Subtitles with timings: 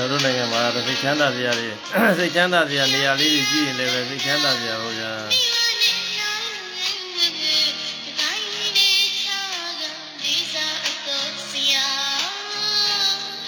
[0.00, 1.68] ကျွန်တော်တို့နိုင်ငံမှာတော့စိတ်ချမ်းသာစရာတွေ
[2.18, 5.12] စိတ်ချမ်းသာစရာနေရာလေးတွေကြည့်ရင်လည်းပဲစိတ်ချမ်းသာစရာဟုတ်ဗျာ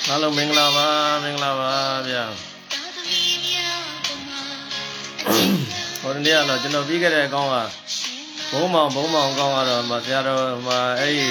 [0.09, 0.89] အားလုံးမင်္ဂလာပါ
[1.25, 1.73] မင်္ဂလာပါ
[2.09, 2.25] ဗျာ
[6.03, 7.57] ဟိုနေ့ကတော့ကျွန်တော်ပြီးခဲ့တဲ့အကောင်းက
[8.53, 11.29] ဘုံမောင်ဘုံမောင်ကောင်းကတော့မဆရာတော်ဟိုအဲ့ဒီ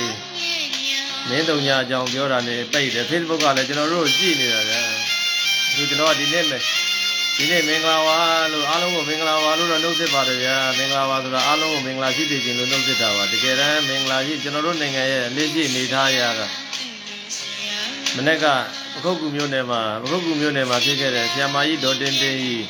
[1.30, 4.91] မင်းတုံညာအကြောင်းပြောတာနေပိတ်တယ် Facebook ကလည်းကျွန်တော်တို့ကြည့်နေတာဗျာ
[5.72, 6.62] အခုကျွန်တော်ကဒီနေ့မယ်
[7.38, 8.18] ဒီနေ့မင်္ဂလာပါ
[8.52, 16.48] လို့အားလုံးကိုမင်္ဂလာပါလို့တော့နှုတ်ဆက်ပါတယ်ဗျာမင်္ဂလာပါဆိုတာအားလုံးကိုမင်္ဂလာရှိစေခြင်းလို့နှုတ်ဆက်တာပါတကယ်တမ်းမင်္ဂလာရှိကျွန်တော်တို့နိုင်ငံရဲ့အလေးရှိနေထားရတာ
[18.16, 18.46] မနေ့က
[18.94, 22.64] ပခုတ်ကူမျိုးနယ်မှာပခုတ်ကူမျိုးနယ်မှာဖြစ်ခဲ့တဲ့ဆရာမကြီးဒေါ်တင်တင်ကြီး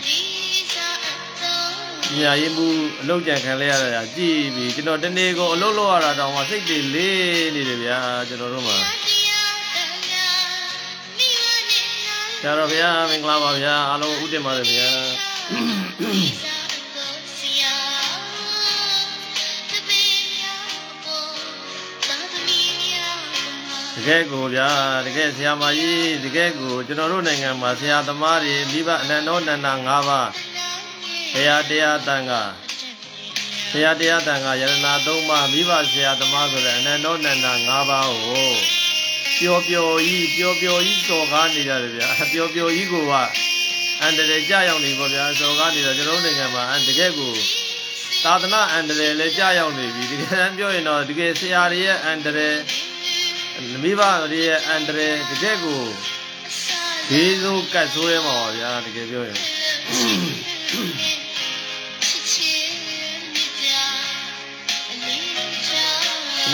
[2.20, 2.68] ညာရင်မှု
[3.02, 8.78] အလုတ်ကြံခံလဲရတာကြည်ပြီးကျွန်တော်တနေ့ကိုအလုတ်လောက်ရတာတောင်မှစိတ်တွေလေးနေတယ်ဗျာကျွန်တော်တို့မှာ
[12.44, 14.90] ဆရာတော်ဗျာမင်္ဂလာပါဗျာအားလုံးဥတည်ပါတယ်ဗျာ
[23.96, 24.70] တကယ်ကိုဗျာ
[25.06, 30.30] တကယ်ဆရာမကြီးတကယ်ကိုကျွန်တော်တို့နိုင်ငံမှာဆရာသမားတွေမိဘအနန္တောတဏ္ဍ၅ပါး
[31.34, 32.44] ဘုရားတရားတန်ခါ
[33.72, 38.81] ဘုရားတရားတန်ခါယရနာ၃ပါးမိဘဆရာသမားဆိုတဲ့အနန္တောတဏ္ဍ၅ပါးကို
[39.42, 43.14] ပျော်ပျော်ကြီးပျော်ပျော်ကြီးစော်ကားနေကြတယ်ဗျာပျော်ပျော်ကြီးကိုက
[44.02, 47.32] အန္တရာယ်ကြရောက်နေပေါ့ဗျာစော်ကားနေတော့ကျွန်တော်တို့နိုင်ငံမှာတကယ်ကို
[48.24, 52.58] သာသနာအန္တရာယ်လည်းကြရောက်နေပြီတကယ်တမ်းပြောရင်တော့တကယ်ဆရာတွေရဲ့အန္တရာယ်
[53.84, 54.02] မိဘ
[54.32, 55.82] တွေရဲ့အန္တရာယ်တကယ်ကို
[57.10, 59.40] ဘေးဆိုးကတ်ဆိုးရဲမှာပါဗျာတကယ်ပြောရင်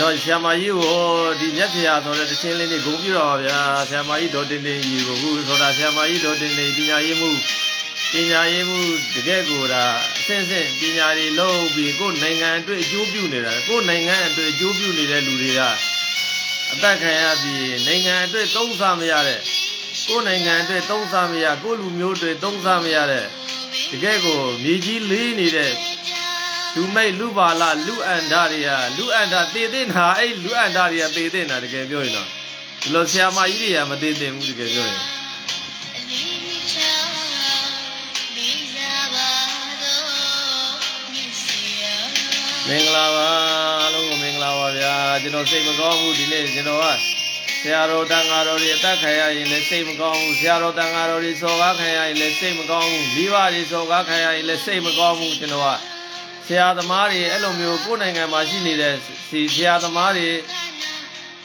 [0.00, 0.98] တော့ဆရာမကြီးကို
[1.40, 7.30] ဒီမြက်ဖျာဆိုတဲ့တခြင်းလေးတွေဂုဏ်ပြုတော်ဗျာဆရာမကြီးဒေါ်တင်တင်ကြီးကိုခုဆိုတာဆရာမကြီးဒေါ်တင်တင်ပညာရေးမှု
[8.12, 8.80] ပညာရေးမှု
[9.14, 9.84] တကယ်ကိုဒါ
[10.18, 15.60] အဆင့်ဆင့်ပညာတွေလုပ်ပြီးကိုယ်နိုင်ငံအတွက်အကျိုးပြုနေတာကိုယ်နိုင်ငံအတွက်အကျိုးပြုနေတဲ့လူတွေက
[16.72, 19.40] အသက်ခံရပြီးနိုင်ငံအတွက်သုံးစားမရတဲ့
[20.08, 23.24] ကိုယ်နိုင်ငံအတွက်သုံးစားမရကိုယ်လူမျိုးတွေသုံးစားမရတဲ့
[23.90, 25.72] တကယ်ကိုမြေကြီးလေးနေတဲ့
[26.78, 35.00] လူမိတ်လူပါလာလူအန္တတွေကလူအန္တသေတဲ့နာအဲ့လူအန္တတွေကသေတဲ့နာတကယ်ပြောရင်တော့ဒီလိုဆရာမကြီးတွေကမသေသင့်ဘူးတကယ်ပြောရင်
[42.66, 43.28] မင်္ဂလာပါ
[43.80, 46.86] အားလုံးကိုမင်္ဂလာပါဗျာကျွန်တော်စိတ်မကောင်းဘူးဒီနေ့ကျွန်တော်က
[47.62, 55.97] ဆရာတော်တန်ဃာတော်တွေအသက်ခံရရင်လည်းစိတ်မကောင်းဘူးဆရာတော်တန်ဃာတော်တွေစော်ကားခံရရင်လည်းစိတ်မကောင်းဘူးမိဘတွေစော်ကားခံရရင်လည်းစိတ်မကောင်းဘူးကျွန်တော်က
[56.48, 58.94] ဆရာသမားတွေအဲ့လိုမျိုးကိုယ်နိုင်ငံမှာရှိနေတဲ့
[59.28, 60.28] စီဆရာသမားတွေ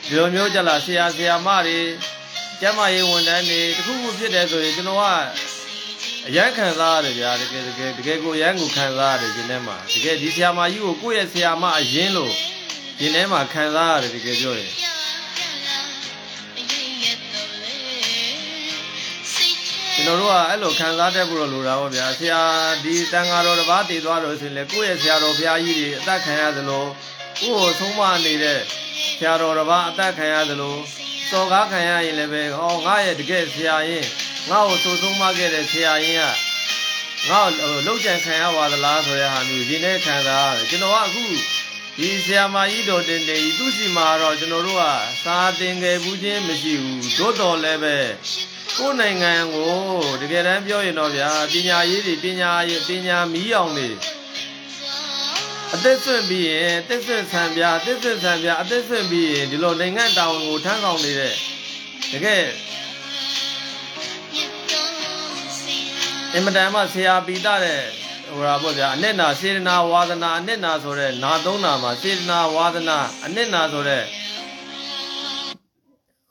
[0.08, 1.80] ဒီလိုမျိုးကြလားဆရာဆရာမတွေ
[2.62, 5.04] ကျမရေးဝန်ထမ်းတွေတခုခုဖြစ်တယ်ဆိုရင်ကျွန်တော်က
[6.28, 12.34] အရန်ခံစားရတယ်ဗျာတကယ်တကယ်တကယ်ကိုအရန်ကိုခံစားရတယ်ဒီထဲမှာတကယ်ဒီဆရာမကြီးကိုကိုယ့်ရဲ့ဆရာမအရင်လို့
[13.00, 14.74] ဒီထဲမှာခံစားရတယ်တကယ်ပြောရင်
[20.06, 22.42] ကျွန်တော်တို့ကအဲ့လိုခံစားတတ်ဖို့လိုတာပေါ့ဗျာဆရာ
[22.84, 26.86] ဒီတန်ဃာတော်တစ်ပါးတည်သွားလို့ဆိုရင်လေကိုယ့်ရဲ့ဆရာတော်ဘုရားကြီးတွေအသက်ခံရသလို
[27.40, 28.60] ကိုယ့်ကိုဆုံးမနေတဲ့
[29.18, 30.76] ဆရာတော်တစ်ပါးအသက်ခံရသလို
[31.30, 34.06] စော်ကားခံရရင်လည်းပဲဟောငါရဲ့တကယ်ဆရာရင်
[34.50, 36.24] ငါ့ကိုဆိုဆုံးမခဲ့တဲ့ဆရာရင်က
[37.30, 41.24] ငါ့ကိုလှုပ်ကြံခံရပါသလားဆိုတဲ့ဟာမျိုးဒီနေ့ခံစားရတယ်ကျွန်တော်ကအခု
[42.00, 44.84] ဒီဆရာမကြီးတော်တင်တင်ကြီးသူစီမှာတော့ကျွန်တော်တို့က
[45.24, 47.98] စာသင်ခဲ့ဘူးချင်းမရှိဘူးသို့တော်လည်းပဲ
[48.78, 49.74] ကိုယ်နိုင်ငံကို
[50.22, 53.90] တကယ်တမ်းပြောရင်တော့ဗျာပညာရေးတွေပညာရေးပညာမီးအောင်နေ
[55.74, 61.36] အသက်ဆွင့်ပြီးရင်အသက်ဆွင့်ဆံပြအသက်ဆွင့်ဆံပြအသက်ဆွင့်ပြီးရင်ဒီလိုနိုင်ငံတောင်ကိုထမ်းဆောင်နေတဲ့
[62.14, 62.46] တကယ်
[66.34, 68.03] အင်မတန်မှဆရာပီတာတဲ့
[68.33, 74.05] ဟိုရာပေါ့ဗျာအနစ်နာစေတနာဝါဒနာအနစ်နာဆိုတဲ့နာသုံးနာမှာစေတနာဝါဒနာအနစ်နာဆိုတဲ့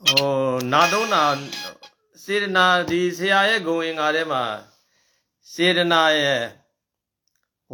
[0.07, 1.23] ဟိုနာသုံးနာ
[2.23, 4.43] စေတနာဒီဆရာရဲ့ဂုံအင်္ဂါထဲမှာ
[5.53, 6.41] စေတနာရဲ့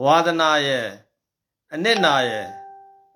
[0.03, 0.85] ဝါဒနာရဲ့
[1.73, 2.47] အနစ်နာရဲ့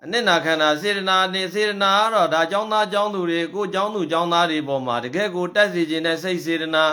[0.03, 6.85] အနစ်နာခန္ဓာစေတနာနေစေတနာကတော့ဒါចောင်းသားចောင်းသူတွေကိုចောင်းသူចောင်းသားတွေပေါ်မှာတကယ်ကိုတက်စီခြင်းနဲ့စိတ်စေတနာ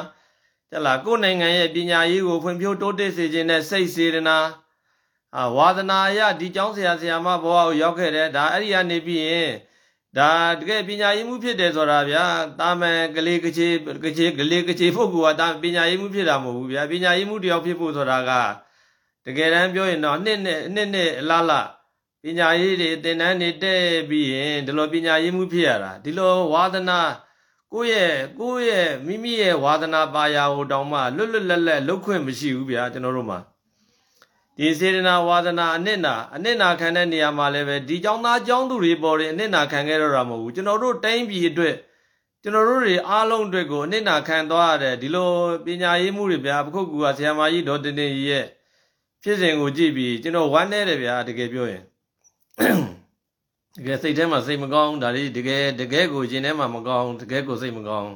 [0.71, 4.37] ကြလားကိုယ်နိုင်ငံရဲ့ပညာရေးကိုဖွံ့ဖြိုးတိုးတက်စေခြင်းနဲ့စိတ်စေတနာ
[5.35, 9.51] အာဝါဒနာအရဒီကျောင်းဆရာဆရာမဘဝကိုရောက်ခဲ့တယ်ဒါအဲ့ဒီကနေပြီးရင်
[10.17, 10.29] ဒါ
[10.59, 12.23] တကယ်ပညာရေးမှုဖြစ်တယ်ဆိုတာဗျာ
[12.59, 13.67] တာမန်ကလေးကချေ
[14.03, 18.31] ကချေကလေးကချေဖို့ကတာပညာရေးမှုဖြစ်တာမဟုတ်ဘူးဗျာပညာရေးမှုတယောက်ဖြစ်ဖို့ဆိုတာက
[19.25, 21.67] တကယ်တမ်းပြောရင်တော့နှစ်နှစ်နှစ်နှစ်အလားလား
[22.23, 26.99] ပညာရေးတွေသင်တန်းတွေတက်ပြီးရင်ဒီလိုပညာရေးမှုဖြစ်ရတာဒီလိုဝါသနာ
[27.73, 33.39] ကိုယ့်ရဲ့ကိုယ့်ရဲ့မိမိရဲ့ဝါသနာပါရာကိုတောင်မှလွတ်လွတ်လပ်လပ်လုပ်ခွင့်မရှိဘူးဗျာကျွန်တော်တို့မှာ
[34.57, 41.75] ဒီစေတနာဝါဒနာအနစ်နာအနစ်နာခံတဲ့နေရာမှာလည်းပဲဒီចောင်းသားចောင်းသူတွေပေါ်တယ်အနစ်နာခံခဲ့တော့တာမဟုတ်ဘူးကျွန်တော်တို့တိုင်းပြည်အတွက်
[42.43, 45.29] ကျွန်တော်တို့တွေအားလုံးအတွက်ကိုအနစ်နာခံသွားရတယ်ဒီလို
[45.65, 48.45] ပညာရေးမှုတွေဗျာပခုတ်ကူကဆရာမကြီးဒေါ်တင်တင်ကြီးရဲ့
[49.23, 51.83] ဖြစ်စဉ်ကိုကြည့်ပြီးကျွန်တော်ဝမ်းနေတယ်ဗျာတကယ်ပြောရင်
[53.79, 58.11] တကယ်စိတ်ထဲမှာစိတ်မကောင်းဒါလေးတကယ်တကယ်ကိုရင်ထဲမှာမကောင်းတကယ်ကိုစိတ်မကောင်း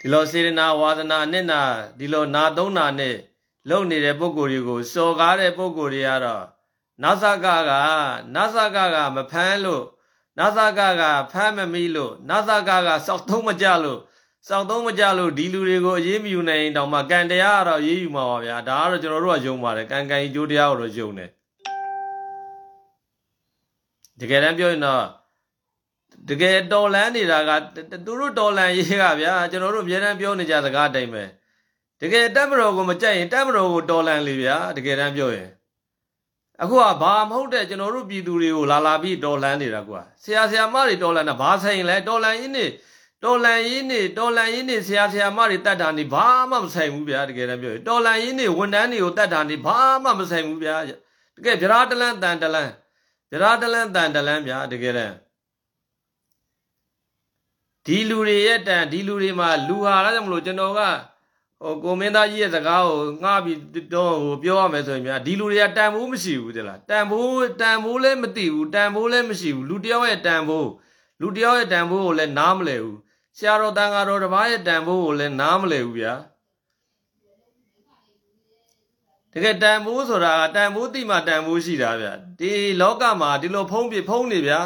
[0.00, 1.60] ဒီလိုစေရနာဝါဒနာအနစ်နာ
[1.98, 3.16] ဒီလိုနာသုံးနာနဲ့
[3.68, 6.44] လုံနေတဲ့ပုံကိုယ်တွေကိုစော်ကားတဲ့ပုံကိုယ်တွေကတော့
[7.02, 7.70] နာသကက
[8.34, 9.84] နာသကကမဖမ်းလို့
[10.38, 11.02] နာသကက
[11.32, 14.00] ဖမ်းမမိလို့နာသကကစောက်သုံးမကြလို့
[14.48, 21.30] စောက်သုံးမကြလို့ဒီလူတွေကိုအေးမယူနိုင်တောင်မှကံတရားကတော့အေးယူမှာပါဗျာဒါကတော့ကျွန်တော်တို့ကယုံပါတယ်ကံကံကြီးကျိုးတရားကိုတော့ယုံတယ်
[24.20, 25.04] တကယ်တမ်းပြောရင်တော့
[26.28, 27.50] တကယ်တော်လန်းနေတာက
[28.06, 31.24] သူတို့တော်လန်းရေးကဗျာကျွန်တော်တို့အများအားပြောနေကြစကားတိုင်းပဲ
[32.00, 35.50] တကယ်တက်မတော်ကိုမကြိုက်ရင်တက်မတော်ကိုတော်လန်လေဗျာတကယ်တမ်းပြောရင်
[36.62, 42.66] အခုကဘာမဟုတ်တဲ့ကျွန်တော်တို့ပြည်သူတွေကိုလာလာပြီးတော်လန်နေတာကွာဆရာဆရာမတွေတော်လန်တာဘာဆိုင်လဲတော်လန်ရင်းနေ
[43.24, 50.76] တော်လန်ရင်းနေတော်လန်ရင်းနေဆရာဆရာမတွေတတ်တာနေဘာမှမဆိုင်ဘူးဗျာတကယ်တမ်းပြောရင်တော်လန်ရင်းနေဝန်တန်းတွေကိုတတ်တာနေဘာမှမဆိုင်ဘူးဗျာ
[51.36, 52.72] တကယ်ဗျာတလန်းတန်တလန်း
[53.32, 55.16] ဗျာတလန်းတန်တလန်းဗျာတကယ်တမ်း
[57.86, 60.80] ဒီလူတွေရဲ့တန်ဒီလူတွေမှာလူဟာလားကြောင့်မလို့ကျွန်တော်က
[61.62, 63.58] ဟိုကိုမင်းသားကြီးရဲ့စကားကိုငှားပြီး
[63.94, 70.70] တော့ဟိုပြောရမယ်ဆိုရင်များဒီလူတွေကတန်ဖိုးမရှိဘူးတလားတန်ဖိုးတန်ဖိုးလည်းမသိဘူးတန်ဖိုးလည်းမရှိဘူးလူတယောက်ရဲ့တန်ဖိုး
[71.20, 72.98] လူတယောက်ရဲ့တန်ဖိုးကိုလည်းနားမလဲဘူး
[73.36, 76.12] ဆရာတော်တန်ဃာတော်တစ်ပါးရဲ့တန်ဖိုးကိုလည်းနားမလဲဘူးဗျာ
[79.38, 84.60] တကယ်တန်ဖိုးဆိုတာကတန်ဖိုးတိမှတန်ဖိုးရှိတာဗျာဒီလောကမှာဒီလိုဖုံးပြဖုံးနေဗျာ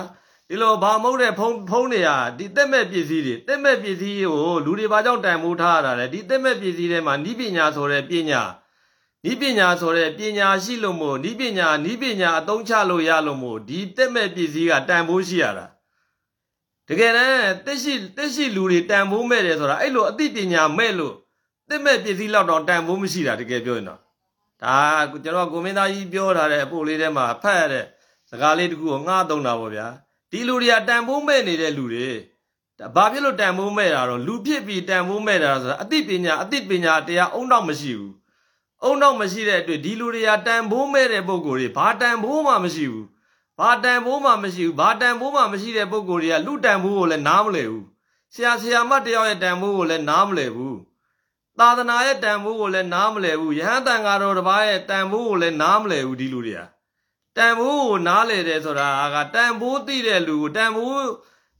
[0.49, 8.43] ဒီလိုဘာမဟုတ်တဲ့ဖုံးဖုံးတွေကဒီတက်မဲ့ပစ္စည်းတွေတက်မဲ့ပစ္စည်းကိုလူတွေဘာကြောင့်တန်ဖိုးထားရတာလဲဒီတက်မဲ့ပစ္စည်းတွေမှာနိပညာဆိုတဲ့ပညာ
[9.25, 15.67] နိပညာဆိုတဲ့ပညာရှိလို့မို့နိပညာနိပညာအသုံးချလို့ရလို့မို့ဒီတက်မဲ့ပစ္စည်းကတန်ဖိုးရှိရတာ
[16.89, 17.35] တကယ်တမ်း
[17.67, 21.15] တက်ရှိတက်ရှိလူတွေတန်ဖိုးမဲ့တယ်ဆိုတာအဲ့လိုအသိပညာမဲ့လို့
[21.69, 24.02] တက်မဲ့ပစ္စည်းလောက်တော့တန်ဖိုးမရှိတာတကယ်ပြောရင်တော့
[24.65, 24.77] ဒါ
[25.11, 27.85] ကျွန်တော်ကိုမင်းသားကြီးပြောထားတဲ့အပို့လေးထဲမှာဖတ်ရတဲ့
[28.31, 29.87] စကားလေးတခုကိုငှားသုံးတာပေါ့ဗျာ
[30.31, 32.09] ဒီလူတွေကတန်ဖိုးမဲ့နေတဲ့လူတွေ
[32.95, 38.15] ဘာဖြစ်လို့တန်ဖိုးမဲ့တာတော့လူဖြစ်ပြီးတန်ဖိုးမဲ့တာဆိုတာအသိပညာအသိပညာတရားအုံတော့မရှိဘူး
[38.83, 43.07] အုံတော့မရှိတဲ့အတွက်ဒီလူတွေကတန်ဖိုးမဲ့တဲ့ပုံကိုယ်တွေဘာတန်ဖိုးမှမရှိဘူး
[43.59, 47.87] ဘာတန်ဖိုးမှမရှိဘူးဘာတန်ဖိုးမှမရှိတဲ့ပုံကိုယ်တွေကလူတန်ဖိုးကိုလည်းနားမလည်ဘူး
[48.35, 50.77] ဆရာဆရာမတယောက်ရဲ့တန်ဖိုးကိုလည်းနားမလည်ဘူး
[51.59, 56.61] သာသနာရဲ့တန်ဖိုးကိုလည်းနားမလည်ဘူးယဟန်တန်ဃာတော်တစ်ပါးရဲ့တန်ဖိုးကိုလည်းနားမလည်ဘူးဒီလူတွေက
[57.37, 61.07] တန်ဖိုးကိုနားလေတယ်ဆိုတာကတန်ဖိုးသိတဲ့လူကိုတန်ဖိုး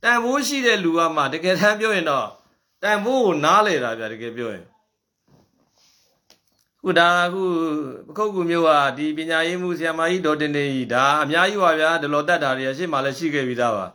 [0.03, 2.29] တန်ဖိုးရှိတဲ့လူကမှတကယ်တမ်းပြောရင်တော့
[2.83, 4.67] တန်ဖိုးကိုနားလေတာဗျာတကယ်ပြောရင်
[6.85, 7.43] ခုဒါခု
[8.07, 13.87] ပခုတ်ကူမျိုးဟာဒီပညာရေးမှုဆရာမကြီးဒေါ်တင်တင်ကြီးဒါအများကြီးပါဗျာဒီလိုတတ်တာတွေအရှိမှလည်းရှိခဲ့ပြီးသားပါ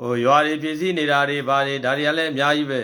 [0.00, 2.80] ဟိုရွာတွေပြည်စည်းနေတာတွေဘာတွေဒါတွေကလည်းအများကြီးပဲ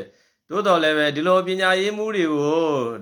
[0.50, 2.56] သို့တော်လည်းပဲဒီလိုပညာရေးမှုတွေကို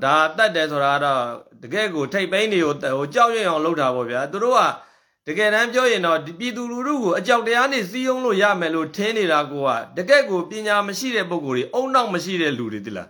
[0.04, 1.22] ဒါတတ်တယ်ဆိုတာတော့
[1.62, 4.60] တကယ်ကိုထိတ်ပိန်းတွေကိုဟိုကြောက်ရွံ့အောင်လုပ်တာပေါ့ဗျာသူတို့က
[5.26, 13.08] တကယ်တမ်းပြောရင်တော့ပြည်သူလူထုကိုအကြောက်တရားနဲ့စီးယုံလို့ရမယ်လို့ထင်နေတာကိုကတကယ့်ကိုပညာမရှိတဲ့ပုံကိုယ်တွေအုံနောက်မရှိတဲ့လူတွေတိလား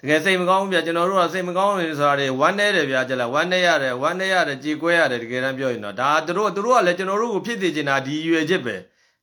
[0.00, 8.76] တကယ်စိတ်မကောင်းဘူးဗျာကျွန်တော်တို့ကစိတ်မကောင်းနေဆိုတာတွေဝမ်းနေတယ်ဗျာကြလားဝမ်းနေရတယ်ဝမ်းနေရတယ်ကြေကွဲရတယ်တကယ်တမ်းပြောရင်တော့ဒါသူတို့သူတို့ကလည်းကျွန်တော်တို့ကိုဖြစ်စေချင်တာဒီရွယ်ချက်ပဲ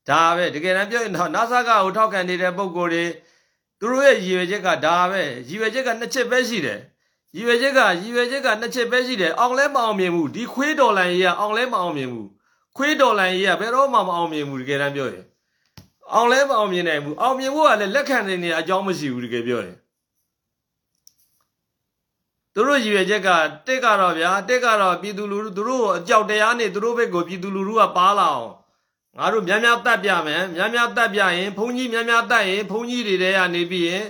[0.09, 3.05] ဒါပဲတကယ်တမ်းပြောရင်တော့နာဆာကကိုထောက်ခံနေတဲ့ပုံကိုယ်တွေ
[3.79, 6.79] သူတို့ရဲ့ရည်ရွယ်ချက်ကဒါပဲရည်ရွယ်ချက်ကနှစ်ချက်ပဲရှိတယ်
[7.35, 12.27] ရည်ရွယ်ချက်ကရည်ရွယ်ချက်ကနှစ်ချက်ပဲရှိတယ်အောင်လဲမအောင်မြင်ဘူးဒီခွေးဒေါ်လာကြီးကအောင်လဲမအောင်မြင်ဘူး
[12.77, 15.25] ခွေးဒေါ်လာကြီးကဘယ်တော့မှမအောင်မြင်ဘူးတကယ်တမ်းပြောရင်
[16.13, 19.77] အောင်လဲမအောင်မြင်နိုင်ဘူးအောင်မြင်ဖို့ကလည်းလက်ခံနေနေအကြောင်းမရှိဘူးတကယ်ပြောရင်
[22.53, 23.29] သူတို့ရည်ရွယ်ချက်က
[23.67, 28.51] တက်ကတော့ဗျာတက်ကတော့ပြည်သူလူထုသူတို့အကြောက်တရားနဲ့သူတို့ဘက်ကိုပြည်သူလူထုကပါလာအောင်
[29.17, 34.05] ငါတို့များများတတ်ပြမယ်များများတတ်ပြရင်ဘုန်းကြီးများများတတ်ရင်ဘုန်းကြီးတွေတဲကနေပြီးရင်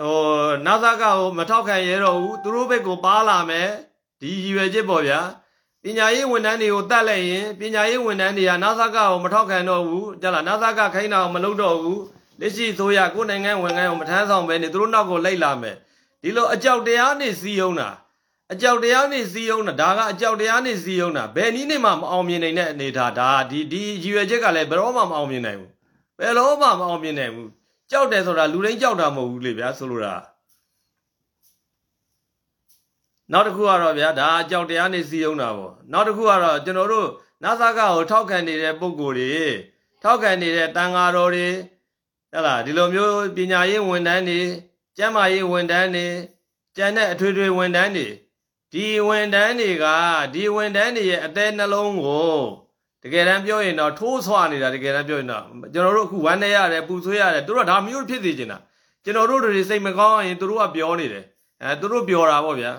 [0.00, 0.18] ဟို
[0.66, 3.70] နာသကကိုမထောက်ခံရတော့ဘူးသူတို့ဘက်ကိုပါလာမယ်
[4.20, 5.20] ဒီရည်ရွယ်ချက်ပေါ့ဗျာ
[5.82, 12.00] ပညာရေးဝန်ထမ်းတွေကိုတတ်လိုက်ရင်ပညာရေးဝန်ထမ်းတွေကနာသကကိုမထောက်ခံတော့ဘူးကြလားနာသကခိုင်းတာကိုမလုပ်တော့ဘူး
[12.40, 15.76] လက်ရှိဆိုရကိုယ်နိုင်ငံဝန်ခံကိုမထမ်းဆောင်ပဲနေသူတို့နောက်ကိုလိုက်လာမယ်
[16.22, 17.88] ဒီလိုအကြောက်တရားနဲ့စီးယုံတာ
[18.52, 25.72] အကြောက်တရားနဲ့စီးယုံတာဒါကအကြောက်တရားနဲ့စီးယုံတာဘယ်နည်းနဲ့မှမအောင်မြင်နိုင်တဲ့အနေထားဒါဒီဒီရည်ရွယ်ချက်ကလည်းဘယ်တော့မှမအောင်မြင်နိုင်ဘူး
[26.18, 27.50] ဘယ်တော့မှမအောင်မြင်နိုင်ဘူး
[27.90, 30.14] ကြောက်တယ်ဆိုတာလူတိုင်းကြောက်တာမဟုတ်ဘူးလေဗျာဆိုလိုတာ
[33.32, 37.08] နောက်တစ်ခုကတော့ဗျာဒါအကြောက်တရားနဲ့စီးယုံတာပေါ့နောက်တစ်ခုကတော့ကျွန်တော်တို့
[37.42, 39.34] နာသကကိုထောက်ခံနေတဲ့ပုံကိုယ်တွေ
[40.02, 41.48] ထောက်ခံနေတဲ့တန်ဃာတော်တွေ
[42.32, 44.40] ဟဲ့လားဒီလိုမျိုးပညာရေးဝန်ထမ်းတွေ
[44.96, 46.06] ကျန်းမာရေးဝန်ထမ်းတွေ
[46.76, 48.06] ကျန်တဲ့အထွေထွေဝန်ထမ်းတွေ
[48.74, 49.84] ဒီဝန်ထမ်းတွေက
[50.34, 52.38] ဒီဝန်ထမ်းတွေရဲ့အသေးနှလုံးကို
[53.02, 58.58] တကယ်တမ်းပြောရင်တော့ထိုးဆွနေတာတကယ်တမ်းပြောရင်တော့ကျွန်တော်တို့အခုဝမ်းနေရတယ်ပူဆွေးရတယ်သူတို့ကဒါမျိုးဖြစ်စေချင်တာ
[59.04, 61.24] ကျွန်တော်တို့တွေစိတ်မကောင်းရင်သူတို့ကပြောနေတယ်
[61.62, 62.72] အဲသူတို့ပြောတာပေါ့ဗျာ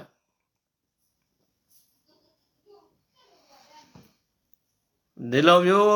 [5.31, 5.89] ဒီလိုမျိုး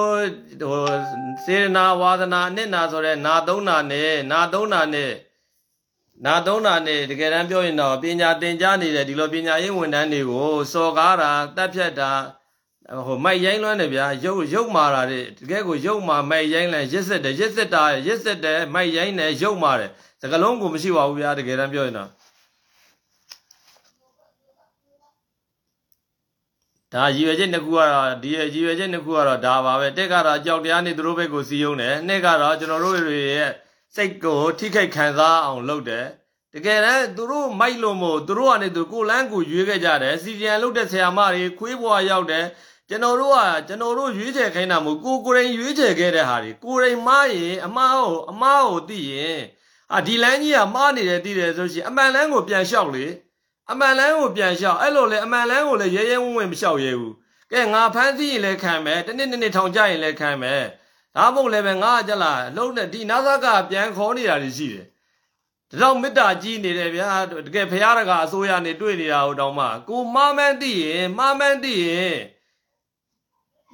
[0.70, 0.84] ဟို
[1.46, 5.12] စေရနာဝါဒနာအနစ်နာဆိုတဲ့နာသုံးနာနဲ့နာသုံးနာနဲ့
[6.26, 12.12] နာသုံးနာနဲ့တကယ်တမ်းပြောရင်တော့ပညာသင်ကြားနေတဲ့ဒီလိုပညာရေးဝန်ထမ်းတွေကိုစော်ကားတာတက်ဖြတ်တာ
[13.08, 22.10] ဟိုမိုက်ရိုင်းလွမ်းတယ်ဗျာရုပ်ရုပ်မာတာတဲ့တကယ်ကိုရုပ်မာမိုက်ရိုင်းလဲရစ်စစ်တယ်ရစ်စစ်တာရစ်စစ်တယ်မိုက်ရိုင်းတယ်ရုပ်မာတယ်စကလုံးကိုမရှိပါဘူးဗျာတကယ်တမ်းပြောရင်တော့
[26.94, 33.52] ဒါရည်ရွယ်ချက်နှစ်ခုကတော့ဒီရည်ရွယ်ချက်နှစ်ခုကတော့ဒါပါပဲတက်ကတော့အကြောက်တရားနဲ့သူတို့ဘက်ကိုစီးယုံတယ်နှစ်ကတော့ကျွန်တော်တို့ရဲ့
[33.96, 36.06] စိတ်ကိုထိခိုက်ခံစားအောင်လုပ်တယ်
[36.54, 42.46] တကယ်တမ်းသူတို့မိုက်လို့မို့သူတို့ကနေသူကိုလန်းကိုရွေးခဲ့ကြတယ်စီဂျန်လုပ်တဲ့ဆရာမတွေခွေးဘွားရောက်တယ်
[42.90, 49.42] ကျွန်တော်တို့ကကျွန်တော်တို့ရွေးချယ်ခိုင်းတာမို့ကိုကိုရင်ရွေးချယ်ခဲ့တဲ့ဟာတွေကိုရင်မားရင်အမားကိုအမားကိုသိရင်
[49.94, 53.06] အာဒီလန်းကြီးကမားနေတယ်သိတယ်ဆိုရှင်အမှန်လန်းကိုပြန်လျှောက်လေ
[53.72, 57.16] အမှန်လန်းကိုပြန်လျှောက်အဲ့လိုလေအမှန်လန်းကိုလည်းရဲရဲဝံ့ဝံ့မလျှောက်ရဲဘူး
[57.52, 60.64] ကဲငါဖမ်းသိရင်လည်းခံမယ်တနေ့နေ့ထောင်ကြရင်လည်းခံမယ်
[61.16, 64.86] ဒါမှမဟုတ်လည်းပဲငါကြလားလုံးနဲ့ဒီနာသကပြန်ခေါ်နေတာရှိတယ်
[65.72, 67.10] ဒါတော့မေတ္တာကြီးနေတယ်ဗျာ
[67.46, 72.18] တကယ်ဖရာတကအစိုးရနေတွေ့နေတာဟိုတောင်မှကိုမမန်းသိရင်မမန်းသိရင်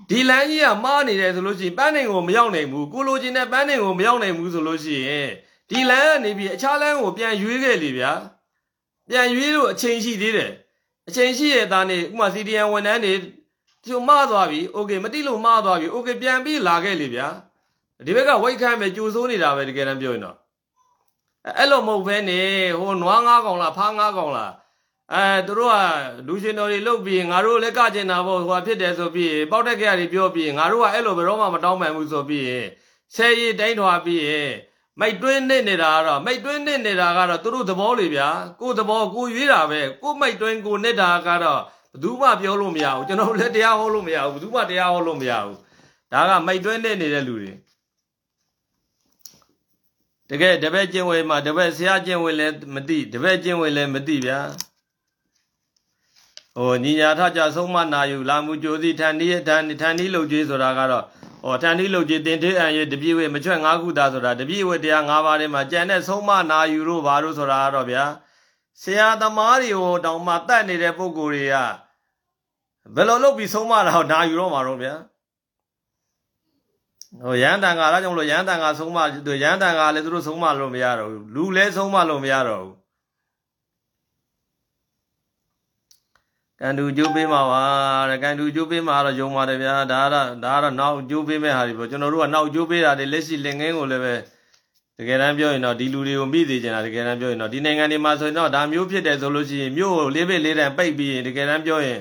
[0.09, 5.29] ဒီလမ်းကြီးကမားနေတယ်ဆိုလို့ရှိရင်ပန်းနိုင်ကိုမရောက်နိုင်ဘူးကိုလိုချင်တဲ့ပန်းနိုင်ကိုမရောက်နိုင်ဘူးဆိုလို့ရှိရင်
[5.69, 8.11] ဒီလမ်းကနေပြီးအခြားလမ်းကိုပြန်ရွေးခဲ့လေဗျာ
[9.09, 10.51] ပြန်ရွေးလို့အချိန်ရှိသေးတယ်
[11.07, 13.13] အချိန်ရှိရဲ့သားနေဥမာ CDN ဝန်ထမ်းတွေ
[13.86, 17.28] ကျုံမသွားပြီโอเคမတိလို့မသွားပြီโอเคပြန်ပြီးလာခဲ့လေဗျာ
[18.06, 20.36] ဒီဘက်ကဝိတ်ခမ်းပဲကြိုဆိုးနေတာပဲတကယ်တမ်းပြောရင်တော့
[21.58, 22.40] အဲ့လိုမဟုတ်ဘဲနေ
[22.78, 24.52] ဟိုနွားငါးကောင်လားဖားငါးကောင်လား
[25.14, 25.76] အဲသူတို့က
[26.26, 32.46] လူရှင်တော်တွေလုတ်ပြီးငါတို့လည်းကကျင်တာပေါ့ဟိုဖြစ်တယ်ဆိုပြီးပေါက်တက်ကြရတွေပြောပြီးငါတို့ကအဲ့လိုဘယ်တော့မှမတောင်းပန်ဘူးဆိုပြီး
[33.14, 34.24] ဆယ်ရီတိုင်းထွာပြီး
[35.00, 38.28] မိတ်တွင်းနေနေတာကတော့မိတ်တွင်းနေနေတာကတော့သူတို့သဘောလေဗျာ
[38.60, 41.60] ကိုသဘောကိုရွေးတာပဲကိုမိတ်တွင်းကိုနေတာကတော့
[41.95, 45.57] ဘယ်သူမှပြောလို့မရဘူးကျွန်တော်လည်းတရားဟောလို့မရဘူးဘယ်သူမှတရားဟောလို့မရဘူး
[46.11, 47.53] ဒါကမိတ်တွင်းနေနေတဲ့လူတွေ
[50.29, 54.39] တကယ်တပည့်ကျင့်ဝေမှာတပည့်ဆရာကျင့်ဝေလည်းမသိတပည့်ကျင့်ဝေလည်းမသိဗျာ
[56.57, 61.03] ဟိုညီညာထကြဆုံးမနာယူလာမှုကြိုစီထန်ဒီထန်ထန်ဒီလုတ်ကြီးဆိုတာကတော့
[61.43, 68.05] ဟောထန်ဒီလုတ်ကြီးတင်သေးအံရတပြည့်ဝမချွတ်၅ခုသာဆိုတာတပြည့်ဝတရား၅ပါးထဲမှာကြံတဲ့ဆုံးမနာယူလို့ဘာလို့ဆိုတာကတော့ဗျာ
[68.81, 71.55] ဆရာသမားတွေကိုတောင်မှတတ်နေတဲ့ပုံကိုယ်တွေက
[72.93, 74.93] ဘယ်လိုလုပ်ပြီးဆုံးမတာဟောနာယူတော့မှာတော့ဗျာ
[77.23, 78.97] ဟိုရန်တန်ကအားကြောင့်လို့ရန်တန်ကဆုံးမ
[79.43, 82.75] ရန်တန်ကလည်းသူတို့ဆုံးမလို့မရတော့ဘူးလူလည်းဆုံးမလို့မရတော့ဘူး
[86.59, 87.63] ကန်တူကျိုးပေးမှာပါ
[88.09, 94.13] တဲ့ကန်တူကျိုးပေးမှာတော့ယုံပါတယ်ဗျာဒါကတော့ဒါကတော့နောက်ကျိုးပေးမဲ့ဟာတွေပေါ့ကျွန်တော်တို့ကနောက်ကျိုးပေးတာတွေလက်ရှိလင်ငင်းကိုလည်းပဲ
[94.97, 101.99] တကယ်တမ်းပြောရင်တော့ဒီလူတွေကိုမိသေးချင်တာတကယ်တမ်းပြောရင်တော့ဒီနိုင်ငံတွေမှာဆိုရင်တော့ဒါမျိုးဖြစ်တယ်ဆိုလို့ရှိရင်မြို့လေးပိတ်လေးတန်ပိတ်ပြီးရင်တကယ်တမ်းပြောရင်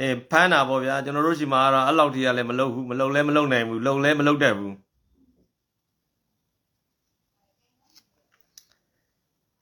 [0.00, 4.74] အဲဖမ်းတာပေါ့ဗျာကျွန်တော်တို့ရှိမှာကတော့အဲ့လောက်ထိကလည်းမလုပ်ဘူးမလုပ်လဲမလုပ်နိုင်ဘူးလုပ်လဲမလုပ်တတ်ဘူး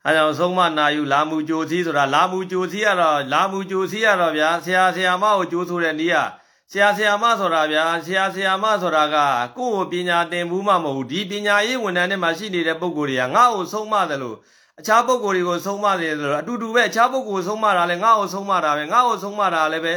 [0.06, 6.22] အဲကြောင့်ဆုံးမနာယူလာမှုကြိုစီးဆိုတာလာမှုကြိုစီးရတော့လာမှုကြိုစီးရတော့ဗျာဆရာဆရာမကိုကြိုးဆိုတဲ့နေရာ
[6.70, 9.16] ဆရာဆရာမဆိုတာဗျာဆရာဆရာမဆိုတာက
[9.56, 14.36] ကိုယ့်ကိုပညာသင်ဘူးမှမဟုတ်ဒီပညာရေးဝန်ထမ်းတွေမှာရှိနေတဲ့ပုံကိုယ်တွေကငါ့ကိုဆုံးမတယ်လို့
[14.80, 19.94] အခြားပုံကိုယ်တွေကိုဆုံးမတယ်လို့အတူတူပဲအခြားပုံကိုယ်ဆုံးမတာလဲငါ့ကိုဆုံးမတာပဲငါ့ကိုဆုံးမတာလည်းပဲ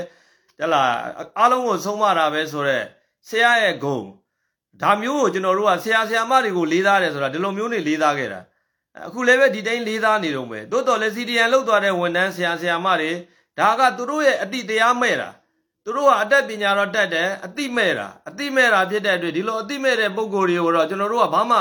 [0.60, 0.90] တလား
[1.40, 2.86] အားလုံးကိုဆုံးမတာပဲဆိုတော့
[3.28, 4.00] ဆရာရဲ့ဂုံ
[4.82, 8.40] ဒါမျိုးကိုကျွန်တော်တို့ကဆရာဆရာမတွေကိုလေးစားတယ်ဆိုတာဒီလိုမျိုးနေလေးစားခဲ့တာ
[9.08, 13.12] အခုလည်းပဲဒီတိုင်းလေးစားနေတော့မယ်တိုးတော်လည်းစီဒီယန်လောက်သွားတဲ့ဝန်ထမ်းဆရာဆရာမတွေ
[13.60, 15.30] ဒါကသူတို့ရဲ့အတိတရားမဲ့တာ
[15.84, 21.60] သူတို့ကအတက်ပညာတော့တက်တယ်အတိမဲ့တာအတိမဲ့တာဖြစ်တဲ့အတွက်ဒီလိုအတိမဲ့တဲ့ပုံကိုယ်တွေကိုတော့ကျွန်တော်တို့ကဘာမှ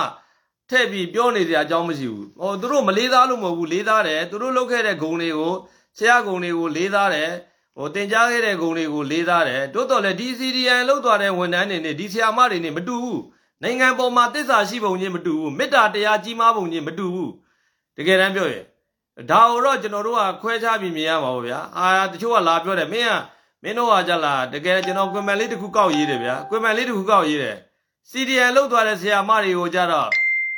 [0.71, 5.53] ထည့်ပြီးပြောနေစရာအကြောင်းမရှိဘူးဟိုသူတို့မလေးစားလို့မဟုတ်ဘူးလေးစားတယ်သူတို့လုပ်ခဲ့တဲ့ဂုံတွေကို
[5.99, 7.31] ဆရာဂုံတွေကိုလေးစားတယ်
[7.77, 13.23] ဟိုတင်ကြားခဲ့တဲ့ဂုံတွေကိုလေးစားတယ်တိုးတော်လည်းဒီ CDN လောက်သွားတဲ့ဝန်ထမ်းတွေနဲ့ဒီဆရာမတွေနဲ့မတူဘူး
[13.63, 17.33] နိုင်ငံပေါ်မှာတစ္ဆာရှိပုံချင်းမတူဘူးမေတ္တာတရားကြီးမားပုံချင်းမတူဘူး
[17.97, 18.65] တကယ်တမ်းပြောရင်
[19.31, 23.13] ဒါတော့ကျွန်တော်တို့ကခွဲခြားပြီးမြင်ရမှာပေါ့ဗျာအာတချို့ကလာပြောတယ်မင်းက
[23.63, 27.57] မင်းတို့ကကြလားတကယ်ကျွန်တော်ကွန်မန်လေးတစ်ခုကောက်ရေးတယ်ဗျာကွန်မန်လေးတစ်ခုကောက်ရေးတယ်
[28.11, 30.09] စီဒီအန်လောက်သွားတဲ့ဆရာမတွေကိုကြတော့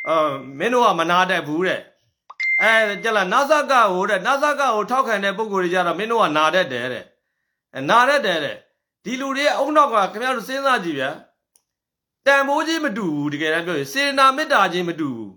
[0.08, 1.80] အာမင်းတို့ကမနာတတ်ဘူးတဲ့
[2.62, 7.04] အဲကြလားနာဇကဟိုတဲ့နာဇကကိုထောက်ခံတဲ့ပုံကိုယ်တွေကြတော့မင်းတို့ကနာတတ်တယ်တဲ့
[7.90, 8.56] နာတတ်တယ်တဲ့
[9.04, 11.10] ဒီလူတွေအုံနောက်ကခင်ဗျားတို့စဉ်းစားကြည့်ဗျာ
[12.26, 15.32] တန်ဖိုးချင်းမတူဘူးတကယ်တမ်းပြောရင်စေနာမေတ္တာချင်းမတူဘူး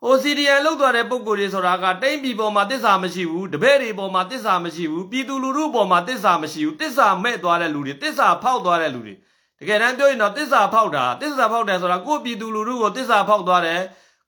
[0.00, 9.14] ဟိုစီဒီအန်လောက်သွားတဲ့ပုံကိုယ်တွေဆိုတာကတိမ့်ပြည်ပေါ်မှာတစ္ဆာမရှိဘူးတပည့်တွေပေါ်မှာတစ္ဆာမရှိဘူးပြည်သူလူထုပေါ်မှာတစ္ဆာမရှိဘူးတစ္ဆာမဲ့သွားတဲ့လူတွေတစ္ဆာဖောက်သွားတဲ့လူတွေ
[9.60, 13.80] တကယ်တမ်းပြောရင်တော့တစ္ဆာဖောက်တာတစ္ဆာဖောက်တယ်ဆိုတာကိုယ့်ပြည်သူလူထုကိုတစ္ဆာဖောက်သွားတယ်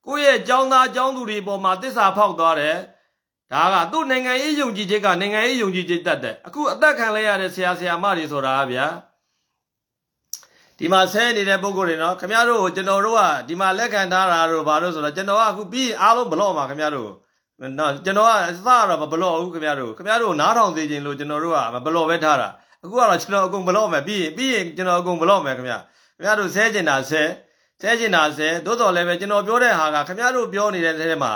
[0.06, 2.76] ကိုယ့်ရဲ့ចောင်းသားចောင်းသူတွေပေါ်မှာတစ္ဆာဖောက်သွားတယ်
[3.52, 8.86] ဒါကသူ့နိုင်ငံရေးယုံကြည်ချက်ကနိုင်ငံရေးယုံကြည်ချက်တတ်တယ်အခုအသက်ခံလိုက်ရတဲ့ဆရာဆရာမတွေဆိုတာဗျာ
[10.78, 17.10] ဒီမှာဆဲနေတဲ့ပုံကိုယ်တွေနော်ခင်ဗျားတို့ကိုကျွန်တော်တို့ကဒီမှာလက်ခံထားတာတို့ဘာလို့ဆိုတော့ကျွန်တော်ကအခုပြီးအားလုံးဘလော့မှာခင်ဗျားတို့
[17.78, 22.48] နော်ကျွန်တော်ကအစတော့မဘလော့ဘူးခင်ဗျားတို့ခင်ဗျားတို့နားထောင်သေးခြင်းလို့ကျွန်တော်တို့ကမဘလော့ပဲထားတာ
[22.82, 25.78] အခုကတော့ကျွန်တော်အကုန်ဘလော့မယ်ပြီးရင်ပြီးရင်ကျွန်တော်အကုန်ဘလော့မယ်ခင်ဗျာ
[26.16, 27.22] ခင်ဗျားတို့ဆဲကျင်တာဆဲ
[27.80, 31.32] ဆဲကျင်တာဆဲသို့တော်လည်းပဲကျွန်တော်ပြောတဲ့ဟာကခင်ဗျားတို့ပြောနေတဲ့ထဲမှာ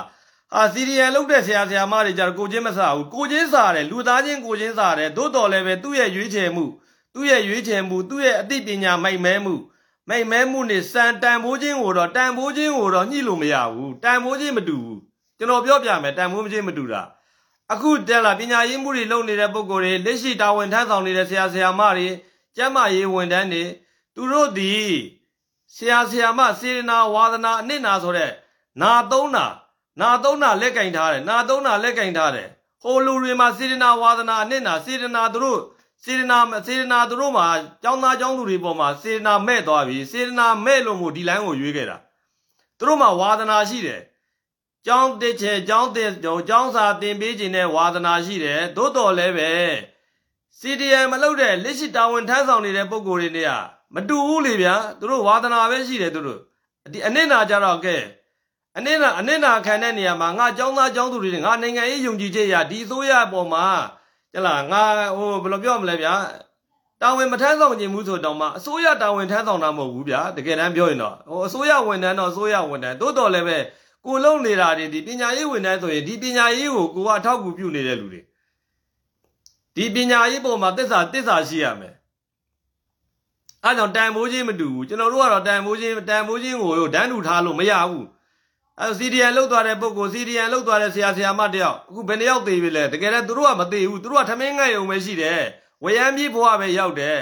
[0.52, 6.64] ဟာစီရီယန်လုတ်တဲ့ဆရာဆရာမတွေကြတော့ကိုချင်းမဆဘူးကိုချင်းစားတယ်လူသားချင်းကိုချင်းစားတယ်သို့တော်လည်းပဲသူ့ရဲ့ရွေးချယ်မှု
[7.14, 9.54] သူ့ရဲ့ရွေးချယ်မှုသူ့ရဲ့အသိပညာမိုက်မဲမှု
[10.08, 15.00] မိတ်မဲမှုနဲ့စံတန်ဖိုးခြင်းကိုတော့တန်ဖိုးခြင်းကိုတော့ညှိလို့မရဘူးတန်ဖိုးခြင်းမတူဘူး
[15.38, 17.02] ကျွန်တော်ပြောပြမယ်တန်ဖိုးခြင်းမတူတာ
[17.72, 22.08] အခုတက်လာပညာရေးမှုတွေလုပ်နေတဲ့ပုံကိုယ်တွေလက်ရှိတာဝန်ထမ်းဆောင်နေတဲ့ဆရာဆရာမတွေ
[22.56, 23.64] ကျမ်းမာရေးဝန်ထမ်းတွေ
[24.14, 24.72] သူတို့ဒီ
[25.74, 28.32] ဆရာဆရာမစေရနာဝါဒနာအနစ်နာဆိုတဲ့
[28.82, 29.46] နာသုံးနာ
[30.00, 32.48] နာသုံးနာလက်ကင်ထားတယ်နာသုံးနာလက်ကင်ထားတယ်
[32.82, 35.60] ဟိုလူတွေမှာစေရနာဝါဒနာအနစ်နာစေရနာသူတို့
[36.04, 37.46] စေရနာစေရနာသူတို့မှာ
[37.82, 41.96] ကျောင်းသားကျောင်းသူတွေပေါ်မှာစေရနာမဲ့သွားပြီစေရနာမဲ့လို့မို့ဒီလိုင်းကိုရွေးခဲ့တာ
[42.78, 44.00] သူတို့မှာဝါသနာရှိတယ်
[44.86, 49.52] ကျောင်းတစ်ချက်ကျောင်းတင်ကျောင်းစာတင်ပေးခြင်းနဲ့ဝါသနာရှိတယ်သို့တော်လည်းပဲ
[50.58, 56.38] CDM မလုပ်တဲ့လက်ရှိတာဝန်ထမ်းဆောင်နေတဲ့ပုံကိုယ်တွေနဲ့က မတူဘူးလေဗျာသူတို့ဝါသနာပဲရှိတယ်သူတို့
[56.92, 57.96] ဒီအနစ်နာကြတော့ကဲ
[58.76, 63.64] အနစ်နာအနစ်နာခံတဲ့နေရာမှာငါကျောင်းသားကျောင်းသူတွေငါနိုင်ငံရေးယုံကြည်ချက်ရဒီအစိုးရအပေါ်မှာ
[64.32, 64.82] ကျလားငါ
[65.16, 66.14] ဟိုဘယ်လိုပြောမလဲဗျာ
[67.00, 73.58] တာဝန်မထမ်းဆောင်ခြင်းဘူးဆိုတော့မှအစိုးရတာဝန်ထမ်းဆောင်တာမဟုတ်ဘူးဗျာတကယ်တမ်းပြောရင်တော့ဟိုအစိုးရဝန်ထမ်းတော့အစိုးရဝန်ထမ်းတိုးတော်လည်းပဲ
[74.06, 78.20] ကိုလုံနေတာတွေဒီပညာရေးဝန်ထမ်းဆိုရင်ဒီပညာရေးကိုကိုကအထောက်အကူပြုနေတဲ့လူတွေ
[79.76, 81.89] ဒီပညာရေးပုံမှာတစ္ဆာတစ္ဆာရှိရမယ်
[83.64, 88.06] အဲကြောင့်တန်ဖိုးချင်းမတူဘူးကျွန်တော်တို့ကတော့တန်ဖိုးချင်းတန်ဖိုးချင်းကိုဒန်းတူထားလို့မရဘူး
[88.80, 95.42] အဲ CDN လောက်သွားတဲ့ပုဂ္ဂိုလ် CDN လောက်သွားတဲ့ဆရာဆရာမတယောက်အခုဘယ်နှယောက်သေးပြီလဲတကယ်တော့သူတို့ကမသေးဘူးသူတို့ကထမင်းငတ်ရုံပဲရှိတယ်
[95.84, 97.18] ဝရမ်းပြေးဘွားပဲရောက်တယ်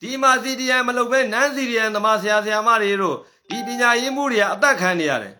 [0.00, 3.16] ဒီမှာ CDN မလုပ်ပဲနန်း CDN သမားဆရာဆရာမတွေတို့
[3.48, 5.34] ဒီပညာရေးမှုတွေကအသက်ခံနေရတယ်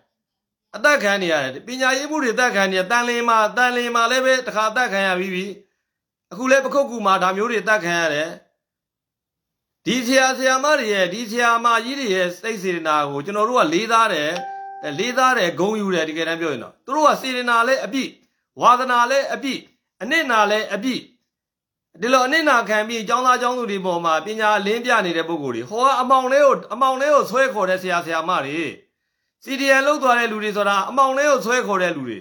[0.76, 5.46] အသက်ခံနေရတယ်ပညာရေးမှုတွေအသက်ခံနေရတန်လင်းမှာတန်လင်းမှာလည်းပဲတခါအသက်ခံရပြီးပြီ
[6.32, 8.28] အခုလည်းပခုတ်ကူမှာဒါမျိုးတွေအသက်ခံရတယ်
[9.90, 14.30] ဒီဆရာဆရာမတွေရဲ့ဒီဆရာမကြီးတွေရဲ့စိတ်စေတနာကိုကျွန်တော်တို့ကလေးစားတယ်
[14.98, 18.10] လေးစားတယ်ဂုံယူတယ်တကယ်တမ်းပြောရင်တော့သူတို့ကစေတနာလည်းအပြည့်
[18.60, 19.60] ဝါသနာလည်းအပြည့်
[20.02, 21.02] အနစ်နာလည်းအပြည့်
[22.00, 28.60] ဒီလိုအနစ်နာခံပြီးចောင်းသားចောင်းသူတွေပေါ်မှာပညာလင်းပြနေတဲ့ပုံကိုယ်တွေဟောအမောင်လေးကိုအမောင်လေးကိုဆွဲခေါ်တဲ့ဆရာဆရာမတွေ
[29.44, 32.18] CDN လောက်သွားတဲ့လူတွေဆိုတာအမောင်လေးကိုဆွဲခေါ်တဲ့လူတွေ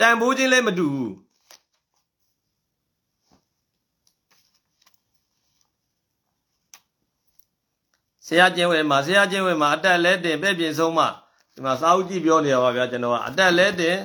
[0.00, 1.12] တန်ဖိုးချင်းလည်းမတူဘူး
[8.28, 11.04] ဆရာကျင်းဝဲမှာဆရာကျင်းဝဲမှာအတက်လဲတင်ပဲ့ပြင်ဆုံးမှ
[11.54, 13.96] ဒီမှာစာအုပ်ကြည့်ပြောနေတာပါဗျာကျွန်တော်ကအတက်လဲတင်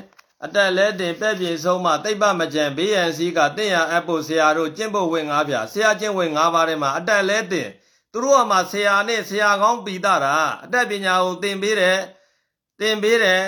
[0.45, 7.67] အတက်လဲတင်ပဲ့ပြင်ဆုံးမှတိတ်ပမကြံ BNC ကတင့်ရအပ်ဖို့ဆရာတို့ကျင့်ဖို့ဝင်ငါးဗျာဆရာကျင့်ဝင်ငါးပါးထဲမှာအတက်လဲတင်
[8.11, 11.99] သူတို့ကမှဆရာနဲ့ဆရာကောင်းပီတာတာအတက်ပညာကိုသင်ပေးတယ်
[12.79, 13.43] သင်ပေးတယ်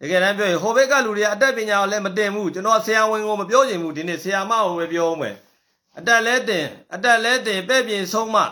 [0.00, 5.36] တကယ်တမ်းပြောရင်ဟိုဘက်ကလူတွေကအတက်ပညာကိုလည်းမတင်ဘူးကျွန်တော်ဆရာဝန်ကိုမပြောချင်ဘူးဒီနေ့ဆရာမကိုပဲပြောအောင်မယ်
[5.98, 8.42] အတက်လဲတင်အတက်လဲတင်ပဲ့ပြင်ဆုံးမှ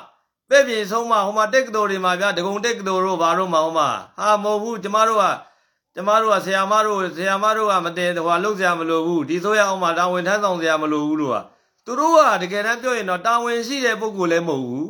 [0.50, 5.24] ပဲ့ပြင်ဆုံးမှဟိုမှာတက်ကတော်တွေမှာဗျာဒဂုံတက်ကတော်တို့ဘာတို့မှာဟိုမှာဟာမဟုတ်ဘူးကျမတို့က
[5.94, 11.36] ကျမတို့ကဆရာမတို့ဆရာမတို့ကမတင်ဟိုလှုပ်ဆရာမလိုဘူးဒီဆိုရအောင်မှာတာဝန်ထမ်းဆောင်ဆရာမလိုဘူးလို့က
[11.84, 14.88] သူတို့ကတကယ်တမ်းပြောရင်တော့တာဝန်ရှိတဲ့ပုဂ္ဂိုလ်လည်းမဟုတ်ဘူး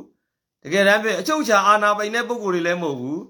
[0.62, 3.20] တကယ်တမ်းပြောအချုပ်ချာအာဏာပိုင်တဲ့ပုဂ္ဂိုလ်တွေလည်းမဟုတ်ဘူး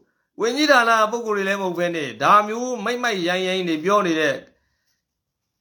[0.40, 4.36] ဝင်းကြီးဌာနပုဂ္ဂိုလ်တွေလည်းမဟုတ်ဘဲနဲ့ဒါမျိုးမိတ်မိုက်ရိုင်းရိုင်းတွေပြောနေတဲ့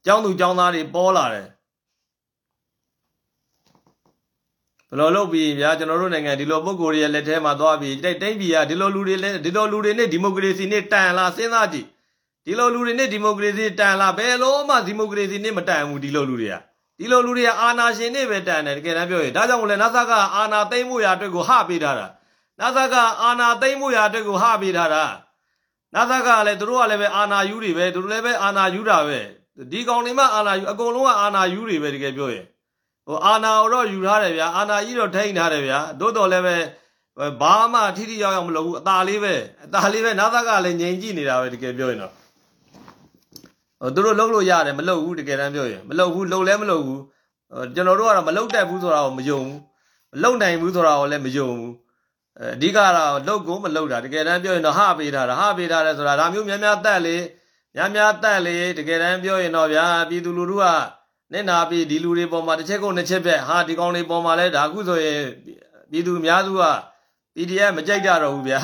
[0.06, 1.47] ကျောင်းသူကျောင်းသားတွေပေါ်လာတယ်
[4.85, 11.88] ဘယ် လိုလုပ်ပြီးဗျာကျွန်တော်တို့နိုင်ငံဒီလိုပုံကိုယ်ရဲ့လက်ထဲမှာသွားပြီးတိတ်တိတ်ပြီးရဒီလိုလူတွေလည်းဒီလိုလူတွေနဲ့ဒီမိုကရေစီနဲ့တန်လာစဉ်းစားကြည့်
[12.46, 16.56] ဒီလိုလူတွေနဲ့ဒီမိုကရေစီတန်လာဘယ်လိုမှဒီမိုကရေစီနဲ့မတန်ဘူးဒီလိုလူတွေက
[17.00, 22.08] ဒီလိုလူတွေကအာဏာရှင်တွေပဲတန်တယ်တကယ်တမ်းပြောရင်ဒါကြောင့်လည်းနာဆာကအာဏာသိမ်းမှုရာအတွက်ကိုဟပေးထားတာ
[22.60, 25.04] နာဆာကအာဏာသိမ်းမှုရာအတွက်ကိုဟပေးထားတာ
[25.96, 29.20] နာသကလည်းသူတို့ကလည်းပဲအာနာယူတွေပဲသူတို့လည်းပဲအာနာယူတာပဲ
[29.72, 32.46] ဒီကောင်တွေမှအာနာယူအကုန်လုံးကအာနာယူတွေပဲတကယ်ပြောရင်
[33.07, 36.57] ဟိုအာနာတော့ယူထားတယ်ဗျာအာနာကြီးတော့ထိန်းထားတယ်ဗျာတိုးတော်လည်းပဲ
[37.40, 42.12] ဘာမှထိထိရောက်ရောက်မလုပ်ဘူးအตาလေးပဲအตาလေးပဲနာသကလည်းငြိမ်ကြည့်နေတာပဲတကယ်ပြောရင်တော့
[43.81, 47.01] ဟိုသူတို့လုပ်လို့ရတယ်မလုပ်ဘူးတကယ်တမ်းပြောရင်မလုပ်ဘူးလုပ်လည်းမလုပ်ဘူး
[47.75, 49.57] ကျွန်တော်တို့ကတော့မလုပ်တတ်ဘူးဆိုတာကိုမယုံဘူး
[50.12, 51.73] မလုပ်နိုင်ဘူးဆိုတာကိုလည်းမယုံဘူး
[52.40, 57.16] အဓိကတော့လုပ်ကိုမလုပ်တာတကယ်တမ်းပြောရင်တော့ဟပေးထားတာဟပေးထားတယ်ဆိုတာဒါမျိုးများများတက်လေ
[57.75, 60.64] များများတက်လေတကယ်တမ်းပြောရင်တော့ဗျာပြည်သူလူထုက
[61.32, 65.22] နေနာပြီးဒီလူတွေပေါ်မှာတစ်ချက်ကုန်တစ်ချက်ပဲဟာဒီကောင်တွေပေါ်မှာလဲဒါခုဆိုရင်
[65.92, 66.64] ပြည်သူအများစုက
[67.36, 68.60] PDF မကြိုက်ကြတော့ဘူးဗျာ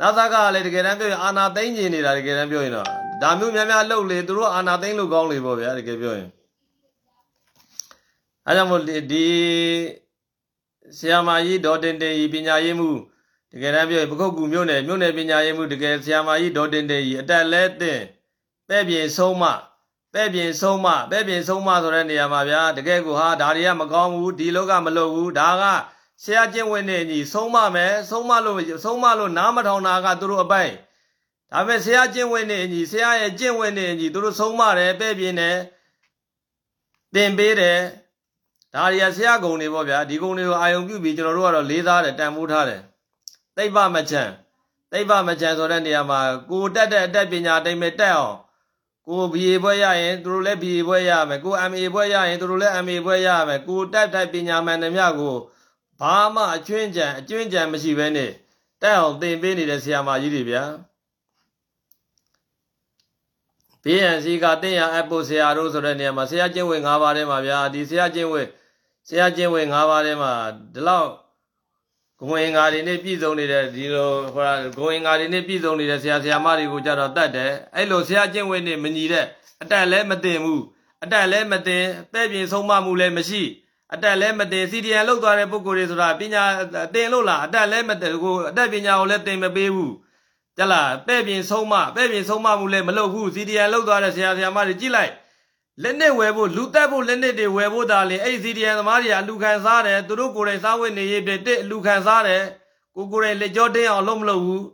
[0.00, 2.86] နာသကလည်းတကယ်တမ်းပြောရင်အာနာသိမ့်ကျင်နေတာတကယ်တမ်းပြောရင်တော့
[3.22, 6.28] ဒါမျိုးများများလှုပ်လေသူတို့အာနာသိမ့်လို့ကောင်းလေပေါ့ဗျာတကယ်ပြောရင်
[8.46, 9.26] အဲကြောင့်မို့ဒီ
[10.98, 12.90] ဆရာမကြီးဒေါ်တင်တင်ကြီးပညာရေးမှု
[13.52, 18.00] တကယ်တမ်းပြောရင်ပခုတ်ကူမြို့နယ်မြို့နယ်ပညာရေးမှုတကယ်ဆရာမကြီးဒေါ်တင်တင်ကြီးအတက်လဲတင်
[18.68, 19.44] ပဲ့ပြင်ဆုံးမ
[20.14, 25.64] ပဲ့ပြင်ဆုံးမပဲ့ပြင်ဆုံးမဆိုတဲ့နေရာမှာဗျာတကယ်ကိုဟာဒါတွေကမကောင်းဘူးဒီလောကမလုပ်ဘူးဒါက
[26.22, 30.72] ဆရာကျင့်ဝင်နေညီဆုံးမမယ်ဆုံးမလို့ဆုံးမလို့နားမထောင်တာကသူတို့အပိုင်
[31.52, 35.56] ဒါပေမဲ့ဆရာကျင့်ဝင်နေညီဆရာရဲ့ကျင့်ဝင်နေညီသူတို့ဆုံးမတယ်ပဲ့ပြင်တယ်
[37.14, 37.78] တင်ပေးတယ်
[38.74, 42.80] ဒါတွေကဆရာကုံတွေပေါ့ဗျာဒီကုံတွေကိုအာယုံပြုပြီးကျွန်တော်တို့ကတော့လေးစားတယ်တန်ဖိုးထားတယ်
[43.56, 44.22] သိပ္ပမချံ
[44.92, 48.36] သိပ္ပမချံဆိုတဲ့နေရာမှာကိုတက်တဲ့အတက်ပညာတိမ်မဲ့တက်အောင်
[49.08, 55.36] ကိုဘီအေဘွဲရရင်သူတို့လည်းဘီအေဘွဲရမယ်ကို MA ဘွဲရရင်သူတို့လည်း MA ဘွဲရမယ်ကိုတက်တဲ့ပညာမှန်သမျှကို
[56.00, 58.30] ဘာမှအကျွင်းကြံအကျွင်းကြံမရှိဘဲနဲ့
[58.82, 60.64] တက်အောင်သင်ပေးနေတဲ့ဆရာမကြီးတွေဗျာ
[63.84, 68.46] BNC ကတင်ရအပ်ဖို့ဆရာတို့ဆိုတဲ့နေရာမှာဆရာကျင့်ဝင်၅ပါးထဲမှာဗျာဒီဆရာကျင့်ဝင်
[69.08, 70.32] ဆရာကျင့်ဝင်၅ပါးထဲမှာ
[70.74, 71.08] ဒီလောက်
[72.20, 74.44] ဂုံအင်္ဂါတွေနဲ့ပြည့်စုံနေတဲ့ဒီလိုဟို
[74.78, 79.26] ဂုံအင်္ဂါတွေနဲ့ပြည့်စုံနေတဲ့ဆရာဆရာမတွေကိုကြတော့တတ်တယ်အဲ့လိုဆရာကျင့်ဝင်နေမညီတဲ့
[79.62, 80.62] အတက်လည်းမတင်ဘူး
[81.04, 83.42] အတက်လည်းမတင်ပဲ့ပြင်ဆုံးမမှုလည်းမရှိ
[83.94, 86.42] အတက်လည်းမတင် CDN လောက်သွားတဲ့ပုံကိုယ်တွေဆိုတာပညာ
[86.94, 89.92] တင်လို့လားအတက်လည်းမတင်ကိုအတက်ပညာကိုလည်းတင်မပေးဘူး
[90.58, 95.12] ကြလားပဲ့ပြင်ဆုံးမပဲ့ပြင်ဆုံးမမှုလည်းမလုပ်ဘူး CDN လောက်သွားတဲ့ဆရာဆရာမတွေကြည့်လိုက်
[95.82, 102.42] လက်နက်ဝယ်ဖို့လူတက်ဖို့လက်နက်တွေဝယ်ဖို့ဒါလေအဲ့ CDN သမားတွေကအလူခံစားတယ်သူတို့ကိုယ်တိုင်စားဝတ်နေရေးပြတက်အလူခံစားတယ်
[102.96, 104.64] ကိုကိုယ်တိုင်လက်ကြောတင်းအောင်လုံးမလုပ်ဘူး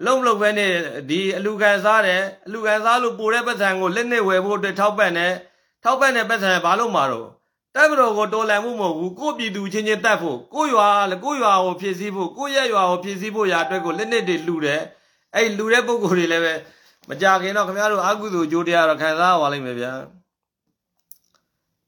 [0.00, 0.72] အလုံးမလုပ်ဘဲနဲ့
[1.08, 5.32] ဒီအလူခံစားတယ်အလူခံစားလို့ပိုတဲ့ပတ်စံကိုလက်နက်ဝယ်ဖို့အတွက်ထောက်ပံ့တယ်
[5.84, 7.28] ထောက်ပံ့တဲ့ပတ်စံဘာလို့မှာတော့
[7.74, 14.80] တပ်မတော်ကိုတော်လှန်မှုမဟုတ်ဘူးကိုပြည်သူချင်းချင်းတတ်ဖို့ကိုရွာလေကိုရွာကိုဖြည့်ဆည်းဖို့ကိုရက်ရွာကိုဖြည့်ဆည်းဖို့ရာအတွက်ကိုလက်နက်တွေလှူတယ်
[15.34, 16.54] အဲ့လှူတဲ့ပုံကိုယ်တွေလည်းပဲ
[17.08, 19.92] မကြခင်တော့ခင်ဗျားတို့အကုသိုလ်ကြိုးတရားတော့ခံစားပါလိမ့်မယ်ဗျာ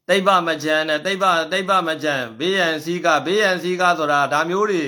[0.09, 4.83] တိဗ္ဗမချမ်းနဲ့တိဗ္ဗတိဗ္ဗမချမ်းဘေးရန်စည်းကဘေးရန်စည်းကဆိုတာဒါမျိုးတွေ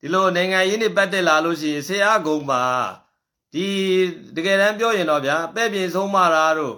[0.00, 2.62] ဒီလိုနိုင်ငံရေးနေပတ်သက်လာလို့ရှိရင်ဆရာကုံပါ
[3.52, 3.66] ဒီ
[4.36, 6.76] တကယ်တမ်းပြောရင်တော့ဗျာပဲ့ပြင်ဆုံးမတာတို့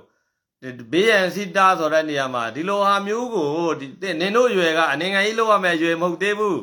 [0.93, 3.49] ဘေးရန်စီတာဆိုတဲ့နေရာမှာဒီလိုဟာမျိုးကို
[3.81, 3.87] ဒီ
[4.21, 6.61] နင်တို့ရွယ်ကနိုင်ငံရေးလုပ်ရမယ်ရွယ်မဟုတ်သေးဘူး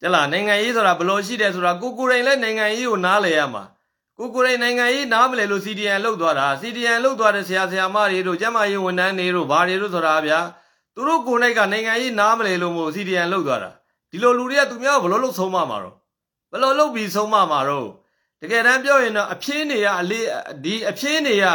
[0.00, 3.64] ကြလားနိုင်ငံရေးဆိုတာဘယ်လိုရှိတယ်ဆိုတာကိုကိုယ်တိုင်လည်းနိုင်ငံရေးကိုနားလည်ရမှာ
[4.18, 10.38] ကိုကိုယ်တိုင်နိုင်ငံရေးနားမလဲလို့ CDN လုတ်သွားတာ CDN လုတ်သွားတဲ့ဆရာဆရာမတွေတို့ကျမရေးဝန်ထမ်းတွေတို့ဘာတွေတို့ဆိုတာဗျာ
[10.94, 13.70] သူတို့ကိုယ်၌ကနိုင်ငံရေးနားမလဲလို့မို့ CDN လုတ်သွားတာ
[14.10, 15.94] ဒီလိုလူတွေကသူများဘယ်လိုလုပ်ဆုံးမမှာတော့
[16.50, 17.88] ဘယ်လိုလုပ်ပြီးဆုံးမမှာတော့
[18.40, 20.26] တကယ်တမ်းပြောရင်တော့အဖြင်းတွေကအလေး
[20.64, 21.46] ဒီအဖြင်းတွေက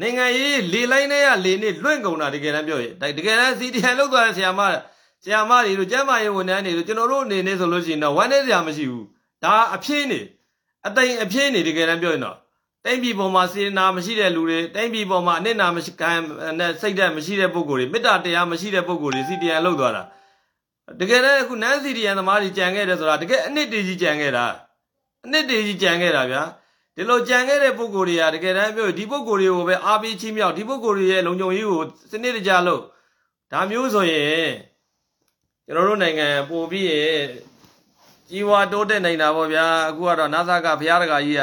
[0.00, 4.60] နိုင်ငံရေးလေလိုက်နေရလေနေလွင့်ကုန်တာတကယ်တမ်းပြောရင်တကယ်တမ်း CDN လုတ်သွားတဲ့ဆရာမ
[5.24, 9.06] ဆရာမတွေတို့ကျမရေးဝန်ထမ်းတွေတို့ကျွန်တော်တို့အနေနဲ့ဆိုလို့ရှိရင်တော့ဝမ်းနေစရာမရှိဘူး
[9.42, 10.20] ဒါအဖြင်းတွေ
[10.86, 12.36] အသိအပြင်းနေတကယ်တမ်းပြောရင်တော့
[12.84, 16.10] တိုင်းပြည်ပေါ်မှာစေနာမရှိတဲ့လူတွေတိုင်းပြည်ပေါ်မှာအနစ်နာမရှိကံ
[16.58, 20.02] နဲ့စိတ်ဓာတ်မရှိတဲ့ပုံကိုယ်တွေမေတ္တာတရားမရှိတဲ့ပုံကိုယ်တွေစီတီယန်လောက်သွားတာ
[21.00, 24.46] တကယ်တမ်းအခုနန်းစီတီယန်သမားတွေကြံခဲ့တယ်ဆိုတာတကယ်အနစ်တေကြီးကြံခဲ့တာ
[25.24, 26.42] အနစ်တေကြီးကြံခဲ့တာဗျာ
[26.96, 32.82] ဒီလိုကြံခဲ့တဲ့ပုံကိုယ်တွေကတကယ်တမ်းပြောဒီပုံကိုယ်တွေကိုပဲအားပေးချင်းမြောက်ဒီပုံကိုယ်တွေရဲ့လုံခြုံရေးကိုစနစ်တကျလို့
[33.52, 34.50] ဒါမျိုးဆိုရင်
[35.66, 37.20] ကျွန်တော်တို့နိုင်ငံပို့ပြီးရင်
[38.30, 41.42] ကြီးဝါတိုးတက်နေတာပေါ့ဗျာအခုကတော့နာသကဘုရားတကာကြီးက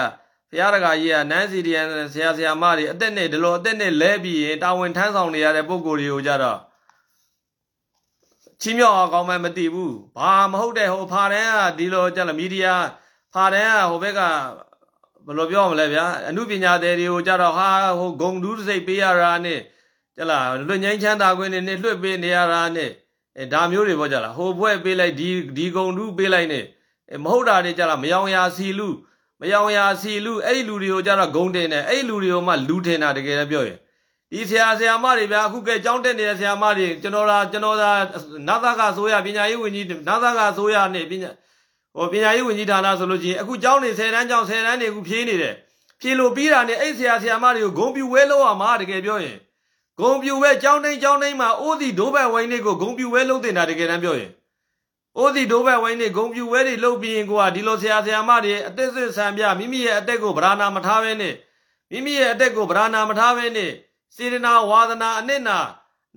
[0.49, 6.59] ဘုရားတကာကြီးကနန်းစီဒီယန်ဆရာဆရာမတွေအသက်နဲ့ဒီလိုအသက်နဲ့လဲပြီးရင်တာဝန်ထမ်းဆောင်နေရတဲ့ပုံကိုယ်တွေကိုကြတော့
[8.61, 12.75] ချင်းမြောက်အောင်ကောင်းမှမသိဘူးဘာမဟုတ်တဲ့ဟိုဖာတန်းကဒီလိုကြလားမီဒီယာ
[13.33, 14.21] ဖာတန်းကဟိုဘက်က
[15.25, 17.69] ဘယ်လိုပြောမလဲဗျာအမှုပညာသည်တွေကိုကြတော့ဟာ
[17.99, 19.59] ဟိုဂုံဒူးစိတ်ပေးရတာနဲ့
[20.15, 22.91] ကြလားလွတ်ငင်းချမ်းသာခွင့်နဲ့လွတ်ပေးနေရတာနဲ့
[23.39, 26.65] အဲဒါမျိုးတွေပေါ့ကြလားဟိုဘွဲ့ပေးလိုက်ဒီဒီဂုံဒူးပေးလိုက်နဲ့
[27.23, 28.89] မဟုတ်တာတွေကြလားမယောင်ရာစီလူ
[29.41, 33.77] မယောင်ရာစီလူအဲ့ဒီလူတွေကိုကြတော့ဂုံတင်တယ်အဲ့ဒီလူတွေကိုမှလူထင်တာတကယ်လည်းပြောရင်
[34.31, 37.91] ဒီဆရာဆရာမတွေဗျာအခုကဲကြောင်းတက်နေတဲ့ဆရာမတွေကျွန်တော်လာကျွန်တော်သာ
[38.47, 41.31] နာသကဆိုရပညာရေးဝန်ကြီးနာသကဆိုရနဲ့ပညာ
[41.95, 45.55] ဟိုပညာရေးဝန်ကြီးဌာနဆိုလို့ရှိရင်အခုကျောင်းနေ10တန်းကျောင်း10တန်းနေအခုဖြေးနေတယ်
[46.01, 49.37] ဖြေလို့ပြီးတာနဲ့အဲ့ဆရာဆရာမတွေကိုဂုံပြူဝဲလို့ရမှာတကယ်ပြောရင်
[49.99, 54.31] ဂုံပြူပဲကြောင်းတိုင်းကြောင်းတိုင်းမှာအိုးဒီဒိုးဘက်ဝိုင်းတွေကိုဂုံပြူပဲလှုပ်တင်တာတကယ်တမ်းပြောရင်
[55.17, 61.35] အိုးဒီဒိုးဘက်ဝိုင်းတွေဂုံပြူပဲတွေလှုပ်ပြီးရင်ကိုကဒီလိုဆရာဆရာမတွေအသက်စစ်ဆံပြမိမိရဲ့အသက်ကိုဗရာဏာမထားဘဲနဲ့
[61.91, 63.71] မိမိရဲ့အသက်ကိုဗရာဏာမထားဘဲနဲ့
[64.15, 65.57] စေတနာဝါသနာအနစ်နာ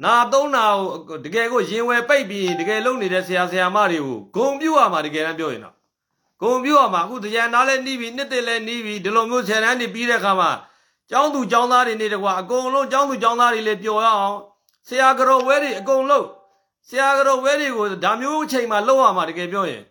[0.05, 0.65] နာသုံးနာ
[1.09, 5.75] ကိုတကယ်ကိုရင်ဝယ်ပိတ်ပြီးတကယ်လုပ်နေတဲ့ဆရာဆရာမတွေကိုဂုံပြူရမှာတကယ်တမ်းပြောရင်တော့
[6.43, 10.51] ဂုံပြူရမှာအခုတရားနာလဲနှီးပြီးနှစ်တည်းလဲနှီးပြီးဒီလိုမျိုးဆယ်တန်းနေပြီးတဲ့အခါမှာ
[11.11, 14.39] ကျောင်းသူကျောင်းသားတွေနေတကွာအကုန်လုံးကျောင်းသူကျောင်းသားတွေလည်းပျော်ရအောင်
[14.89, 16.27] ဆရာကတော်ဝဲတွေအကုန်လုံး
[16.89, 19.83] ဆရာကတော်ဝဲတွေကိုဒါမျိုးအချိန်မှာလောက်ရမှာတကယ်ပြောရင်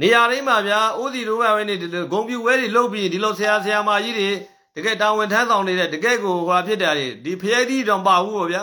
[0.00, 4.28] နေရာတိုင်းမှာဗျာအိုးစီတို့ဘဝဲနေဒီလိုဂုံပြူဝဲတွေလှုပ်ပြီးဒီလိုဆရာဆရာမကြီးတွေ
[4.76, 8.62] တကယ်တာဝန်ထမ်းဆောင်နေတဲ့တကယ်ကိုဟွာဖြစ်တာတွေဒီဖျဲသီးတော့ပါဘူးပေါ့ဗျာ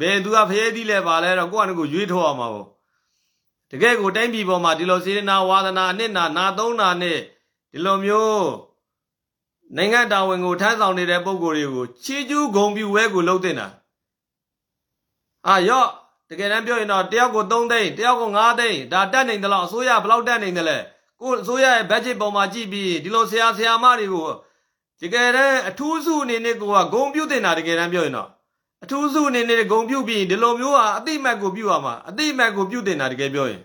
[0.00, 2.66] ဘယ်သူကဖျဲသီးလဲပါလဲတော့ကိုယ့်အနကိုရွေးထုတ်အောင်ပါပေါ့
[3.72, 7.18] တကယ်ကိုတိုင်းပြည်ပေါ်မှာဒီလိုစေတနာဝါသနာအနှစ်နာနာသုံးနာနဲ့
[7.72, 8.67] ဒီလိုမျိုး
[9.76, 13.68] နိုင်ငံတာဝန်ကိုထမ်းဆောင်နေတဲ့ပုံကိုယ်တွေကိုချီးကျူးဂုဏ်ပြုဝဲကိုလုပ်တင်တာ
[15.46, 15.88] အာရော့
[16.30, 20.78] တကယ်တမ်းပြောရင်တော့တယောက်ကို3သိန်းတယောက်ကို5သိန်းဒါတက်နေတယ်လို့အစိုးရဘယ်လောက်တက်နေတယ်လဲ
[21.20, 24.26] ကိုအစိုးရရဲ့ budget ပေါ်မှာကြည့်ပြီးဒီလိုဆရာဆရာမတွေကို
[25.00, 28.28] တကယ်တမ်းအထူးစုအနေနဲ့ကိုကဂုံပြုတ်တင်တာတကယ်တမ်းပြောရင်တော့
[28.84, 33.62] အထူးစုအနေနဲ့ဂုံပြုတ်ပြီးဒီလိုမျိုးဟာအတိမတ်ကိုပြုတ်ရမှာအတိမတ်ကိုပြုတ်တင်တာတကယ်ပြောရင်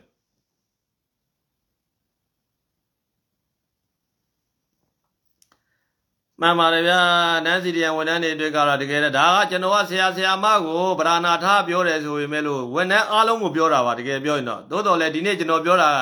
[6.43, 6.99] မှန်ပါတယ်ဗျာ
[7.45, 15.99] နန်းစီရီယံဝန်ထမ်းတွေအတွက်ကတော့တကယ်ဒါကကျွန်တော်ကဆရာဆရာမကိုဗราနာထားပြောတယ်ဆိုပေမဲ့လို့ဝန်ထမ်းအားလုံးကိုပြောတာပါတကယ်ပြောရင်တော့သို့တော်လည်းဒီနေ့ကျွန်တော်ပြောတာက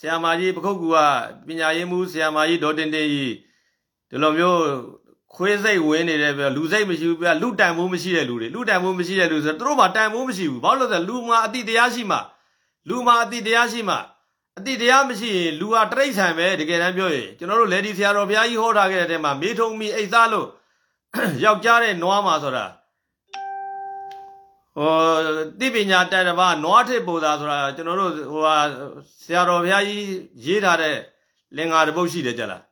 [0.00, 0.96] ဆရာမကြီးပခုတ်ကူက
[1.46, 3.34] ပညာရေးမှုဆရာမကြီးဒေါ်တင်တင်ကြီး
[4.10, 4.60] ဒီလိုမျိုး
[5.34, 12.18] ခွေးစိတ်ဝင်နေတယ်ပြလူစိတ်မရှိဘူးပြလူတန်ဖိုးမရှိတဲ့လူတွေလူတန်ဖိုးမရှိတဲ့လူဆိုတော့သူတို့မှာတန်ဖိုးမရှိဘူးဘာလို့လဲဆိုတော့လူမှာအတိတရားရှိမှ
[12.88, 13.96] လူမှာအတိတရားရှိမှ
[14.60, 20.48] အတိတရားမရှိရင်လူဟာတရိတ်ဆန်ပဲတကယ်တမ်းပြောရင်ကျွန်တော်တို့လေဒီဆရာတော်ဘုရားကြီးဟောထားခဲ့တဲ့တဲမှာမေထုံမီအိတ်သားလို့
[21.44, 22.64] ယောက်ျားတဲ့နွားမှာဆိုတာ
[24.76, 24.92] ဟို
[25.60, 28.56] တိပညာတက်တပါနွားထစ်ပူတာဆိုတာကျွန်တော်တို့ဟိုဟာ
[29.24, 30.04] ဆရာတော်ဘုရားကြီး
[30.44, 30.96] ရေးထားတဲ့
[31.56, 32.62] လင်္ကာတပုတ်ရှိတယ်ကြလား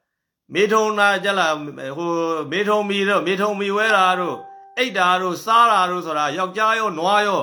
[0.55, 1.55] မေထုံနာကြလား
[1.97, 2.11] ဟို
[2.53, 4.37] မေထုံမီတော့မေထုံမီဝဲတာတို့
[4.77, 7.43] အိတ်တာတို့စားတာတို့ဆိုတာယောက်ျားရောနွားရော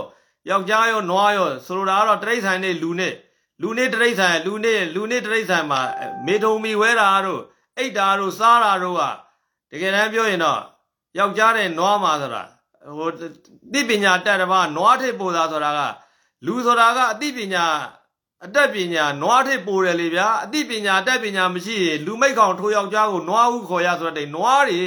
[0.50, 3.14] ယောက်ျားရောနွားရောဆိုလိုတာကတော့တရိတ်ဆိုင်နေလူနဲ့
[3.62, 5.82] လူနေတရိษံလူနေလူနေတရိษံမှာ
[6.26, 7.42] မေထုံမီဝဲတာတို့
[7.78, 9.02] အိတ်တာတို့စားတာတို့က
[9.72, 10.62] တကယ်တမ်းပြောရင်တော့
[11.18, 12.44] ယောက်ျားတဲ့နွားမှာဆိုတာ
[12.98, 13.10] ဟို
[13.74, 15.80] သိပညာတက်တပါနွားထိပ်ပို့တာဆိုတာက
[16.46, 17.66] လူဆိုတာကအသိပညာ
[18.46, 24.82] အတတ်ပညာနွားထိပ်ပို့တယ်လေဗျာအသိပညာအတတ်ပညာမရှိရင်လူမိတ်ကောင်ထိုးယောက်ျားကိုနွားဟုခေါ်ရဆိုတဲ့နွားတွေ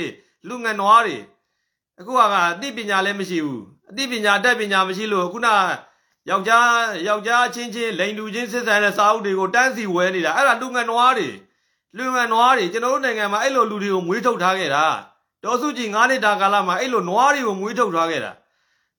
[0.48, 1.16] လူငယ်နွားတွေ
[1.98, 5.57] အခုကအသိပညာလည်းမရှိဘူးအသိပညာအတတ်ပညာမရှိလို့ခုနက
[6.31, 6.71] ယောက်ျား
[7.09, 11.29] ယောက်ျားချင်းချင်းလိန်လူချင်းစစ်ဆန်တဲ့စာအုပ်တွေကိုတန်းစီဝဲနေတာအဲ့ဒါလူငယ်နွားတွေ
[11.97, 14.85] လူငယ်နွားတွေကျွန်တော်တို့နိုင်ငံမှာအဲ့လိုလူတွေကိုမွေးထုတ်ထားခဲ့တာ
[15.45, 18.33] ဒေါ်စုကြည်9နှစ်တာကာလမှာအဲ့လိုနွားတွေကိုမွေးထုတ်ထားခဲ့တာ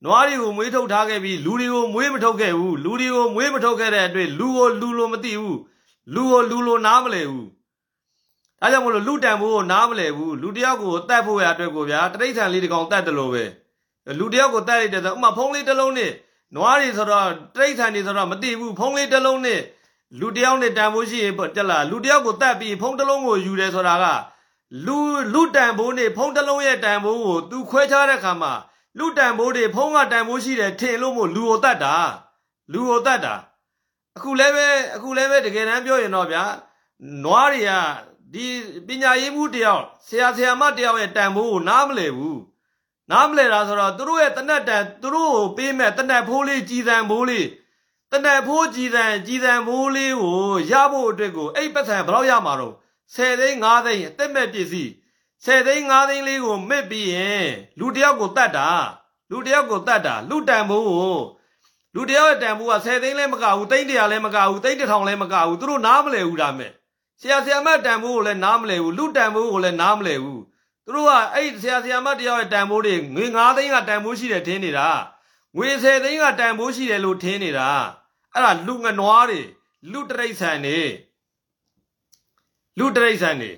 [0.05, 5.59] နွားတွေကိုမွေးထုတ်ထားခဲ့ပြီးလူတွေကိုမွေးမထုတ်ခဲ့ဘူးလူတွေကိုမွေးမထုတ်ခဲ့တဲ့အတွက်လူကိုလူလိုမသိဘူး
[6.13, 7.47] လူကိုလူလိုနားမလဲဘူး
[8.61, 13.43] ဒါကြောင့်မလို့လူတန်ဖို့နားမလဲဘူးလူတယောက်ကိုတတ်ဖို့ရအတွက်ကိုဗျာတရိတ်ဆန်လေးတကောင်တတ်တယ်လို့ပဲ
[14.19, 16.11] လူတယောက်ကိုတတ်လိုက်တယ်ဆိုဥမာဖုံးလေးတစ်လုံးနဲ့
[16.55, 19.61] နွားတွေဆိုတော့တိရစ္ဆာန်တွေဆိုတော့မသိဘူးဖုံးလေးတစ်လုံးနဲ့
[20.19, 24.05] လူတယောက်နဲ့တန်ဖိုးရှိရင်တက်လာလူတယောက်ကိုတတ်ပြီးဖုံးတစ်လုံးကိုယူတယ်ဆိုတာက
[24.85, 24.97] လူ
[25.33, 28.53] လူတန်ဖိုးနဲ့ဖုံးတစ်လုံးရဲ့တန်ဖိုးကိုသူခွဲခြားတဲ့အခါမှာ
[28.97, 31.95] လူတန်ဖိုးတွေဖုံးကတန်ဖိုးရှိတယ်ထင်လို့မို့လူကိုတတ်တာ
[32.73, 33.35] လူကိုတတ်တာ
[34.17, 36.43] အခုလည်းပဲအခုလည်းပဲတကယ်တမ်းပြောရင်တော့ဗျာ
[37.23, 37.71] နွားတွေက
[38.33, 38.45] ဒီ
[38.87, 42.39] ပညာရေးမှုတယောက်ဆရာဆရာမတယောက်ရဲ့တန်ဖိုးကိုနားမလည်ဘူး
[43.11, 47.47] နားမလဲတာဆိုတော့သူတို့ရဲ့တနတ်တန်သူတို့ကိုပေးမဲ့တနတ်ဖိုးလေးကြီးစံဖိုးလေး
[48.11, 50.41] တနတ်ဖိုးကြီးစံကြီးစံဖိုးလေးကို
[50.71, 52.75] ရဖို့အတွက်ကိုအဲ့ပတ်စံဘယ်တော့ရမှာတော့
[53.15, 54.91] 10သိန်း5သိန်းအသက်မဲ့ပစ္စည်း
[55.45, 57.47] 10သိန်း5သိန်းလေးကိုမစ်ပြီးရင်
[57.79, 58.69] လူတယောက်ကိုတတ်တာ
[59.31, 61.17] လူတယောက်ကိုတတ်တာလူတန်ဖိုးကို
[61.95, 66.71] လူတယောက်ရဲ့တန်ဖိုးက10သိန်းလည်းမကဘူးသိန်း100လည်းမကဘူးသိန်း1000လည်းမကဘူးသူတို့နားမလဲဘူးဒါမဲ့
[67.21, 70.41] ဆရာဆရာမတန်ဖိုးကိုလည်းနားမလဲဘူးလူတန်ဖိုးကိုလည်းနားမလဲဘူး
[70.88, 74.88] သူတို့ကအဲ့ဆရာဆရာမတယောက်ရဲ့တန်ဖိုးတွေငွေ9သိန်းကတန်ဖိုးရှိတယ်ထင်နေတာ
[75.56, 77.68] ငွေ10သိန်းကတန်ဖိုးရှိတယ်လို့ထင်နေတာ
[78.32, 79.40] အဲ့ဒါလူငနွားတွေ
[79.92, 80.80] လူတရိษံတွေ
[82.78, 83.52] လူတရိษံတွေ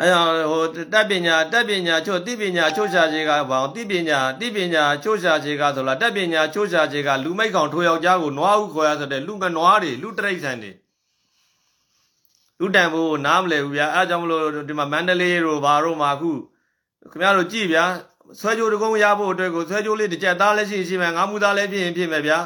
[0.00, 0.10] အဲ
[0.50, 10.72] ဟိုတက်ပညာတက်ပညာချို့တိပညာချို့ရှာခြေကဘာအောင်တိပညာတိပညာချို့ရှာခြေကဆိုလားတက်ပညာချို့ရှာခြေကလူမိုက်ကောင်ထိုးယောက်ျားကိုနွားဟုခေါ်ရဆိုတဲ့လူငနွားတွေလူတရိษံတွေ
[12.63, 16.31] လူတန်ဖို့နားမလဲဘူးဗျာအဲကြောင့်မလို့ဒီမှာမန္တလေးတို့ဘာတို့မှာအခု
[17.11, 17.85] ခင်ဗျားတို့ကြည့်ဗျာ
[18.39, 22.37] ဆွဲကြိုးတကုံးရဖို့အတွက်ကိုဆွဲကြိုးလေးတစ်ကြက်သားလည်းရှိရှိမယ်ငါးမူသားလည်းဖြစ်ရင်ဖြစ်မယ်ဗျာ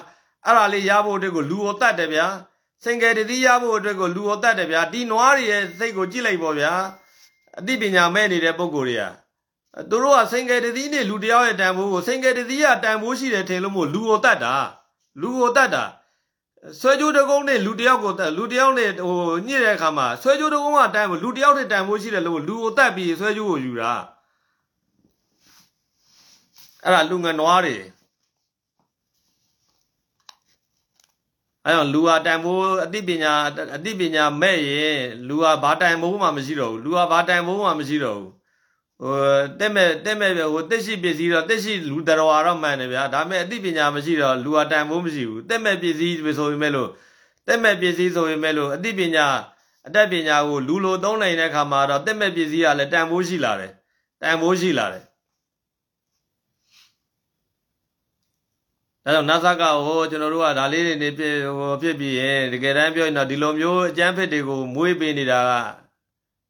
[0.45, 2.27] အဲ့ဒါလေးရဖို့အတွက်ကိုလူကိုတတ်တယ်ဗျာ
[2.83, 6.71] စင်ကယ်တတိရဖို့အတွက်ကိုလူဟောတတ်တယ်ဗျာဒီနွားတွေရဲ့စိတ်ကိုကြည့်လိုက်ပေါ့ဗျာ
[7.59, 9.03] အသိပညာမဲ့နေတဲ့ပုံကိုယ်တွေက
[9.89, 14.55] သူတို့ကစင်ကယ်တတိနဲ့လူတယောက်ရဲ့တန်ဖိုးကိုစင်ကယ်တတိကတန်ဖိုးရှိတယ်ထင်လို့မို့လူဟောတတ်တာ
[15.21, 15.83] လူဟောတတ်တာ
[16.79, 23.93] ဆွဲကြိုးတကုန်းနဲ့လူတယောက်ကိုတက်လူတယောက်နဲ့ဟိုညှစ်တဲ့အခါမှာဆွဲကြိုးတကုန်းကတန်လူတယောက်နဲ့တန်ဖိုးရှိတယ်လို့လူကိုတက်ပြီးဆွဲကြိုးကိုယူတာ
[26.83, 27.75] အဲ့ဒါလူငနွားတွေ
[31.65, 33.33] အဲ့တော့လူဟာတန်ဖိုးအသိပညာ
[33.75, 38.36] အသိပညာမဲ့ရင်လူဟာဘာတန်ဖိုးမှမရှိတော့ဘူးလူဟာဘာတန်ဖိုးမှမရှိတော့ဘူး
[39.01, 39.15] ဟို
[39.59, 46.89] တက်မဲ့တက်မဲ့ဟိုတက်ရှိပစ္စည်းတော့တက်ရှိလူတော်တော့မှန်တယ်ဗျာဒါပေမဲ့အသိပညာမရှိတော့လူဟာတန်ဖိုးမရှိဘူးတက်မဲ့ပစ္စည်းဆိုပေမဲ့လို့
[47.47, 49.27] တက်မဲ့ပစ္စည်းဆိုပေမဲ့လို့အသိပညာ
[49.87, 53.71] အတတ်ပညာကိုလူလိုသုံးနိုင်တဲ့အခါမှာတော့တက်မဲ့ပစ္စည်းကလည်းတန်ဖိုးရှိလာတယ်
[54.21, 55.03] တန်ဖိုးရှိလာတယ်
[59.03, 61.23] ဒါကြောင့်နာဆာကဟိုကျွန်တော်တို့ကဒါလေးတွေနေပြ
[61.57, 65.39] ဟိုဖြစ်ပြီးရင်တကယ်တမ်းပြောရင်တော့ဒီလိုမျိုးအကျန်းဖက်တွေကိုမွေးပေးနေတာ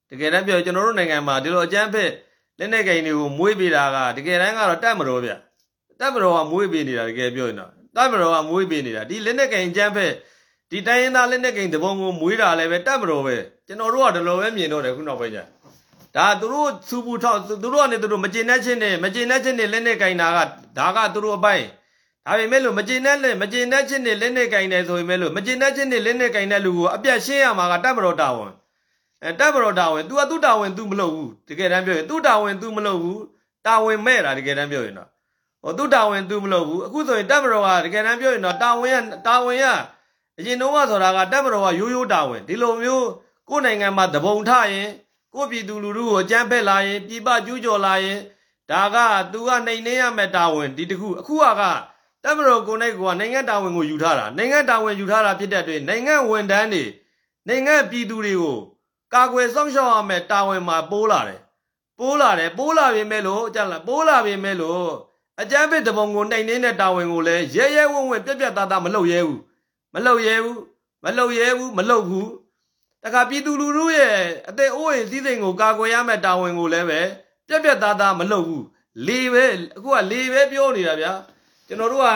[0.10, 2.12] ကတကယ်တမ်းပြောကျွန်တော်တို့နိုင်ငံမှာဒီလိုအကျန်းဖက်
[2.60, 5.32] လက်နဲ့ကိန်းတွေကိုမွေးပေးတာကတကယ်တမ်းကတော့တတ်မတော်ဗျ
[6.00, 10.12] တတ်မတော်ကမွေးပေးနေတာတကယ်ပြောရင်တော့တတ်မတော်ကမွေးပေးနေတာဒီလက်နဲ့ကိန်းအကျန်းဖက်
[10.72, 13.36] ဒီတိုင်းရင်းသားလက်နဲ့ကိန်းတပုံကိုမွေးတာလည်းပဲတတ်မတော်ပဲ
[13.68, 15.40] ကျွန်တော်တို့ကဒီလိုပဲမြင်တော့တယ်ခုနောက်ပိုင်းကျ
[16.16, 20.38] ဒါသူတို့စူပူထောက်သူတို့ကနေသူတို့မကျင်တဲ့ချင်းနဲ့မကျင်တဲ့ချင်းနဲ့လက်နဲ့ကိန်းတာက
[20.78, 21.66] ဒါကသူတို့အပိုင်း
[22.26, 28.52] ဒါပေမဲ့လို့မကျင်တဲ့လက်မကျင်တဲ့ချင်းနဲ့လက်နဲ့ကိန်းတယ်ဆိုပေမဲ့လို့မကျင်တဲ့ချင်းနဲ့လက်နဲ့ကိန်းတဲ့လူကိုအပြတ်ရှင်းရမှာကတတ်မတော်တာဝန်
[29.25, 33.23] အဲတပ်မတော်တာဝန် तू ကသူ့တာဝန် तू မလုပ်ဘူးတကယ်တမ်းပြောရင်သူ့တာဝန် तू မလုပ်ဘူး
[33.67, 35.09] တာဝန်မဲ့တာတကယ်တမ်းပြောရင်တော့
[35.63, 39.67] ဟိုသူ့တာဝန် तू မလုပ်ဘူးအခုဆိုရင်တပ်မတော်ကတကယ်တမ်းပြောရင်တော့တာဝန်ကတာဝန်က
[40.39, 43.09] အရင်တော့ဆိုတာကတပ်မတော်ကရိုးရိုးတာဝန်ဒီလိုမျိုး
[43.49, 44.89] ကိုယ်နိုင်ငံမှာတပုံထရင်
[45.35, 48.19] ကိုပြည်သူလူထုကိုအကြမ်းဖက်လာရင်ပြပကျူးကျော်လာရင်
[48.71, 48.97] ဒါက
[49.33, 51.45] तू ကနှိမ်နှင်းရမယ့်တာဝန်ဒီတခုအခုက
[52.25, 56.85] တပ်မတော်ကိုယ်နဲ့ကနိုင်ငံတာဝန်ကိုယူထားတာနိုင်ငံတာဝန်ယူထားတာဖြစ်တဲ့အတွက်နိုင်ငံဝန်ထမ်းတွေ
[57.49, 58.59] နိုင်ငံပြည်သူတွေကို
[59.14, 61.42] ကာကွယ်စောင့်ရှောက်ရမယ်တာဝန်မှာပိုးလာတယ်
[62.00, 64.90] ပိုးလာတယ်ပိုးလာပြီမဲ့လို့ကြလားပိုးလာပြီမဲ့လို့
[65.42, 69.42] အကြမ်းဖက်တပုံကိုနှိမ်နေတဲ့တာဝန်ကိုလည်းရဲရဲဝံ့ဝံ့ပြက်ပြက်သားသားမလုပ်ရဲဘူး
[69.94, 70.62] မလုပ်ရဲဘူး
[71.04, 72.30] မလုပ်ရဲဘူးမလုပ်ဘူး
[73.04, 74.16] တခါပြည်သူလူထုရဲ့
[74.50, 77.02] အသက်အိုးအိမ်စည်းစိမ်ကိုကာကွယ်ရမယ့်တာဝန်ကိုလည်းပဲ
[77.48, 78.66] ပြက်ပြက်သားသားမလုပ်ဘူး
[79.08, 81.14] လေပဲအခုကလေပဲပြောနေတာဗျာ
[81.68, 82.08] ကျွန်တော်တို့က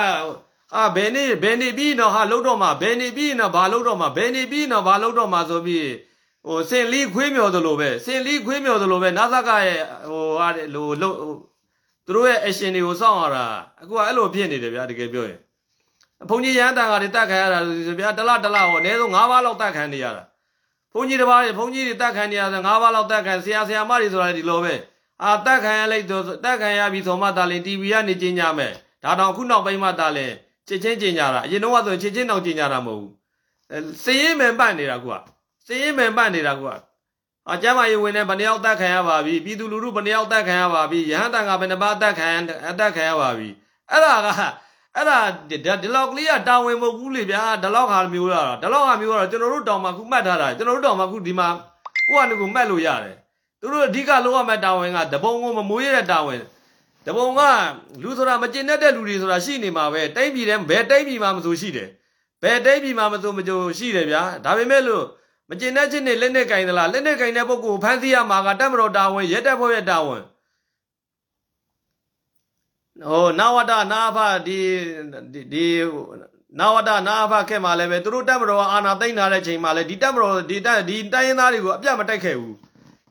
[0.75, 5.87] အာဘယ်နေ့ဘယ်နေ့ပြီးတော့ဟာလှုပ်တော့မှဘယ်နေ့ပြီးတော့ဘာလှုပ်တော့မှဘယ်နေ့ပြီးတော့ဘာလှုပ်တော့မှဆိုပြီး
[6.47, 11.15] ဟိုစင်လီခွေးမြော်သလိုပဲစင်လီခွေးမြော်သလိုပဲနာသကရဲ့ဟိုဟာလိုလို့
[12.05, 13.45] သူတို့ရဲ့ action တွေကိုစောင့်ရတာ
[13.81, 15.39] အခုကအဲ့လိုဖြစ်နေတယ်ဗျာတကယ်ပြောရင်
[16.29, 20.23] ဘုန်းကြီးရဟန်းတန်ဃာတွေတတ်ခံရတာဆိုဗျာတလတလဟောအနည်းဆုံး၅ပါးလောက်တတ်ခံနေရတာ
[20.93, 24.73] ဘုန်းကြီးတစ်ပါးတွေဘုန်းကြီးတွေတတ်ခံနေရတာ၅ပါးလောက်တတ်ခံဆရာဆရာမတွေဆိုတာဒီလိုပဲ
[25.23, 28.73] အာတတ်ခံရလိုက်တော့တတ်ခံရပြီဆိုမှဒါလင် TV ကနေကျင်းကြမယ်
[29.03, 30.31] ဒါတော့ခုနောက်ပိုင်းမှဒါလင်
[30.67, 33.11] ချစ်ချင်းကျင်းကြတာအရင်တော့ဆိုချစ်ချင်းတော့ကျင်းကြတာမဟုတ်ဘူး
[34.03, 35.17] စည်ရင်မှန်ပတ်နေတာကွာ
[35.65, 36.75] စည်ရင်မယ်ပတ်နေတာကွာ
[37.51, 42.27] အကျမ်းမာရေးဝင်နေဘယ်နှယောက်တတ်ခံရပါပြီပြည်သူလူထုဘယ်နှယောက်တတ်ခံရပါပြီရဟန်းတန်ကဘယ်နှပါတတ်ခံ
[42.69, 43.49] အတတ်ခံရပါပြီ
[43.91, 44.27] အဲ့ဒါက
[44.95, 45.17] အဲ့ဒါ
[45.49, 51.47] ဒီလောက်ကလေးကတာဝန်မဟုတ်ဘူးလေဗျာဒီလောက်ဟာမျိုးရတာဒီလောက်ဟာမျိုးရတော့ကျွန်တော်တို့တောင်မှခုမှတ်ထားတာကျွန်တော်တို့တောင်မှခုဒီမှာ
[52.07, 53.15] ကိုယ့်အနေကိုမှတ်လို့ရတယ်
[53.59, 56.41] သူတို့အဓိကလောက်ရမယ့်တာဝန်ကတပုံကိုမမွေးရတဲ့တာဝန်
[57.05, 57.41] တပုံက
[58.03, 61.89] လူဆိုတာမကျင်တတ်တဲ့လူတွေဆိုတာရှိနေမှာပဲတိုင်းပြည်ထဲဘယ်တိုင်းပြည်မှာမဆိုရှိတယ်
[62.43, 65.05] ဘယ်တိုင်းပြည်မှာမဆိုမကြိုရှိတယ်ဗျာဒါပေမဲ့လို့
[65.51, 70.23] မကျင်တဲ့ချင်းနဲ့လက်နဲ့ကင်သလားလက်နဲ့ကင်တဲ့ပုဂ္ဂိုလ်ကိုဖမ်းဆီးရမှာကတတ်မတော်တာဝန်ရဲတပ်ဖွဲ့ရဲ့တာဝန်
[73.09, 74.59] ဟိုနာဝတနာဖဒီ
[75.53, 75.65] ဒီ
[76.59, 82.55] နာဝတနာဖခဲ့မှာလည်းပဲသူတို့တတ်မတော်အာနာသိမ့်ထားတဲ့ချိန်မှာလည်းဒီတတ်မတော်ဒီတက်ဒီတိုင်းရင်းသားတွေကိုအပြတ်မတိုက်ခဲ့ဘူး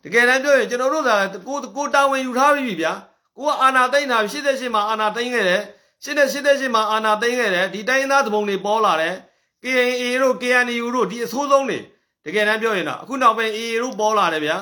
[0.05, 1.11] တကယ်တမ်းပြောရင်ကျွန်တော်တို့က
[1.49, 2.93] ကိုကိုတာဝန်ယူထားပြီဗျာ
[3.37, 5.63] ကိုကအာနာသိမ့်တာ88မှာအာနာသိမ့်ခဲ့တယ်
[6.05, 9.15] 88မှာအာနာသိမ့်ခဲ့တယ်ဒီတိုင်းရင်းသားသဘုံတွေပေါ်လာတယ်
[9.63, 11.79] KNA တို့ KNU တို့ဒီအဆိုးဆုံးတွေ
[12.25, 14.57] တကယ်တမ်းပြောရင်တော့အခုနောက်ပိုင်းအေအေတို့ပေါ်လာတယ်ဗျာ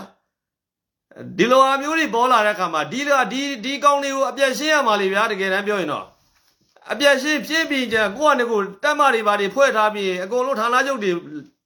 [1.38, 3.00] ဒီလိုအမျိုးတွေပေါ်လာတဲ့အခါမှာဒီ
[3.32, 6.04] ဒီဒီကောင်းတွေကိုအပြတ်ရှင်းရမှာလေဗျာတကယ်တမ်းပြောရင်တော့
[6.92, 11.12] အပြတ်ရှင်းပြင်းပြီးကြကိုယ့်အနေကိုတက်မတွေပါတွေဖွဲ့ထားပြီးအကုန်လုံးဌာနချုပ်တွေ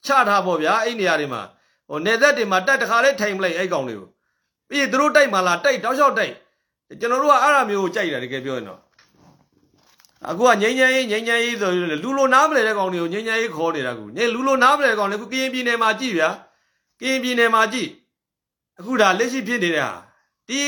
[0.07, 1.43] ချထားပေါ့ဗျာအဲ့နေရာတွေမှာ
[1.88, 4.09] ဟိုနေသက်တွေမှာတက်တခါလေးထိုင်မလိုက်အဲ့ကောင်တွေကို
[4.68, 6.34] ပြီးသူတို့တိုက်မှလာတိုက်တောက်လျှောက်တိုက်
[7.01, 8.80] ကျွန်တော်တို့ကအဲ့အမျိုးကိုကြိုက်တယ်တကယ်ပြောရင်တော့
[10.31, 11.70] အခုကငိမ့်ငိမ့်ရေးငိမ့်ငိမ့်ရေးဆို
[12.03, 16.31] လူလိုနားမလဲတဲ့ကောင်တွေကိုငိမ့်ငိမ့်ရေးခေါ်နေတာကူငိမ့်လူလိုနားမလဲတဲ့ကောင်တွေခုကရင်ပြည်နယ်မှာကြည့်ဗျာ
[17.01, 17.89] ကရင်ပြည်နယ်မှာကြည့်
[18.79, 19.95] အခုဒါလက်ရှိဖြစ်နေတဲ့ဟာ
[20.49, 20.61] ဒီ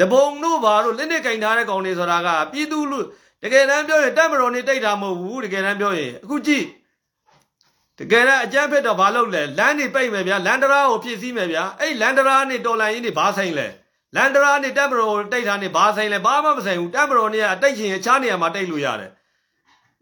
[0.00, 2.98] တဘုံတို့ဘာလို့လက်နဲ့ကင်ထားတဲ့ကောင်တွေဆိုတာကပြည်သူလူ
[3.42, 6.64] တကယ်တမ်းပြောရင်တက်မတော်နေတိတ်တာမဟုတ်ဘူးတကယ်တမ်းပြောရင်အခုကြည့်
[7.98, 13.66] တကယ်တမ်းအကြမ်းဖက်တော့ဘာလုပ်လဲလမ်းနေပိတ်မယ်ဗျာလန်ဒရာကိုဖြည့်ဆည်းမယ်ဗျာအဲ့လန်ဒရာနေတော်လိုင်းကြီးနေဘာဆိုင်လဲ
[14.16, 19.10] လန်ဒရာနေတက်မတော်တိတ်တာနေဘာဆိုင်လဲဘာမှမဆိုင်ဘူးတက်မတော်နေကအတိတ်ချင်းအခြားနေရာမှာတိတ်လို့ရတယ်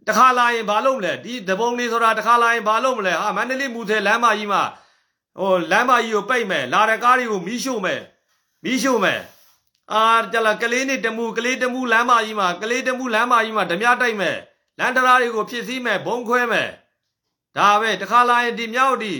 [0.09, 4.63] တခါလာရင်ဘာလုပ်မလဲဒီတပုံလေးဆိုတာတခါလာရင်ဘာလုပ်မလဲဟာမန္တလေးမူသေးလမ်းမကြီးမှာ
[5.39, 8.01] ဟိုလမ်းမကြီးကိုပိတ်မယ်လာတဲ့ကားတွေကိုမီးရှို့မယ်
[8.65, 9.21] မီးရှို့မယ်
[9.93, 10.03] အာ
[10.33, 14.37] ကြလာကလေးနေတမှုကလေးတမှုလမ်းမကြီးမှာကလေးတမှုလမ်းမကြီးမှာဓမြတိုက်မယ်
[14.79, 16.69] လမ်းတရားတွေကိုဖြစ်စည်းမယ်ဘုံခွဲမယ်
[17.57, 19.13] ဒါပဲတခါလာရင်ဒီမြောက်ဒီ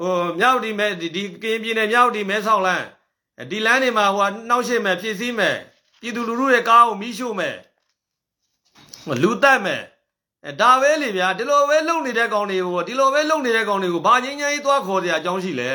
[0.00, 2.84] ဟိုမြောက်ဒီမဲဒီကင်းပြင်းနဲ့မြောက်ဒီမဲဆောက်လမ်း
[3.50, 5.56] ဒီလမ်းတွေမှာဟိုနှောက်ရှစ်မယ်ဖြစ်စည်းမယ်
[6.00, 7.56] ပြည်သူလူထုရဲ့ကားကိုမီးရှို့မယ်
[9.22, 9.82] လူတက်မယ်
[10.46, 15.70] အဲဒါပဲလေဗျာဒီလိုပဲလုံနေတဲ့ကောင်တွေကိုဒီလိုပဲလုံနေတဲ့ကောင်တွေကိုဘာငင်းငင်းကြီးသွားခေါ်စရာအကြောင်းရှိလဲ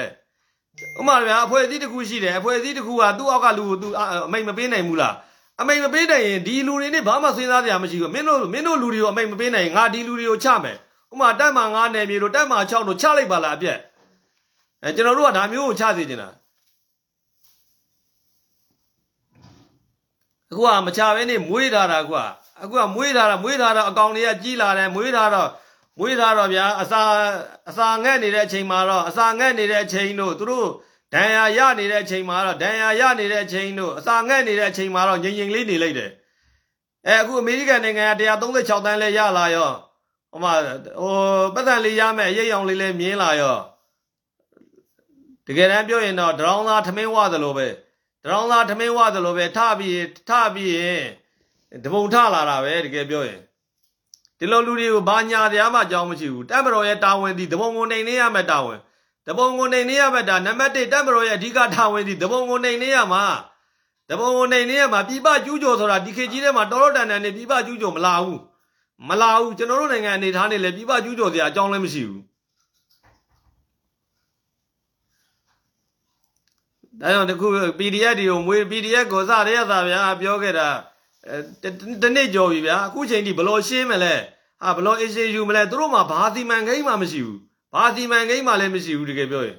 [1.00, 3.88] ဥမာဗျာအဖွဲ့အစည်းတစ်ခုရှိတယ်အဖွဲ့အစည်းတစ်ခုကသူ့အောက်ကလူကိုသူ
[4.28, 5.14] အမိတ်မပေးနိုင်ဘူးလား
[5.62, 10.78] အမိတ်မပေးနိုင်ရင်ဒီလူတွေနဲ့ဘာမှစဉ်းစားစရာမရှိဘူးမင်းတို့မင်းတို့လူတွေကိုအမိတ်မပေးနိုင်ရင်ငါဒီလူတွေကိုချမယ်
[11.14, 13.80] ဥမာတက်မှ9နယ်မြေတို့တက်မှ6တို့ချလိုက်ပါလားအပြက်
[14.84, 16.30] အဲကျွန်တော်တို့ကဒါမျိုးကိုချစေချင်တာ
[20.52, 22.24] အခုကမချဘဲနဲ့မွေးထားတာကွာ
[22.62, 25.50] အခုကမွေးထားတာမွေးထားတော့အကောင်တွေကကြီးလာတယ်မွေးထားတော့
[26.00, 27.02] မွေးထားတော့ဗျာအစာ
[27.70, 30.68] အစာငက်နေတဲ့အချိန်မှာတော့အစာငက်နေတဲ့အချိန်တို့သူတို့
[31.14, 36.12] ဒဏ်ရာရနေတဲ့အချိန်မှာတော့ဒဏ်ရာရနေတဲ့အချိန်တို့အစာငက်နေတဲ့အချိန်မှာတော့ငြိမ်ငြိမ်လေးနေလိုက်တယ်
[37.08, 39.72] အဲအခုအမေရိကန်နိုင်ငံက136တန်းလဲရလာရော
[40.32, 40.54] ဟိုမှာ
[41.02, 41.16] ဟို
[41.54, 43.58] ပတ်သက်လေးရမယ်ရိပ်အောင်လေးလဲမြင်းလာရော
[45.48, 47.68] တကယ်တမ်းပြောရင်တော့ဒရောင်းသားထမင်းဝသလိုပဲ
[48.26, 51.06] ဒရောင်းသားထမင်းဝသလိုပဲထပြီးထပြီးရင်
[51.84, 53.42] တပုံထလာတာပဲတကယ်ပြောရင်
[54.38, 58.80] ဒီလိုလူတွေကိုဘာညာတရားမှအကြောင်းမရှိဘူးတပ်မတော်ရဲ့တာဝန်ဒီတပုံကိုနှိမ်နေရမယ်တာဝန်
[59.28, 63.24] တပုံကိုနှိမ်နေရမယ်ဒါနံပါတ်1တပ်မတော်ရဲ့အဓိကတာဝန်ဒီတပုံကိုနှိမ်နေရမှာ
[64.10, 68.42] တပုံကိုနှိမ်နေရမှာပြပကျူးကျော်ဆိုတာဒီခေတ်ကြီးထဲမှာတော်တော်တန်တန်နဲ့ပြပကျူးကျော်မလာဘူး
[69.08, 72.22] မလာဘူးကျွန်တော်တို့နိုင်ငံအနေထားနဲ့လည်းပြပကျူးကျော်စရာအကြောင်းလည်းမရှိဘူး
[77.02, 77.48] ဒါကြောင့်တခု
[77.80, 80.68] PDF တွေကိုမွေး PDF ကိုစရရသာဗျာပြောခဲ့တာ
[82.02, 84.14] တနေ့ကြော်ပြီဗျာအခုချိန်ထိဘလို့ရှင်းမလဲ
[84.62, 87.40] ဟာဘလို့ issue ယူမလဲသူတို့မှဘာစီမံကိန်းမှမရှိဘူး
[87.74, 89.58] ဘာစီမံကိန်းမှလည်းမရှိဘူးတကယ်ပြောရင်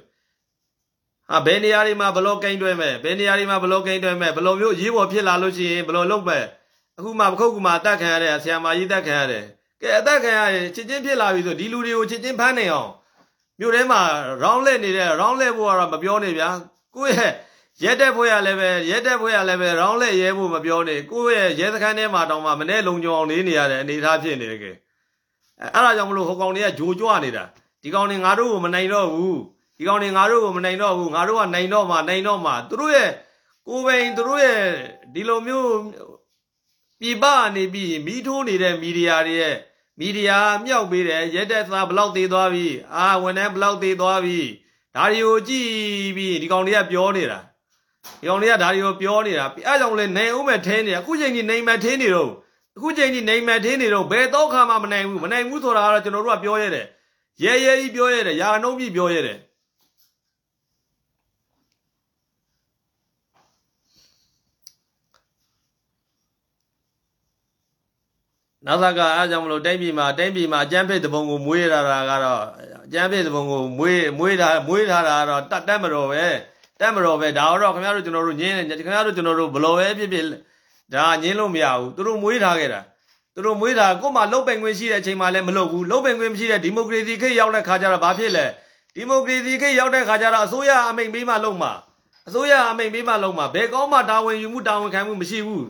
[1.29, 6.43] ဟာဘယ်နေရာတွေမှာဘလို့ကိန်းတွဲမဲ့ဘယ်နေရာတွေမှာဘလို့ကိန်းတွဲမဲ့ဘလို့မျိုးရေးပေါ်ဖြစ်လာလို့ရှိရင်ဘလို့လုပ်မဲ့
[6.97, 9.43] အခုမှပခုတ်ကူမှာအသက်ခံရတဲ့ဆရာမကြီးတက်ခံရတယ်
[9.81, 12.89] ကဲအသက်ခံရတယ်ချစ်ချင်းဖြစ်လာပြီဆိုဒီလူတွေကိုချစ်ချင်းဖမ်းနေအောင်
[13.59, 14.01] မြို့ထဲမှာ
[14.43, 16.49] round လက်နေတဲ့ round လက်ဖို့ကတော့မပြောနေဗျာ
[16.97, 17.31] ကိုယ့်ရဲ့
[17.83, 24.71] ရက်တဲ့ဖွဲ့ရလည်းပဲရက်တဲ့ဖွဲ့ရလည်းပဲရောင်းလက်ရဲဖို့မပြောနဲ့ကိုယ့်ရဲ့ရဲစခန်းထဲမှာတောင်မှမနဲ့လုံကြုံအောင်နေနေရတဲ့အနေအထားဖြစ်နေတယ်ကဲ
[25.73, 27.43] အဲ့ဒါကြောင့်မလို့ဟိုကောင်တွေကဂျိုကြွနေတာ
[27.81, 29.39] ဒီကောင်တွေငါတို့ကိုမနိုင်တော့ဘူး
[29.77, 33.09] ဒီကောင်တွေငါတို့ကိုမနိုင်တော့ဘူးငါတို့ကနိုင်တော့မှနိုင်တော့မှသူတို့ရဲ့
[33.67, 34.61] ကိုယ်ပိုင်သူတို့ရဲ့
[35.13, 35.71] ဒီလိုမျိုး
[37.01, 37.25] ပြပ
[37.55, 39.55] နေပြီးမီးထိုးနေတဲ့မီဒီယာတွေရဲ့
[39.99, 44.39] မီဒီယာမြောက်ပေးတယ်ရက်တဲ့သားဘလောက်သေးသွားပြီအာဝန်ထမ်းဘလောက်သေးသွားပြီ
[44.97, 45.69] ဒါတွေကိုကြည့်
[46.17, 47.39] ပြီးဒီကောင်တွေကပြောနေတာ
[48.19, 52.31] ဒီကောင်တွေကဒါတွေကိုပြောနေတာအဲကြောင့်လဲနေဦးမဲ့ထင်းနေတာအခုချိန်ကြီးနေမဲ့ထင်းနေတော့
[52.77, 56.85] အခုချိန်ကြီးနေမဲ့ထင်းနေတော့ဘယ်တော့ခါမှမနိုင်ဘူးမနိုင်ဘူးဆိုတာကတော့ကျွန်တော်တို့ကပြောရတယ်
[57.43, 59.37] ရဲရဲကြီးပြောရတယ်ရာနှုံးပြီးပြောရတယ်
[68.67, 72.41] နောက်သကအားကြောင့်မလို့တိုင်းပြည်မှာတိုင်းပြည်မှာအကျန်းဖိတ်တပုံကိုမွေးရတာကတော့
[72.85, 76.23] အကျန်းဖိတ်တပုံကိုမွေးမွေးတာမွေးထားတာကတော့တတ်တတ်မတော်ပဲ
[76.79, 80.25] တက်မတော်ပဲဒါတော့ခင်ဗျားတို့ကျွန်တော်တို့ညင်းခင်ဗျားတို့ကျွန်တော်တို့ဘလို့ပဲဖြစ်ဖြစ်
[80.93, 82.81] ဒါညင်းလို့မရဘူးသူတို့မွေးထားခဲ့တာ
[83.33, 88.45] သူတို့မွေးထားကို့မှာလုတ်ပင်ခွင့်ရှိတဲ့အချိန်မှလည်းမလုပ်ဘူးလုတ်ပင်ခွင့်မရှိတဲ့ဒီမိုကရေစီခေတ်ရောက်တဲ့ခါကျတော့ဘာဖြစ်လဲ
[88.95, 91.71] ဒီမိုကရေစီခေတ်ရောက်တဲ့ခါကျတော့အစိုးရအမိန့်ပေးမှလုပ်မှာ
[92.27, 95.65] အစိုးရအမိန့်ပေးမှလုပ်မှာဘယ်ကောင်းမှတာဝန်ယူမှုတာဝန်ခံမှုမရှိဘူး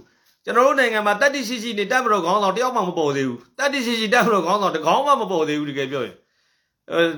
[0.47, 6.15] ကျွန်တော်တို့နိုင်ငံမှာတတိရှိရှိနေတက်မတော်ခေါင်းဆောင်တယောက်မှမပေါ်သေးဘူးတတိရှိရှိတက်မတော်ခေါင်းဆောင်တကောင်းမှမပေါ်သေးဘူးတကယ်ပြောရင်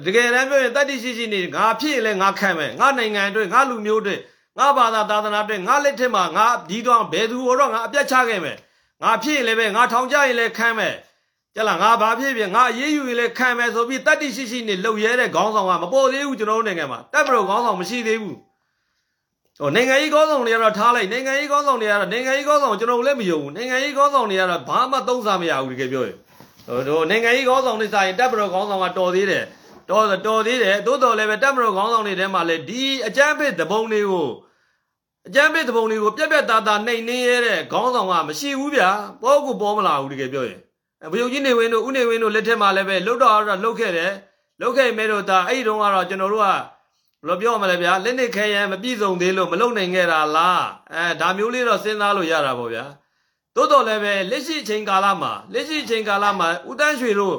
[0.05, 4.19] တကယ်တမ်းပြောရင်တတိရှိရှိနေငါဖြစ်ရင်လည်းငါခံမယ်ငါနိုင်ငံအတွက်ငါလူမျိုးအတွက်
[4.57, 8.57] ငါဘာသာသာသနာအတွက်ငါလက်ထက်မှာငါဒီတော့ဘယ်သူတော့ငါအပြတ်ချခဲ့မယ်
[9.03, 10.95] ငါဖြစ်ရင်လည်းပဲငါထောင်ကြရင်လည်းခံမယ်
[11.55, 18.37] ကြလားငါဘာဖြစ်ဖြစ်ငါအေးအေးယူရင်လည်းခံမယ်ဆိုပြီးတတိရှိရှိနေလှုပ်ရဲတဲ့ခေါင်းဆောင်ကမပေါ်သေးဘူးကျွန်တော်တို့နိုင်ငံမှာတက်မလို့ခေါင်းဆောင်မရှိသေးဘူး
[19.61, 26.17] ဟိုနိုင်ငံရေးခေါင်းဆောင်တွေကတော့ထားလိုက်နိုင်ငံရေးခေါင်းဆောင်တွေကတော့နိုင်ငံရေးခေါင်းဆောင်ကျွန်တော်လည်းမယုံဘူးနိုင်ငံရေးခေါင်းဆောင်တွေကတော့ဘာမှသုံးစားမရဘူးတကယ်ပြောရင်
[26.67, 29.43] ဟိုနိုင်ငံရေးခေါင်းဆောင်တွေစာရင်တက်မလို့ခေါင်းဆောင်ကတော်သေးတယ်
[29.89, 34.27] တော်တော်သေးတယ်သို့တော်လည်းပဲတက်မတော်ခေါင်းဆောင်တွေထဲမှာလည်းဒီအကြမ်းဖက်သဘုံတွေကို
[35.27, 38.89] အကြမ်းဖက်သဘုံတွေကိုပြက်ပြက်သားသားနှိမ်နှင်းရတဲ့ခေါင်းဆောင်ကမရှိဘူးဗျာ
[39.21, 40.59] ပေါ်ကိုပေါ်မလာဘူးတကယ်ပြောရင်
[41.13, 44.11] ဘယုံကြီးနေဝင်းတို့ဥနေဝင်းတို့လက်ထက်မှာလည်းပဲလှုပ်တော့တော့လှုပ်ခဲ့တယ်
[44.59, 46.47] လှုပ်ခဲ့မဲတော့ဒါအဲ့ဒီတုန်းကတော့ကျွန်တော်တို့က
[47.21, 50.63] ဘယ်လိုပြောမလဲဗျာလက်နက်ခဲရန်မပြည့်စုံသေးလို့မလုံနိုင်ခဲ့တာလား
[50.93, 52.85] အဲဒါမျိုးလေးတော့စဉ်းစားလို့ရတာပေါ့ဗျာ
[53.55, 57.35] သို့တော်လည်းပဲလက်ရှိအချိန်ကာလမှာလက်ရှိအချိန်ကာလမှာဦးတန်းရွှေတို့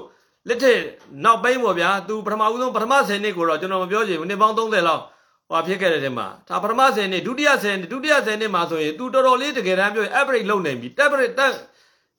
[0.49, 0.81] လက်ထက်
[1.25, 5.03] နောက်ပိုင်းပေါ့ဗျာသူပထမဦးဆုံးပထမ10နှစ်ကိုတော့ကျွန်တော်မပြောချင်ဘူးနှစ်ပေါင်း30လောက်
[5.51, 11.53] ဟိုဖြစ်ခဲ့တဲ့ထဲမှာဒါပထမ10နှစ်ဒုတိယ10နှစ်ဒုတိယ10နှစ်မှာဆိုရင်သူတော်တော်လေးတကယ်တမ်းပြောရင် average လုံနေပြီ average တက်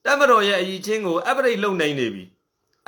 [0.05, 2.23] တက်မတော်ရဲ့အကြီးချင်းကိုအပရိတ်လုံနိုင်နေပြီ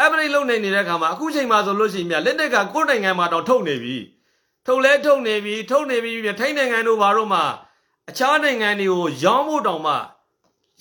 [0.02, 3.98] အပရိတ်လုံနိုင်နေတဲ့အခါမှာအခုချိန်မှာဆိုလို့ရှိရင်မြလက်နက်ကကိုယ်နိုင်ငံမှာတော့ထုတ်နေပြီ
[4.66, 7.42] ထုတ်လဲထုတ်နေပြီထုတ်နေပြီထိုင်းနိုင်ငံတို့ဘာတို့မှ
[8.10, 9.96] အခြားနိုင်ငံတွေကိုရောင်းဖို့တောင်မှ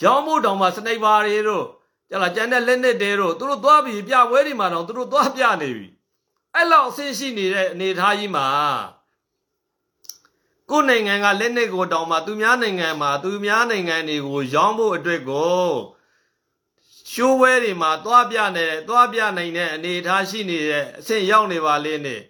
[0.03, 1.65] ရောင်းဖို့တောင်မှစနိပါတွေတို့
[2.11, 5.89] ကြလားကျန်တဲ့လက်နက်တွေတို့သူတို့သွားပြီးပြပွဲတွေမှာတော့သူတို့သွားပြနေပြီ
[6.55, 8.47] အဲ့လောက်အဆင့်ရှိနေတဲ့အနေအထားကြီးမှာ
[10.71, 15.71] ကိုယ်နိုင်ငံကလက်နက်ကိုတောင်မှသူများနိုင်ငံမှာသူများနိုင်ငံတွေကိုရောင်းဖို့အတွက်ကို
[17.13, 22.21] ရှိုးဝဲတွေမှာသွားပြနေတယ်သွားပြနိုင်တဲ့အနေအထားရှိနေတဲ့အဆင့်ရောက်နေပါလေနဲ့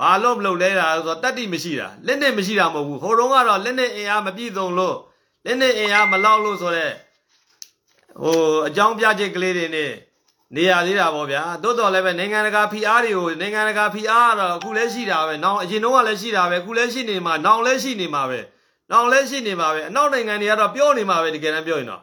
[0.00, 4.96] ဘာလို့မလုပ်လဲတာဆိုတော့တတ္တိမရှိတာလက်နဲ့မရှိတာမဟုတ်ဘူးဟိုတုန်းကတော့လက်နဲ့အင်အားမပြည့်စုံလို့
[5.44, 6.94] လက်နဲ့အင်အားမလောက်လို့ဆိုတော့
[8.22, 9.92] ဟိုအကြောင်းပြချက်ကလေးတွေနဲ့
[10.56, 18.40] နေရသေးတာပေါ့ဗျာတိုးတော်လည်းပဲနိုင်ငံတကာဖိအားတွေကိုနိုင်ငံတကာဖိအားကတော့အခုလည်းရှိတာပဲနောက်အရင်တော့ကလည်းရှိတာပဲအခုလည်းရှိနေမှာနောက်လည်းရှိနေမှာပဲ
[18.90, 22.02] နောက်လည်းရှိနေမှာပဲအနောက်နိုင်ငံတွေကတော့ပြောနေမှာပဲတကယ်တမ်းပြောရင်တော့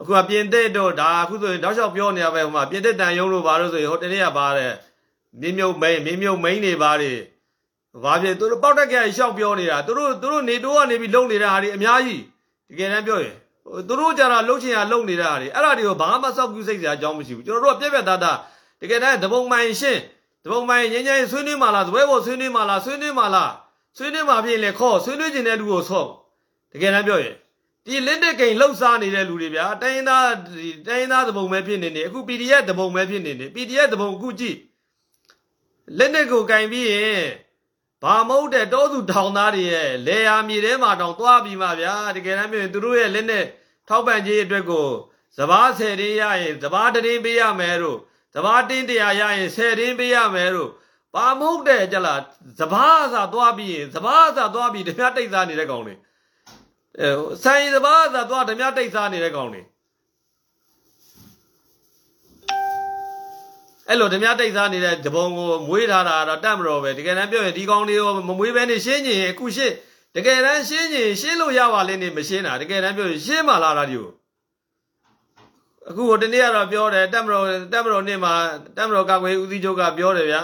[0.00, 4.72] အခုကပြင်သစ်တို့ဒါအခုဆိုရင်တောက်လျှောက်ပြောနေရပဲဟိုမှာပြင်သစ်တန်ယုံလို့ဘာလို့ဆိုရင်ဟိုတနေ့ကပါတဲ့
[5.40, 7.18] မင်းမြုပ်မိန်မင်းမြုပ်မိန်တွေပါတယ်
[8.02, 12.22] ဘာဖြစ်သူတို့ပောက်တက်ကြရှောက်ပြောနေတာသူတို့သူတို့နေတိုးကနေပြီးလုံနေတာဟာဒီအများကြီး
[12.70, 13.36] တကယ်တမ်းပြောရင်
[13.88, 18.38] သူတို့ကြတာလှုပ်ချင်ရလှုပ်နေတာဟာဒီအဲ့ဒါတွေကိုဘာမှစောက်ကူးစိတ်စရာအကြောင်းမရှိဘူးကျွန်တော်တို့ကပြက်ပြက်သားသား
[18.80, 20.00] တကယ်တမ်းတပုံမိုင်ရှင်း
[20.44, 23.52] တပုံမိုင်ငင်းငင်းဆွေးနွေးမှလားဇပွဲပေါ်ဆွေးနွေးမှလားဆွေးနွေးမှလား
[23.96, 26.08] ဆွေးနွေးမှဖြစ်လေခေါ်ဆွေးနွေးခြင်းတဲ့လူကိုဆော့
[26.72, 27.34] တကယ်တမ်းပြောရင်
[27.86, 30.28] ဒီလစ်တက်ကိန်လှုပ်ရှားနေတဲ့လူတွေဗျာတိုင်းသား
[30.86, 34.56] တိုင်းသားသဘုံပဲဖြစ်နေနေအခု PDF သဘုံပဲဖြစ်နေနေ PDF သဘုံအခုကြည့်
[35.98, 37.24] လက်နဲ့ကိုကင်ပြီးရင်
[38.02, 43.44] ဘာမဟုတ်တဲ့တောသူထောင်သားတွေရဲ့လေယာမြေထဲမှာတောင်သွားပြီးမှဗျာတကယ်တမ်းပြောရင်သူတို့ရဲ့လက်နဲ့
[43.88, 44.88] ထောက်ပံ့ခြင်းအတွက်ကို
[45.38, 47.98] စဘာဆယ်တင်းရရင်စဘာတတင်းပေးရမယ်တို့
[48.34, 50.70] စဘာတင်းတရားရရင်ဆယ်တင်းပေးရမယ်တို့
[51.14, 52.20] ဘာမဟုတ်တဲ့ကြလား
[52.60, 55.94] စဘာအစာသွားပြီးရင်စဘာအစာသွားပြီးတပြားတိတ်စားနေတဲ့ကောင်တွေ
[57.00, 57.08] အဲ
[57.44, 59.62] ဆိုင်စဘာအစာသွားတပြားတိတ်စားနေတဲ့ကောင်တွေ
[63.88, 69.74] အဲ့လိုဓမြတိတ်စားနေတဲ့တပုံကိုမွေးထားတာတော့တတ်မတော်ပဲတကယ်တမ်းပြောရင်ဒီကောင်တွေကိုမမွေးဘဲနဲ့ရှင်းကျင်အခုရှင်း
[70.16, 74.10] တကယ်တမ်းရှင်းကျင်ရှင်းလို့ရပါလိမ့်နေမရှင်းတာတကယ်တမ်းပြောရင်ရှင်းမှလာတာဒီကို
[75.88, 78.34] အခုဟိုတနေ့ကတော့ပြောတယ်တတ်မတော်တတ်မတော်နေ့မှာ
[78.76, 80.42] တတ်မတော်ကကွယ်ဦးစီးချုပ်ကပြောတယ်ဗျာ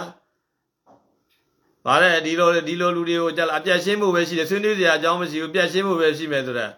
[1.85, 6.71] ဗါတဲ့ဒီလိုဒီလိုလူတွေကိုကြလာအပြတ်ရှင်းဖို့ပဲရှိတယ်ဆွေးနွေးစရာအကြောင်းမရှိဘူးပြတ်ရှင်းဖို့ပဲရှိမယ်ဆိုတော့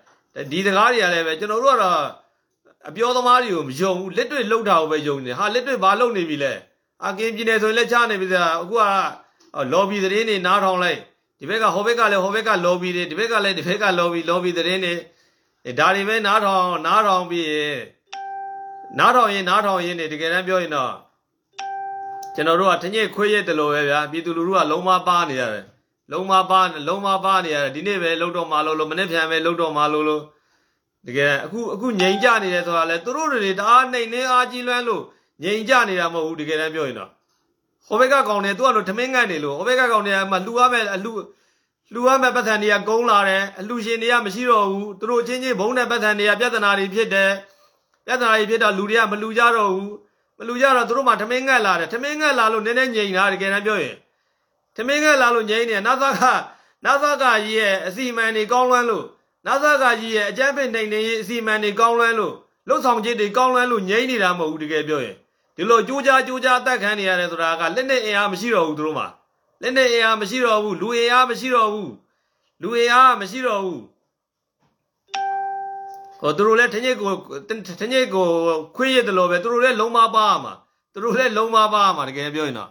[0.51, 1.99] ဒီစကားတွေကလည်းပဲကျွန်တော်တို့ကတော့
[2.89, 6.53] အပြောသမားတွေကိုမယုံဘူးလက်တွေ့လှုပ်တာကိုပဲယုံနေဟာလက်တွေ့ဘာလှုပ်နေပြီလဲ
[7.05, 8.81] အကင်းပြည်နယ်ဆိုရင်လက်ချနေပြီဆိုတာအခုက
[9.71, 10.99] လော်ဘီသတင်းတွေနားထောင်လိုက်
[11.39, 14.93] ဒီဘက်ကဟိုဘက်ကလည်းဟိုဘက်ကလော်ဘီတွေဒီဘက်ကလည်းဒီဘက်ကလော်ဘီလော်ဘီသတင်းတွေ
[15.79, 17.79] ဒါတွေပဲနားထောင်နားထောင်ပြီးရင်
[18.99, 20.93] နားထောင်ရင်နားထောင်ရင်နေတကယ်တမ်းပြောရင်တော့
[22.35, 25.65] ကျွန်တော်တို့ကထညစ်ခွေးရက်တယ်လို့ပဲဗျာပြည်သူလူထုကလုံးမပါနေရတယ်
[26.11, 30.23] လုံးမပါလုံးမပါနေရတယ်ဒီနေ့ပဲလုံတော့မှလို့လို့မနေ့ပြန်ပဲလုံတော့မှလို့လို့
[31.07, 35.03] တကယ်အခုအခုငြိမ်ကြနေတယ်ဆိုတာလဲသူတို့တွေတအားနှိမ်နှင်းအားကြီးလွန်းလို့
[35.43, 37.09] ငြိမ်ကြနေတာမဟုတ်ဘူးတကယ်တမ်းပြောရင်တော့
[37.87, 41.11] ဟိုဘက်ကကောင်တယ်သူကလို့ထမင်းငတ်နေလို့ဟိုဘက်ကကောင်တယ်မှလှူရမယ်အလှူ
[41.93, 47.31] လှူရမယ်ပတ်စံတွေကကုန်းလာတယ်အလှူရှင်တွေကမရှိတော့ဘူးသူတို့ချင်းချင်းဘုံတဲ့ပတ်စံတွေကပြဿနာတွေဖြစ်တယ်
[48.05, 49.93] ပြဿနာတွေဖြစ်တော့လူတွေကမလှူကြတော့ဘူး
[50.37, 53.95] မလှူကြတော့သူတို့မှထမင်းငတ်လာတယ်ထမင်းငတ်လာလို့နည်းနည်းငြိမ်တာတကယ်တမ်းပြောရင်
[54.75, 56.21] ထမင်းငတ်လာလို့ငြိမ်နေနာသက
[56.85, 59.05] နာသကကြီးရဲ့အစီမံတွေကောင်းလွန်းလို့
[59.45, 62.33] နာသကကြီးရဲ့အကြမ်းဖက်နိုင်နေရေးအစီအမံတွေကောင်းလွန်းလို့
[62.67, 65.15] လှုပ်ဆောင်ခြင်းတွေကောင်းလွန်းလို့ငြိမ့်နေတာမဟုတ်ဘူးတကယ်ပြောရင်
[65.55, 69.07] ဒီလိုကြိုးကြားကြိုးကြားအသက်ခံနေရတယ်ဆိုတာကလက်နဲ့အင်အားမရှိတော့ဘူးသူတို့မှာ
[69.61, 71.93] လက်နဲ့အင်အားမရှိတော့ဘူးလူအင်အားမရှိတော့ဘူး
[72.61, 73.81] လူအင်အားမရှိတော့ဘူး
[76.19, 77.11] ဟောသူတို့လည်းထညစ်ကို
[77.81, 78.27] ထညစ်ကို
[78.75, 80.53] ခွေးရတယ်လို့ပဲသူတို့လည်းလုံးမပါမှာ
[80.93, 82.69] သူတို့လည်းလုံးမပါမှာတကယ်ပြောရင်တော့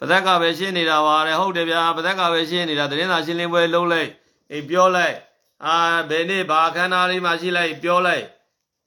[0.00, 4.10] ပဇက်ကပဲရှင်းနေတာပါတဲ့ဟုတ်တယ်ဗျာပဇက်ကပဲရှင်းနေတာသတင်းစာရှင်းလင်းပွဲလုပ်လိုက်
[4.52, 5.16] အိမ်ပြောလိုက်
[5.64, 5.76] အာ
[6.10, 8.24] ဘယ်နေ့ဘာခန္ဓာလေးမှရှိလိုက်ပြောလိုက်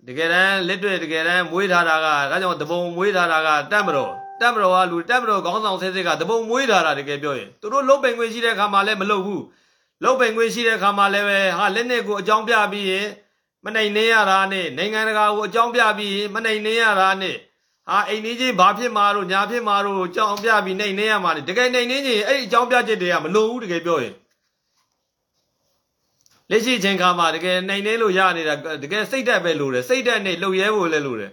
[0.07, 9.43] တကယ်တမ်းလက်တွေ့တကယ်တမ်းမွေးထားတာကဒါကြောင့်တပုံမွေးထားတာကတက်မတော်တက်မတော်ကလူတက်မတော်ခေါင်းဆောင်ဆဲဆဲကတပုံမွေးထားတာတကယ်ပြောရင်သူတို့လုတ်ပင်ခွင့်ရှိတဲ့ခါမှလည်းမလုပ်ဘူး
[10.03, 13.07] လုတ်ပင်ခွင့်ရှိတဲ့ခါမှလည်းပဲဟာလက်နဲ့ကိုအကြောင်းပြပြီးရင်
[13.65, 17.35] မနိုင်နေရတာနဲ့နိုင်ငံတကာကိုအကြောင်းပြပြီးရင်မနိုင်နေရတာနဲ့
[17.89, 24.13] ဟာအိမ်ကြီးကြီးဘာဖြစ်မှာတော့ညာဖြစ်မှာတော့ကြောင်ပြပြီးနိုင်နေရမှာလေတကယ်နိုင်နေချင်းအဲ့ဒီအကြောင်းပြချက်တွေကမလိုဘူးတကယ်ပြောရင်
[26.49, 28.53] လက်ရှိချိန်ခါမှာတကယ်နိုင်နေလို့ရနေတာ
[28.83, 31.31] တကယ်စိတ်တက်ပဲလို့တယ်စိတ်တက်နဲ့လှုပ်ရဲဖို့လည်းလို့တယ်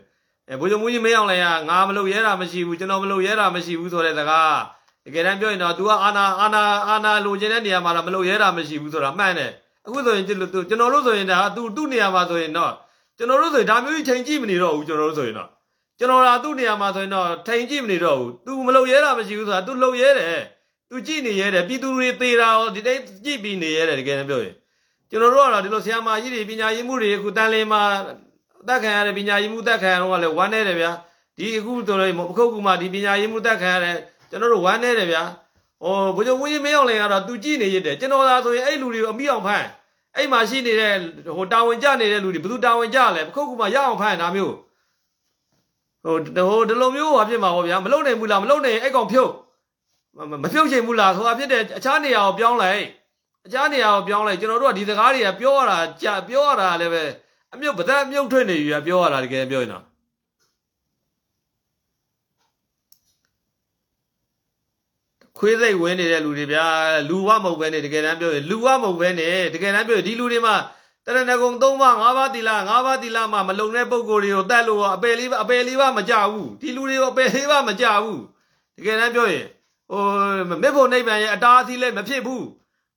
[0.50, 4.58] အဲဘိုးချုပ်မူကြီးမင်းအောင်လည်းငါမလှုပ်ရဲတာမရှိဘူးကျွန်တော်မလှုပ်ရဲတာမရှိဘူးဆိုတဲ့စကား
[5.04, 9.50] တကယ်တမ်းပြောရင်တော့ तू ကအာနာအာနာအာနာလိုချင်တဲ့နေရာမှာတော့မလှုပ်ရဲတာမရှိဘူးဆိုတာမှန်တယ်
[9.86, 12.72] အခုဆိုရင်ကျွန်တော်တို့ဆိုရင်ဒါ तू သူ့နေရာမှာဆိုရင်တော့
[13.18, 15.48] ကျွန်တော်တို့ဆိုရင်ဒါမျိုးကြီးချိန်ကြည့်မနေတော့ဘူးကျွန်တော်တို့ဆိုရင်တော့
[15.98, 20.42] ကျွန်တော်ကသူ့နေရာမှာဆိုရင်တော့ထိုင်ကြည့်မနေတော့ဘူး तू မလုပ်ရဲတာမရှိဘူးဆိုတာ तू လုပ်ရဲတယ်
[20.90, 24.54] သူကြည့်နေရဲတယ်ပြည်သူတွေသေတာရောဒီတိုင်းကြည့်ပြီးနေရဲတယ်တကယ်တမ်းပြောရင်
[25.10, 27.82] ကျွန်တော်တို့ကတော့ဒီလိုဆရာမကြီးတွေပညာရေးမှုတွေအခုတန်လင်းမှာ
[28.62, 30.92] အသက်ခံရတဲ့ပညာရေးမှုတက်ခံရတော့လည်းဝမ်းနေတယ်ဗျာ
[31.36, 33.96] ဒီအခုတို့လည်းအခုခုမှဒီပညာရေးမှုတက်ခံရတဲ့
[34.30, 35.22] ကျွန်တော်တို့ဝမ်းနေတယ်ဗျာ
[35.82, 39.66] ဟိုဘုရားဝင်းကြီးမရောက်လင်ကတော့သူကြည့်နေရတဲ့ကျွန်တော်သာဆိုရင်အဲ့လူတွေကိုအမိအောင်ဖမ်း
[40.16, 40.94] အဲ့မှာရှိနေတဲ့
[41.36, 44.54] ဟိုတာဝန်ကြနေတဲ့လူတွေဘယ်သူတာဝန်ကြလဲအခုခုမှရအောင်ဖမ်းတာမျိုး
[46.08, 49.30] ဟိုဟိုဒီလိုမျိုးဟာဖြစ်မှာပေါ့ဗျာမလုံနိုင်ဘူးလားမလုံနိုင်အဲ့ကောင်ဖြုတ်
[50.42, 52.82] မဖြုတ်ချင်ဘူးလားဆိုတာဖြစ်တဲ့အခြားနေရာကိုပြောင်းလိုက်
[53.46, 57.04] အခြားနေရာကိုပြောင်းလိုက်ကျွန်တော်တို့ကဒီစကားတွေကပြောရတာကြာပြောရတာလည်းပဲ
[57.52, 59.84] အမြုပ်ပဒတ်အမြုပ်ထွက်နေပြီပြောရတာတကယ်ပြောရင်တော့
[65.38, 66.66] ခွေးစိတ်ဝင်နေတဲ့လူတွေဗျာ
[67.08, 70.54] လူဝမဟုတ်ပဲနေတကယ်တမ်းပြောရင်လူဝမဟုတ်ပဲနေတကယ်တမ်းပြောရင်ဒီလူတွေမှာ
[71.08, 78.20] တရဏဂုံ၃ပါး၅ပါးတီလာ၅ပါးတီလာမှမလုံတဲ့ပုံကိုယ်တွေကိုတတ်လို့အပယ်လေးအပယ်လေးပါမကြဘူးဒီလူတွေကိုအပယ်လေးပါမကြဘူး
[78.76, 79.46] တကယ်တမ်းပြောရင်
[79.90, 80.02] ဟို
[80.62, 82.44] မေဖို့နိဗ္ဗာန်ရဲ့အတားအသီးလည်းမဖြစ်ဘူး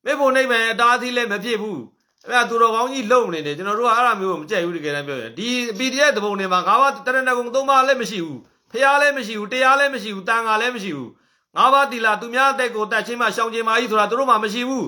[0.05, 1.79] မေဖို့နိဗ္ဗာန်ရဲ့အတားအသီးလည်းမဖြစ်ဘူး
[2.27, 5.49] အဲ့ဒါသူတော်ကောင်းကြီးလုံနေတယ်ကျွန်တော်တို့ကအဲ့ဒါမျိုးကိုမကြိုက်ဘူးတကယ်တမ်းပြောရင်ဒီ
[5.79, 8.39] PDF တပုံတွေမှာ၅ပါးတရဏဂုံ၃ပါးလည်းမရှိဘူး
[8.71, 11.09] ဖျားလည်းမရှိဘူးတရားလည်းမရှိဘူးတန်ခါလည်းမရှိဘူး
[11.55, 14.87] ငါးပါးတီလာသူများအသက်ကိုတတ်ချင်းမှရှောင်ခြင်းမာကြီးဆိုတာတို့မှမရှိဘူး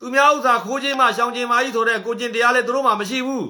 [0.00, 3.48] သူများဥစ္စာခိုးခြင်းမှရှောင်ခြင်းမာကြီးဆိုတဲ့ကိုကျင်တရားလည်းတို့မှမရှိဘူး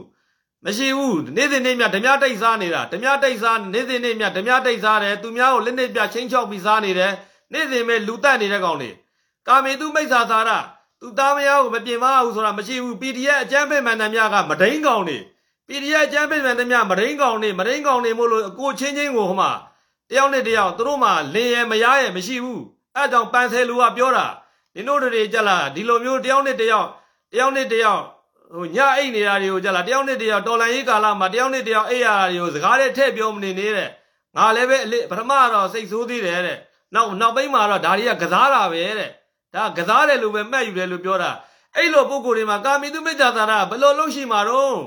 [0.65, 7.13] မရှိဘူးနေ့စဉ်နေ့မြဓမြတိတ်စားနေတာဓမြတိတ်စားနေ့စဉ်နေ့မြဓမြတိတ်စားတယ်သူများကိုလက်နဲ့ပြချင်းချောက်ပြီးစားနေတယ်
[7.53, 8.91] နေ့စဉ်ပဲလူတက်နေတဲ့ကောင်တွေ
[9.47, 10.51] ကာမေတုမိစ္ဆာသာရ
[11.01, 15.19] သူသားမယားကိုမပြင်မအောင်ဆိုတာမရှိဘူး PDF အကျမ်းဖက်မှန်သမျှကမဒိန်ကောင်တွေ
[15.69, 19.51] PDF အကျမ်းဖက်မှန်သမျှမဒိန်ကောင်တွေမဒိန်ကောင်တွေမို့လို့ကိုချင်းချင်းကိုဟိုမှာ
[20.11, 22.63] တယောက်နဲ့တယောက်သူတို့မှလင်ရမရရမရှိဘူး
[22.97, 24.27] အဲကြောင့်ပန်ဆယ်လူကပြောတာ
[24.75, 26.89] နင်တို့တွေကြက်လာဒီလိုမျိုးတယောက်နဲ့တယောက်
[27.33, 28.03] တယောက်နဲ့တယောက်
[28.55, 33.89] ဟိုညအိတ်နေတာတွေကိုကြက်လာတယောက်နဲ့တယောက်တော်လန်ရေးကာလမှာတယောက်နဲ့တယောက်အိတ်ရတာတွေကိုစကားနဲ့ထည့်ပြောမနေနေတဲ့
[34.37, 36.59] ငါလည်းပဲအလေးပထမတော့စိတ်ဆိုးသေးတယ်တဲ့
[36.95, 39.11] နောက်နောက်ပိုင်းမှာတော့ဒါတွေကကစားတာပဲတဲ့
[39.55, 41.31] ဒါကစားတယ်လို့ပဲမှတ်ယူတယ်လို့ပြောတာ
[41.77, 44.79] အဲ့လိုပုံကိုယ်တွေမှာကာမီတုမိစ္ဆာသာရဘယ်လိုလုပ်ရှိမှာတော့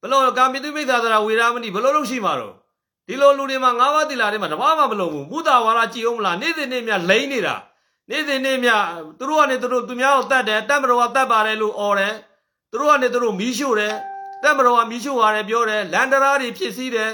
[0.00, 2.54] ဘယ်လိုကာမီတုမိစ္ဆာသာရဝေရာမဏိဘယ်လိုလုပ်ရှိမှာတော့
[3.06, 7.54] ဒီလိုလူတွေမှာငါးပါးတိလာတွေမှာတဘာမှမလုံးဘူးမူတာဝါဒကြည်အောင်မလားနေ့စဉ်နေ့မြလိမ့်နေတာ
[8.10, 8.70] နေ့စဉ်နေ့မြ
[9.18, 12.14] သူတို့ကနေသူတို့သူများကိုတတ်တယ်တတ်မတော်ကတတ်ပါတယ်လို့អော်တယ်
[12.70, 13.94] သူတို့ကနေသူတို့မီးရှို့တယ်
[14.42, 17.10] တတ်မတော်ကမီးရှို့ရတယ်ပြောတယ်လန်ဒရာတွေဖြစ်စည်းတယ်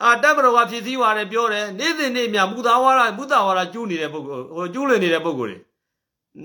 [0.00, 5.58] ဟာတတ်မတော်ကဖြစ်စည်းရတယ်ပြောတယ်နေ့စဉ်နေ့မြမူတာဝါဒမူတာဝါဒကျူးနေတဲ့ပုဂ္ဂိုလ်ဟိုကျူးလွင်နေတဲ့ပုဂ္ဂိုလ်တွေ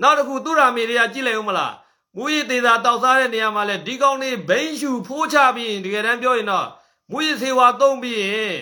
[0.02, 1.72] နောက်တစ်ခုသူရာမေတွေကကြည့်လိုက်ဦးမလား
[2.16, 6.66] မူရည်သေးတာတောက်စားတဲ့နေရာမှာလဲဒီကောင်းနေဘိန်းရှူဖိုးချပြီးတကယ်တမ်းပြောရင်တော့
[7.10, 8.54] မူရည်စေဝါသုံးပြီးရင်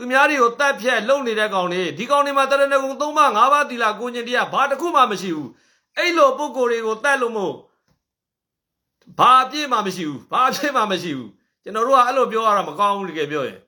[0.00, 5.50] သူများတွေကိုတတ်ဖြတ်လုံနေတဲ့ကောင်တွေဒီကောင်တွေမှာတရဏဂုံ၃ပါး၅ပါးတီလာကိုကျင်တရားဘာတစ်ခုမှမရှိဘူး
[5.96, 7.54] အဲ့လိုပုံကိုယ်တွေကိုတတ်လို့မို့
[9.18, 11.30] ဘာအပြည့်မှမရှိဘူးဘာအပြည့်မှမရှိဘူး
[11.62, 13.58] ကျွန်တော်တို့ကအဲ့လိုပြောရတာမကောင်းဘူးတကယ်ပြောရင်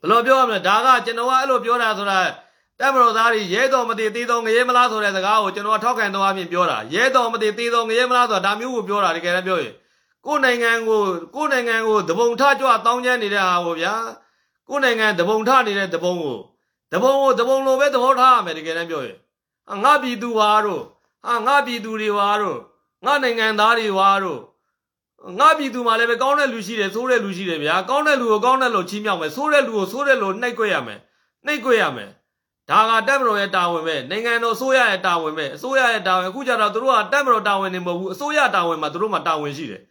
[0.00, 2.18] ဘယ်လိုပြောရမလဲဒါကကျွန်တော်ကအဲ့လိုပြောတာဆိုတာ
[2.80, 9.74] တပ်မတော်သားတွေရဲတော်မတည်သေးတော်ငရဲမလားဆိုတဲ့စကားကိုကျွန်တော်ထောက်ခံတော်အပြင်ပြောတာရဲတော်မတည်သေးတော်ငရဲမလားဆိုတာဒါမျိုးကိုပြောတာတကယ်လည်းပြောရင်
[10.26, 11.00] ကိုယ်နိုင်ငံကို
[11.34, 13.94] ကိုယ်နိုင်ငံကိုတပုံထကြွတောင်းကျမ်းနေတဲ့ဟာကိုဗျာ
[14.68, 16.38] ကိုယ်နိုင်ငံတပုံထနေတဲ့တပုံကို
[16.92, 19.18] တပုံကိုတပုံလိုပဲသဘောထားရမယ်တကယ်တမ်းပြောရင်
[19.68, 20.82] ဟာငါပြည်သူဟာတို့
[21.26, 22.58] ဟာငါပြည်သူတွေဟာတို့
[23.04, 24.40] ငါနိုင်ငံသားတွေဟာတို့
[25.38, 31.00] ငါပြည်သူမှာလည်းပဲကောင်းတဲ့လူရှိတယ်ဆိုးတဲ့လူရှိတယ်ဗျာကောင်းတဲ့လူကိုကောင်းတဲ့လူချီးမြှောက်မယ်ဆိုးတဲ့လူကိုဆိုးတဲ့လူနှိပ်ကွက်ရမယ်
[31.46, 32.10] နှိပ်ကွက်ရမယ်
[32.70, 39.82] ဒါကတက်မတော်ရဲ့တာဝန်ပဲနိုင်ငံတော်အစိုးရရဲ့တာဝန်ပဲအစိုးရရဲ့တာဝန်အခုကျတော့တို့ကတက်မတော်တာဝန်နေမဟုတ်ဘူးအစိုးရတာဝန်မှာတို့မှာတာဝန်ရှိတယ်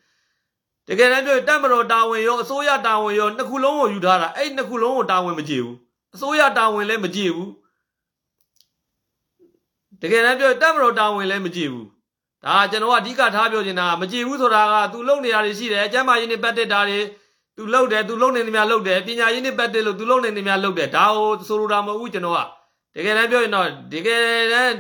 [0.89, 5.77] တကယ်တမ်းပြောတက်မတော်တာဝန်ရောအစိုးရတာဝန်ရောနှစ်ခုလုံးကိုယူထားတာအဲ့နှစ်ခုလုံးကိုတာဝန်မကြည့်ဘူး
[6.15, 7.51] အစိုးရတာဝန်လည်းမကြည့်ဘူး
[10.03, 11.87] တကယ်တမ်းပြောတက်မတော်တာဝန်လည်းမကြည့်ဘူး
[12.45, 17.01] ဒါကျွန်တော်ကအဓိကထားပြောချင်တာမကြည့်ဘူးဆိုတာက तू လုံနေရတွေရှိတယ်အကျမ်းမာရေးနဲ့ပတ်သက်တာတွေ
[17.57, 22.41] तू လုံတယ် तू လုံနေနေများလုံတယ်ပညာရေးနဲ့ပတ်သက်လို့ तू လုံနေနေများလုံတယ်ဒါကိုဆိုလိုတာမဟုတ်ဘူးကျွန်တော်က
[22.95, 24.23] တကယ်တမ်းပြောရင်တော့တကယ်
[24.53, 24.75] တမ်း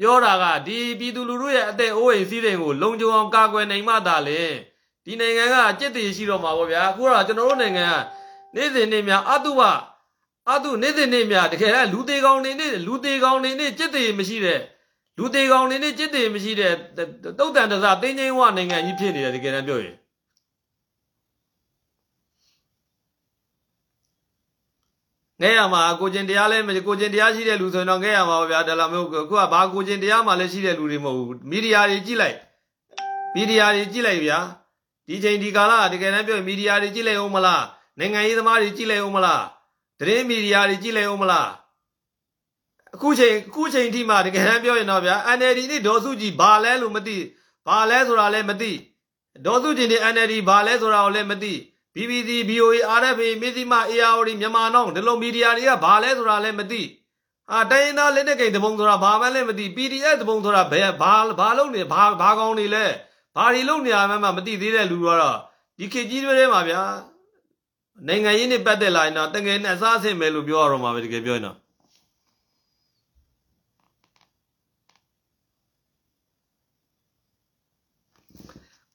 [0.00, 4.42] ပြောတာကဒီပြည်သူလူထုရဲ့အသက်အိုးအိမ်စည်းစိမ်ကိုလုံခြုံအောင်ကာကွယ်နိုင်မှသာလေ
[5.07, 9.61] ဒီနိုင်ငံကအကျင့်တည်ရှိတော့မှာပေါ့ဗျာအခုတော့ကျွန်တော်တို့နိုင်ငံကနေ့စဉ်နေ့များအတုပ
[10.51, 14.59] အတုနေ့စဉ်နေ့များတကယ်တမ်းလူသေးကောင်းနေနေလူသေးကောင်းနေနေကျင့်တည်မရှိတဲ့
[15.17, 16.73] လူသေးကောင်းနေနေကျင့်တည်မရှိတဲ့
[17.39, 19.95] တုတ်တန်တစားတင်းချင်းဝနိုင်ငံကြီးဖြစ်နေတယ်တကယ်တမ်းပြောရင်
[25.41, 32.37] ငဲရမှာကိုကျင်တရားလဲကိုကျင်တရားရှိတဲ့လူဆိုရင်တော့ငဲရမှာပါဗျာဒါလာမျိုးခုကဘာကိုကျင်တရားမှလည်းရှိတဲ့လူတွေမဟုတ်ဘူးမီဒီယာတွေကြည့်လိုက်
[33.35, 34.39] မီဒီယာတွေကြည့်လိုက်ဗျာ
[35.07, 37.63] ဒီချိန်ဒီကာလတကယ်တမ်းပြောရင်မီဒီယာတွေကြည့်လိုက်အောင်မလား
[37.99, 39.43] နိုင်ငံရေးသမားတွေကြည့်လိုက်အောင်မလား
[39.99, 41.49] သတင်းမီဒီယာတွေကြည့်လိုက်အောင်မလား
[42.95, 47.17] အခုချိန်အခုချိန်ထိမှတကယ်တမ်းပြောရင်တော့ဗျာ NLD နဲ့ဒေါ်စုကြည်ဘာလဲလို့မသိ
[47.67, 48.71] ဘာလဲဆိုတာလည်းမသိ
[49.45, 51.53] ဒေါ်စုကြည်နဲ့ NLD ဘာလဲဆိုတာကိုလည်းမသိ
[51.95, 56.81] BBC VOA RFA မြစီမ ARD မြန်မာနောင်ဒီလိုမီဒီယာတွေကဘာလဲဆိုတာလည်းမသိ
[57.51, 62.85] အာတိုင်းသားလက်နက်ကိန်တပုံဆိုတာဘာမှလည်းမသိ PDF တပုံဆိုတာဘယ်ဘာဘာလုံးနေဘာဘာကောင်းနေလဲ
[63.37, 65.37] ဘာတွေလုပ်နေရမှမသိသေးတဲ့လူတော့
[65.77, 66.81] ဒီခေတ်ကြီးတွေထဲမှာဗျာ
[68.07, 71.57] နိုင်ငံရေးနဲ့ပတ်သက်လာရင်တော့တကယ်နဲ့အစားအဆင့်ပဲလို့ပြောရတော့မှာပဲတကယ်ပြောရင်တော့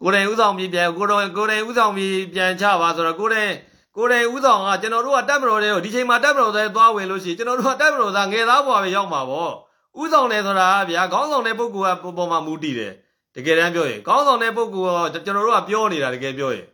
[0.00, 3.52] ကိုယ်တိုင်ဥဆောင်ပြီးပြန်ကိုယ်တော်ကိုယ်တိုင်ဥဆောင်ပြီးပြန်ချပါဆိုတော့ကိုယ်တိုင်
[3.96, 9.52] ကိုယ်တိုင်ဥဆောင်ကကျွန်တော်တို့ကတက်မတော်တဲ့ဒီချိန်မှာတက်မတော်တဲ့သွားဝင်လို့ရှိရင်ကျွန်တော်တို့ကတက်မတော်သားငယ်သားဘွားပဲရောက်မှာပေါ့
[10.00, 12.92] ဥဆောင်တယ်ဆိုတာဗျာခေါင်းဆောင်တဲ့ပုဂ္ဂိုလ်ကပေါ်မှာမူတည်တယ်
[13.34, 16.66] တကယ်တမ်းပြောရင်ခေါင်းဆောင်တဲ့ပုဂ္ဂိုလ်ကကျွန်တော်တို့ကပြောနေတာတကယ်ပြောရင်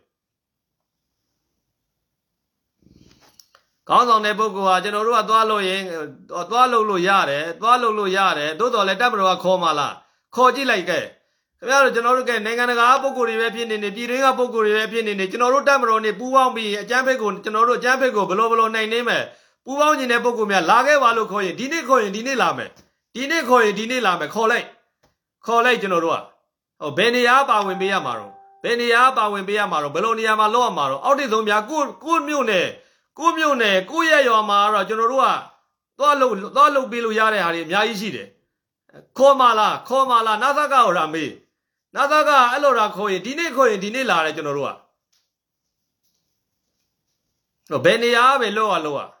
[3.89, 5.81] ခေါင်းဆောင်တဲ့ပုဂ္ဂိုလ်ဟာကျွန်တော်တို့ကသွားလို့ရင်
[6.51, 9.93] သွားလို့လို့ရတယ်သွားလို့လို့ရတယ်သို့တော်လည်းတပ်မတော်ကခေါ်မှလား
[10.35, 10.99] ခေါ်ကြည့်လိုက်ကဲ
[11.59, 19.23] ခင်ဗျားတို့ကျွန်တော်တို့ကနိုင်ငံတကာပုဂ္ဂိုလ်တွေပဲဖြစ်နေနေပြည်တွင်းကပုဂ္ဂိုလ်တွေပဲဖြစ်နေနေကျွန်တော်တို့တပ်မတော်နဲ့ပူးပေါင်းပြီးအကြမ်းဖက်ကိုကျွန်တော်တို့အကြမ်းဖက်ကိုဘလို့ဘလို့နိုင်နေမယ်
[19.65, 22.69] ပူးပေါင်းနေတဲ့ပုဂ္ဂိုလ်များလာခဲ့ပါလို့ခေါ်ရင်ဒီနေ့ခေါ်ရင်ဒီနေ့လာမယ်
[23.15, 24.65] ဒီနေ့ခေါ်ရင်ဒီနေ့လာမယ်ခေါ်လိုက်
[25.45, 26.19] ခေါ်လိုက်ကျွန်တော်တို့က
[26.81, 32.67] ဟိုဘယ်နေရာပါဝင်ပေးရမှာတော့ဘယ်နေရာပါဝင်ပေးရမှာတော့ဘယ်လိုနေရာမှာလောက်ရမှာတော့အောက်တိတ်ဆုံးများကိုကိုမြို့နယ်
[33.17, 35.27] ကိုမြို့နယ်ကိုရဲ့ရွာမှာတော့ကျွန်တော်တို့က
[35.97, 38.27] သွားလို့သွားလို့ပေးလို့ရတဲ့ဟာတွေအများကြီးရှိတယ်
[39.17, 41.31] ခေါ်မလားခေါ်မလားနာသကဟောတာမေး
[41.95, 44.71] နာသကအဲ့လိုတာခေါ်ရင်ဒီနေ့ခေါ်ရင်ဒီနေ့လာတယ်ကျွန်တော်တို့က
[47.69, 49.18] တော့ဘယ်နေရာပဲလောက်ရလောက်ရ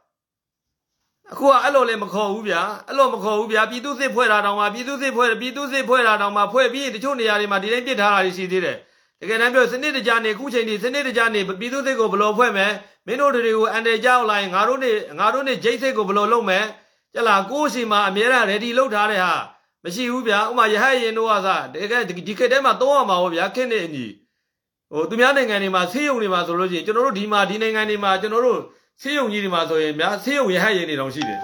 [1.31, 8.77] အခုကအဲ့လိုလည်းမခေါ်ဘူးဗျာအဲ့လိုမခေါ်ဘူးဗျာပြည်သူစစ်ဖွဲ့တာတောင်မှပြည်သူစစ်ဖွဲ့ပြည်သူစစ်ဖွဲ့တာတောင်မှဖွဲ့ပြီးတချို့နေရာတွေမှာဒီတိုင်းပြစ်ထားတာရှိသေးတယ်
[9.21, 12.71] တကယ်တမ်းပြောစနစ်တကျနေခုချိန်ဒီစနစ်တကျနေပြည်သူစစ်ကိုဘယ်လိုဖွဲ့မယ်
[13.07, 16.65] မင်းတို့တွေကိုအန်တယ်ကြောက်လိုက်ငါတို့နေငါတို့နေဂျိတ်စစ်ကိုဘယ်လိုလုပ်မယ်
[17.13, 19.33] ကြလားကိုယ့်စီမှာအမြဲတမ်း ready လုပ်ထားတဲ့ဟာ
[19.83, 24.05] မရှိဘူးဗျာဥမာရဟတ်ရင်တို့ကစားတကယ်ဒီခေတ်ထဲမှာသုံးရမှာဟောဗျာခင်းနေအညီ
[24.91, 28.59] ဟိုသူများနိုင်ငံတွေမှာဆေးရုံတွေမှာဆိုလို့ရှိရင်ကျွန်တော်တို့ဒီမှာဒီနိုင်ငံတွေမှာကျွန်တော်တို့
[29.01, 31.39] ဆေးရုံကြီးတွေမှာဆိုရင်ဗျာဆေးရုံရဟတ်ရင်တွေတောင်ရှိတယ်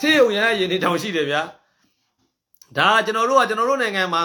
[0.00, 1.42] ဆေးရုံရဟတ်ရင်တွေတောင်ရှိတယ်ဗျာ
[2.76, 4.22] ဒါကျွန်တော်တို့ကကျွန်တော်တို့နိုင်ငံမှာ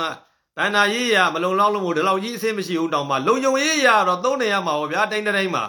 [0.58, 5.64] ဗန္နာရေးရမလုံလောက်လို့မို့ဒီလောက်ကြီးအဆင်မရှိဘူးတောင်မှလုံယုံရေးရတော့သုံးနေရမှာပေါ့ဗျာတိုင်းတိုင်းမှာ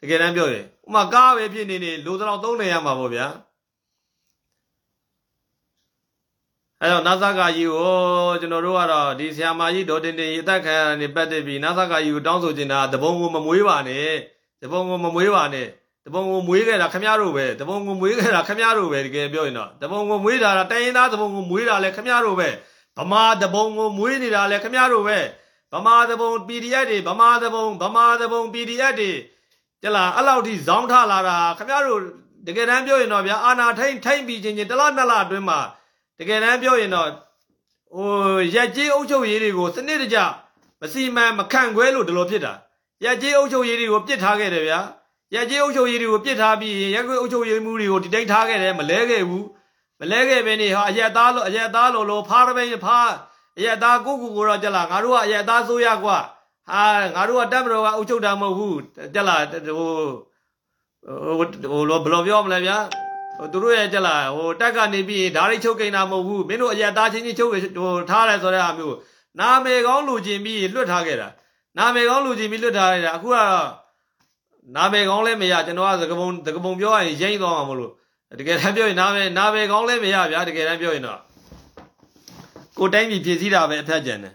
[0.00, 3.26] တကယ်တမ်းပြောရင်ဥမာကားပဲဖြစ်နေနေလိုတော့သုံးနေရမှာပေါ့ဗျာ
[6.80, 14.10] အဲတော့နာသကာကြီးကိုကျွန်တော်တို့ကတော့ဒီဆရာမကြီးဒေါ်တင်တင်အသက်ခံရနေပတ်သက်ပြီးနာသကာကြီးကိုတောင်းဆိုချင်တာတပုံကိုမမွေးပါနဲ့
[14.62, 15.68] တပုံကိုမမွေးပါနဲ့
[16.06, 22.48] တပုံကိုမွေးခဲ့တာခမရတို့ပဲတပုံကိုမွေးခဲ့တာခမရတို့ပဲတကယ်ပြောရင်တော့တပုံကိုမွေးတာတိုင်းရင်းသားတပုံကိုမွေးတာလဲခမရတို့ပဲ
[22.98, 25.18] ဗမာတပုံကိုမွေးနေတာလဲခမရတို့ပဲ
[25.72, 29.10] ဗမာတပုံ PDF တွေဗမာတပုံဗမာတပုံ PDF တွေ
[29.82, 32.00] ကြလားအဲ့လောက်ထိဇောင်းထလာတာခမရတို့
[32.46, 35.58] တကယ်တမ်းပြောရင်တော့ဗျာအာနာထိန်ထိန်ပြီးချင်းချင်းတလနှစ်လအတွင်းမှာ
[36.18, 37.08] တကယ်တမ်းပြောရင်တော့
[37.94, 40.18] ဟိုရက်ကြီးအုပ်ချုပ်ရေးတွေကိုစနစ်တကျ
[40.80, 42.52] မစီမံမခန့်ခွဲလို့ဒီလိုဖြစ်တာ
[43.04, 44.80] ရက်ကြီးအုပ်ချုပ်ရေးတွေကိုပြစ်ထားခဲ့တယ်ဗျာ
[45.32, 49.46] ရက်ကြီးအုပ်ချုပ်ရေးတွေကိုပြစ်ထားပြီးရက်ကွေးအုပ်ချုပ်ရေးမှုတွေကိုတိတိတ်ထားခဲ့တယ်မလဲခဲ့ဘူး
[50.00, 53.10] မလဲခဲ့ပဲနေဟာအရက်သားလို့အရက်သားလို့လို့ဖားရပိန်ဖား
[53.58, 56.18] အရက်သားကိုကူကိုတော့ကြလားငါတို့ကအရက်သားဆိုရကွာ
[56.70, 56.82] ဟာ
[57.14, 58.78] ငါတို့ကတပ်မတော်ကအုပ်ချုပ်တာမဟုတ်ဘူး
[59.14, 62.78] ကြလားဟိုဟိုဘယ်လိုပြောမလဲဗျာ
[63.38, 68.96] ဟိုသူတို့ရဲ့ကြလားဟိုတက်ကနေပြီးဓာရိတ်ချုပ်ကိန်းတာမဟုတ်ဘူးမင်းတို့အရက်သားချင်းချင်းချုပ်ဟိုထားတယ်ဆိုတဲ့အားမျိုး
[69.40, 71.28] နာမည်ကောင်းလူချင်းပြီးလွတ်ထားခဲ့တာ
[71.78, 73.68] နာမည်ကောင်းလူချင်းပြီးလွတ်ထားခဲ့တာအခုကတော့
[74.72, 77.92] နာမည်ကောင်းလည်းမရကျွန်တော်ကသကပုံသကပုံပြောရရင်ရိမ့်သွားမှာမလို့
[78.38, 81.20] တကယ်တမ်းပြောရင်နာမည်နာမည်ကောင်းလည်းမရဗျာတကယ်တမ်းပြောရင်တော့
[82.78, 84.34] ကိုတိုင်းပြည်ပြည်စည်းတာပဲအဖက်ကျန်တယ်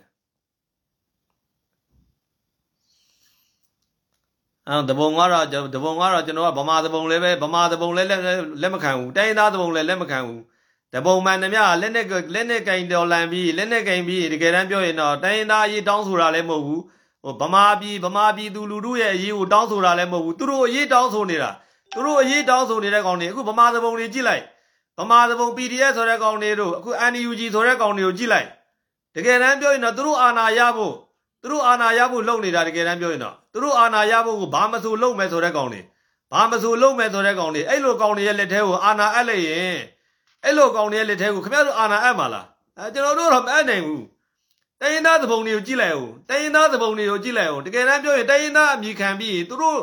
[4.67, 8.09] အဲတပုံကတော့တပုံကတော့ကျွန်တော်ကဗမာတပုံလည်းပဲဗမာတပုံလည်း
[8.61, 10.41] လက်မခံဘူးတိုင်းသားတပုံလည်းလက်မခံဘူး
[10.93, 16.81] တပုံမှန်သမျှလက်နဲ့လက်နဲ့ကင်တော်လန်ပြီးလက်နဲ့ကင်ပြီးတကယ်တမ်းပြောရင်တော့တိုင်းသားအရေးတောင်းဆိုတာလည်းမဟုတ်ဘူး
[17.23, 21.51] ဟိုဗမာပြည်ဗမာပြည်သူလူထုရဲ့အရေးကိုတောင်းဆိုတာလည်းမဟုတ်ဘူးသူတို့အရေးတောင်းဆိုနေတာ
[21.93, 24.43] သူတို့အရေးတောင်းဆိုနေတဲ့ကောင်တွေအခုဗမာသဘုံတွေကြည့်လိုက်
[24.99, 28.47] ဗမာသဘုံ PDF ဆိုတဲ့ကောင်တွေတို့အခု NUG ဆိုတဲ့ကောင်တွေကိုကြည့်လိုက်
[29.15, 30.93] တကယ်တမ်းပြောရင်တော့သူတို့အာဏာရဖို့
[31.41, 35.81] သူတို့အာဏာရဖို့လုပ်နေတာတကယ်တမ်းပြောရင်တော့သူတို့အာဏာရဖို့ကိုဘာမဆိုလုပ်မယ်ဆိုတဲ့ကောင်တွေ
[36.31, 39.77] ဘာမဆိုလုပ်မယ်ဆိုတဲ့ကောင်တွေအဲ့လိုကောင်တွေရဲ့လက်ထဲကိုအာဏာအပ်လိုက်ရင်
[40.45, 42.45] အဲ့လိုကောင်တွေရဲ့လက်ထဲကိုခင်ဗျားတို့အာဏာအပ်မှာလား
[42.77, 44.03] အဲကျွန်တော်တို့တော့မအပ်နိုင်ဘူး
[44.81, 49.79] တိုင်းရင်းသားသဘုံတွေကိုကြည့်လိုက်အောင်တိုင်းရင်းသားသဘုံတွေကိုကြည့်လိုက်အောင်တကယ်တမ်းပြောရင်တိုင်းရင်းသားအမိခံပြီးသူတို့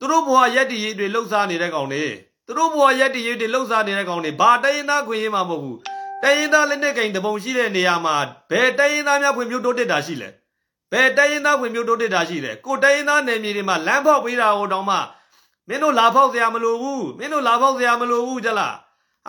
[0.00, 2.04] သူတို့ဘဝရက်တည်ရေးတွေလှုပ်ရှားနေတဲ့ကောင်တွေ
[2.46, 5.78] သူတို့ဘဝရက်တည်ရေးတွေလှုပ်ရှားနေတဲ့ကောင်တွေဘာတိုင်းရင်းသားခွင့်ရမှာမဟုတ်ဘူး
[6.22, 8.14] တိုင်းရင်းသားလက်နက်ကင်တပုံရှိတဲ့နေရာမှာ
[8.50, 10.28] ဘယ်တိုင်းရင်းသားများဖွံ့ဖြိုးတိုးတက်တာရှိလဲ
[10.92, 14.96] ဘယ်တိုင်းရင်းသားဖွံ့ဖြိုးတိုးတက်တာရှိလဲကိုတိုင်းရင်းသားနယ်မြေတွေမှာလမ်းဖောက်ပေးတာဟိုတောင်မှ
[15.68, 18.76] မင်းတို့လာဖောက်စရာမလိုဘူးမင်းတို့လာဖောက်စရာမလိုဘူးကြလား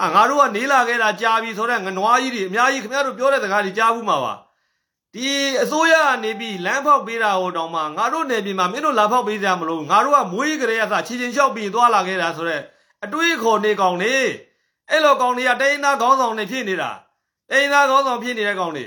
[0.01, 4.33] အာငါတို့ကနေလာခဲ့တာကြာပြီဆိုတော့ငနွားကြီးတွေအများကြီးခင်ဗျားတို့ပြောတဲ့စကားတွေကြားဘူးမှာပါ
[5.15, 5.29] ဒီ
[5.61, 12.63] အစိုးရကနေပြီးလမ်းဖောက်ပေးတာဟိုတောင်မှငါတို့နယ်ပြည်မှာမင်းတို့လာဖောက်ပေးကြမလို့ငါတို့ကမွေးကြရစချီချင်းလျှောက်ပြီးသွားလာခဲ့တာဆိုတော့
[13.05, 14.13] အတွေးခေါ်နေကောင်နေ
[14.89, 16.91] အဲ့လိုကောင်တွေကတိုင်းသားခေါင်းဆောင်နေဖြစ်နေတာ
[17.49, 18.85] တိုင်းသားခေါင်းဆောင်ဖြစ်နေတဲ့ကောင်တွေ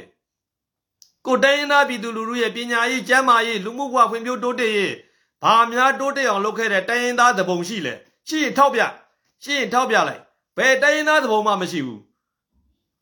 [1.26, 4.94] ကိုတိုင်းရင်းသားပြည်သူလူထုရဲ့ပညာရေးကျန်းမာရေးလူမှုဘဝဖွံ့ဖြိုးတိုးတက်ရေး
[5.42, 7.94] ဘာများတိုးတက်အောင်လုပ်ခဲ့တဲ့တိုင်းရင်းသားသဘုံရှိလဲ
[8.28, 8.80] ရှိရင်ထောက်ပြ
[9.44, 10.22] ရှိရင်ထောက်ပြလိုက်
[10.56, 12.00] ဘယ်တိုင်းရင်းသားသဘုံမှမရှိဘူး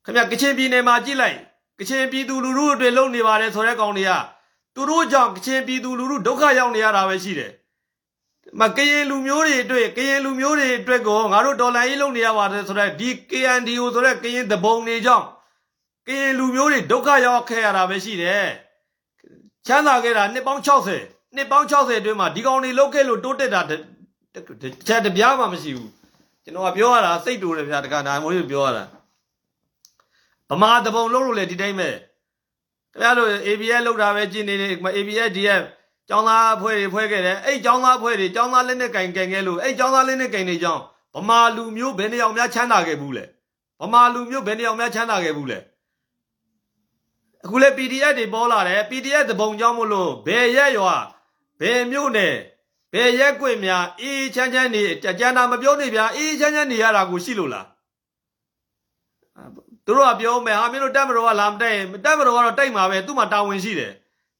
[0.05, 1.39] ခင်ဗျကချင်ပြည်နယ်မှာကြည့်လိုက်
[1.81, 4.13] ကချင်ပြည်သူလူထုတွေလုံနေပါတယ်ဆိုတဲ့ကောင်တွေက
[4.75, 7.53] သူတို့ကြောင့်ကချင်ပြည်သူလူထုဒုက္ခရောက်နေရတာပဲရှိတယ်
[8.61, 15.27] မကရင်လူမျိုးတွေအတွက်ကရင်လူမျိုးတွေအတွက်ကိုငါတို့ဒေါ်လာရေးလုပ်နေရပါတယ်ဆိုတော့ဒီ KNDO ဆိုတဲ့ကရင်သဘုံတွေကြောင့်
[16.07, 18.47] ကရင်လူမျိုးတွေဒုက္ခရောက်ခဲ့ရတာပဲရှိတယ်
[19.67, 20.63] ချမ်းသာခဲ့တာနှစ်ပေါင်း
[20.99, 25.91] 60နှစ်ပေါင်း60အတွင်းမှာဒီကောင်တွေလုတ်ခဲ့လို့တိုးတက်တာချက်တပြားမှမရှိဘူး
[26.45, 28.85] ကျွန်တော်ကပြောရတာစိတ်တူတယ်ဗျာတခါနိုင်မိုးကြီးပြောရတာ
[30.51, 31.89] ဗမာတပုံလုံးလို့လေဒီတိုင်းပဲ
[32.93, 35.63] ခင်ဗျားတို့ ABS လောက်တာပဲကြည်နေတယ် ABS DF
[36.09, 40.83] ကျောင်းသားအဖွဲ့တွေဖွဲ့ခဲ့တယ်အဲ့ကျောင်းသားအဖွဲ့တွေကျောင်းသားလက်နဲ့ကင်ကင်ခဲ့လို့အဲ့ကျောင်းသားလက်နဲ့ကင်နေကြောင်း
[41.17, 43.25] ဗမာလူမျိုးဘယ်နှယောက်များချမ်းသာခဲ့ဘူးလဲ
[43.83, 45.59] ဗမာလူမျိုးဘယ်နှယောက်များချမ်းသာခဲ့ဘူးလဲ
[47.45, 50.97] အခုလေ PDF တွေပေါ်လာတယ် PDF တပုံကြောင်းမလို့ဘယ်ရက်ရွာ
[51.61, 52.35] ဘယ်မြို့နယ်
[52.93, 57.67] ဘယ်ရက်ကွေများအေးချမ်းချမ်းနေကြမ်းတာမပြောနေဗျာအေးချမ်းချမ်းနေရတာကိုရှိလို့လား
[59.91, 63.93] သူတို့ကပြောမယ်ဟာမင်းတို့တက်မတော်ကလာမတက်ရင်တက်မတော်ကတော့တိုက်မှာပဲသူ့မှာတာဝန်ရှိတယ်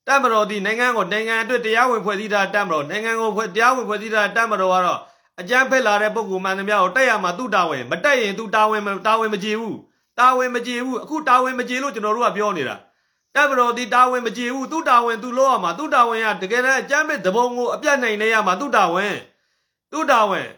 [0.07, 5.01] တက်မတော်ဒီနိုင်ငံကိုနိုင်ငံအတွက်တရားဝင်ဖွဲ့စည်းတာတက်မတော်နိုင်ငံကိုတရားဝင်ဖွဲ့စည်းတာတက်မတော်ကတော့
[5.41, 9.77] အကြမ်းဖက်လာတဲ့ပုံကူမှန်သမျှကိုတက်ရမှာသူ့တာဝန်မတက်ရင်သူတာဝန်တာဝန်မကြေဘူး
[10.19, 12.77] တာဝန်မကြေဘူးအခုတာဝန်မကြေလို့ကျွန်တော်တို့ကပြောနေတာ
[13.35, 19.17] တက်မတော်ဒီတာဝန်မကြေဘူးသူ့တာဝန်သူလို့ရမှာသူ့တာဝန်ကတကယ်တမ်းအကြမ်းဖက်သဘုံကိုအပြတ်နိုင်နေရမှာသူ့တာဝန်
[19.93, 20.49] သူ့တာဝန်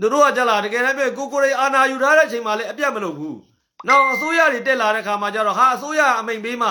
[0.00, 3.36] သူတို့ကကြလာတကယ်တမ်းပြောကိုကိုရိအာနာယူထားတဲ့အချိန်မှာလည်းအပြတ်မလုပ်ဘူး
[3.86, 6.70] နောက်အစိုးရတွေတက်လာတဲ့ခါမှာကျတော့ဟာအစိုးရအမိန်ပေးမှ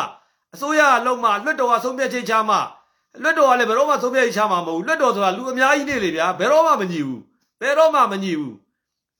[0.55, 2.57] အစိုးရအလုံးမှလွတ်တော်ကဆုံးဖြတ်ချက်ချမှ
[3.23, 7.21] လွတ်တော်ကလည်းဘယ်တော့မှဆုံးဖြတ်ချက်ချမှာမဟုတ်ဘူးလွတ်တော်ဆိုတာလူအများကြီးနေလေဗျာဘယ်တော့မှမညီဘူး
[7.61, 8.55] ဘယ်တော့မှမညီဘူး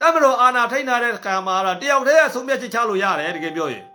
[0.01, 3.85] တမတော်အာနာထိန်းထားတဲ့ခါမှာတော့တယောက်တည်းကဆုံးဖြတ်ချက်ချလို့ရတယ်တကယ်ပြောရင်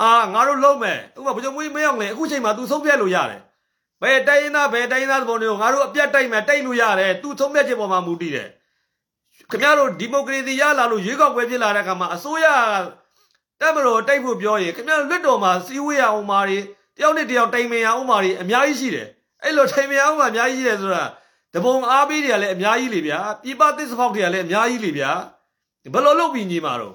[0.00, 3.40] အာငါတို့လုံးမယ်ဥပမာဘုံမွေးမရောက်လေအခုချိန်မှာ तू ဆုံးဖြတ်လို့ရတယ်
[4.02, 8.48] ဘယ်တိုင်းရင်းသားဘယ်တိုင်းရင်းသားပုံတွေကိုငါတို့အပြတ်တိုက်မယ်တိုက်လို့ရတယ် तू ဆုံးဖြတ်ချက်ပေါ်မှာမူတည်တယ်
[9.50, 12.46] ခင်ဗျားတို့ဒီမိုကရေစီရလာလို့ရွေးကောက်ပွဲဖြစ်လာတဲ့အခါမှာအစိုးရ
[13.60, 16.58] တက်မတော်တိုက်ဖို့ပြောရင်ခင်ဗျားလွတ်တော်မှာစီဝေးရအောင်မာတွေ
[16.96, 19.06] တယောက်နဲ့တယောက်တိုင်ပင်ရအောင်မာတွေအများကြီးရှိတယ်
[19.42, 21.04] အဲ့လိုတိုင်ပင်အောင်မာအများကြီးရှိတယ်ဆိုတာ
[21.54, 25.10] တပုံအားပေးတွေကလည်းအများကြီးလေဗျာပြပသစ္စာဖောက်တွေကလည်းအများကြီးလေဗျာ
[25.92, 26.94] ဘယ်လိုလုပ်ပြီးညီမှာတော့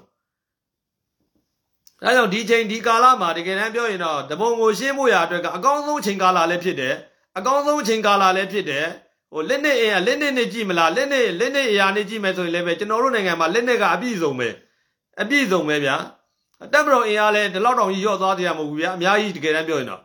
[2.01, 6.95] ဒါကြောင့်ဒီချိန်ဒီကာလမှာတကယ်တမ်းပြောရင်တော့တပုံကိုရှင်းဖို့ရအတွက်ကအကောင်းဆုံးချိန်ကာလလည်းဖြစ်တယ်
[7.37, 8.85] အကောင်းဆုံးချိန်ကာလလည်းဖြစ်တယ်
[9.31, 14.49] ဟိုလက်နဲ့အင်ကလက်နဲ့နဲ့ကြည့်မလားလက်နဲ့လက်နဲ့အရာနဲ့ကြည့်မယ်ဆိုရင်လည်းပဲကျွန်တော်တို့နိုင်ငံမှာလက်နဲ့ကအပြည့်စုံပဲ
[15.21, 15.95] အပြည့်စုံပဲဗျာ
[16.73, 20.01] တက်မတော်အင်အားလည်းဒီလောက်တောင်ကြီးရော့သွားတရားမဟုတ်ဘူးဗျာအများကြီးတကယ်တမ်းပြောရင်တော့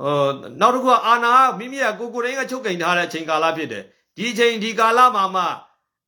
[0.00, 0.28] ဟို
[0.60, 3.84] နောက်တစ်ခုကအာနာမိမိကကိုကိုတိုင်းကချုပ်ကင်ထားတဲ့အချိန်ကာလဖြစ်တယ်
[4.16, 5.44] ဒီအချိန်ဒီကာလမှာမှ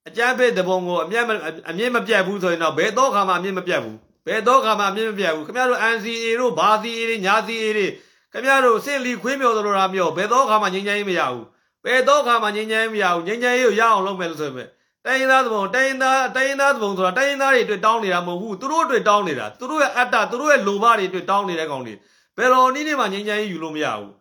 [0.09, 1.25] အကြမ်းဖက်တဲ့ဘုံကိုအမျက်
[1.71, 7.87] အမြင့်မပြတ်ဘူးဆိုရင်တော့ဘယ်တော့ခါမှအမြင့်မပြတ်ဘူးဘယ်တော့ခါမှအမြင့်မပြတ်ဘူးခင်ဗျားတို့ NCA တို့ဘာ CA တွေညာ CA တွေ
[8.33, 11.47] ခင်ဗျားတို့စင့်လီခွေးမြော်သလိုလားမြော်ဘယ်တော့ခါမှငြိမ်းချမ်းရေးမရဘူး
[11.85, 14.69] ဘယ်တော့ခါမှငြိမ်းချမ်းရေးမရဘူးငြိမ်းချမ်းရေးကိုရအောင်လုပ်မယ်လို့ဆိုပေမဲ့
[15.07, 21.95] တိုင်းရင်းသားသဘုံတိုင်းရင်းသားတိုင်းရင်းသားသဘုံဆိုတာတိုင်းရင်းသားတွေအတွက်တောင်းနေတာမဟုတ်ဘူးသူတို့အတွက်တောင်းနေတာသူတို့ရဲ့အတ္တသူတို့ရဲ့လိုဘတွေအတွက်တောင်းနေတဲ့ကောင်တွေ
[22.37, 24.13] ဘယ်လိုနည်းနဲ့မှငြိမ်းချမ်းရေးယူလို့မရဘူး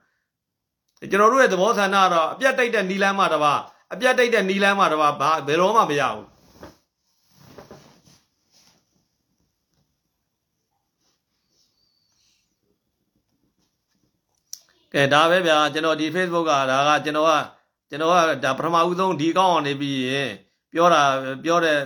[1.12, 3.54] ကျွန်တော်တို့ရဲ့သဘောဆန္ဒကတော့အပြတ်တိုက်တဲ့နီလန်းမှတပါ
[3.94, 6.26] အပြတ်တိုက်တဲ့နီလန်းမှတပါဘာဘယ်တော့မှမရဘူး
[14.94, 17.32] ကဲဒါပဲဗျာကျွန်တော်ဒီ Facebook ကဒါကကျွန်တော်က
[17.90, 20.32] ကျွန်တော်ကဒါပထမဦးဆုံးဒီအကောင့်အောင်နေပြီးရင်
[20.74, 21.02] ပြောတာ
[21.44, 21.78] ပြောတဲ့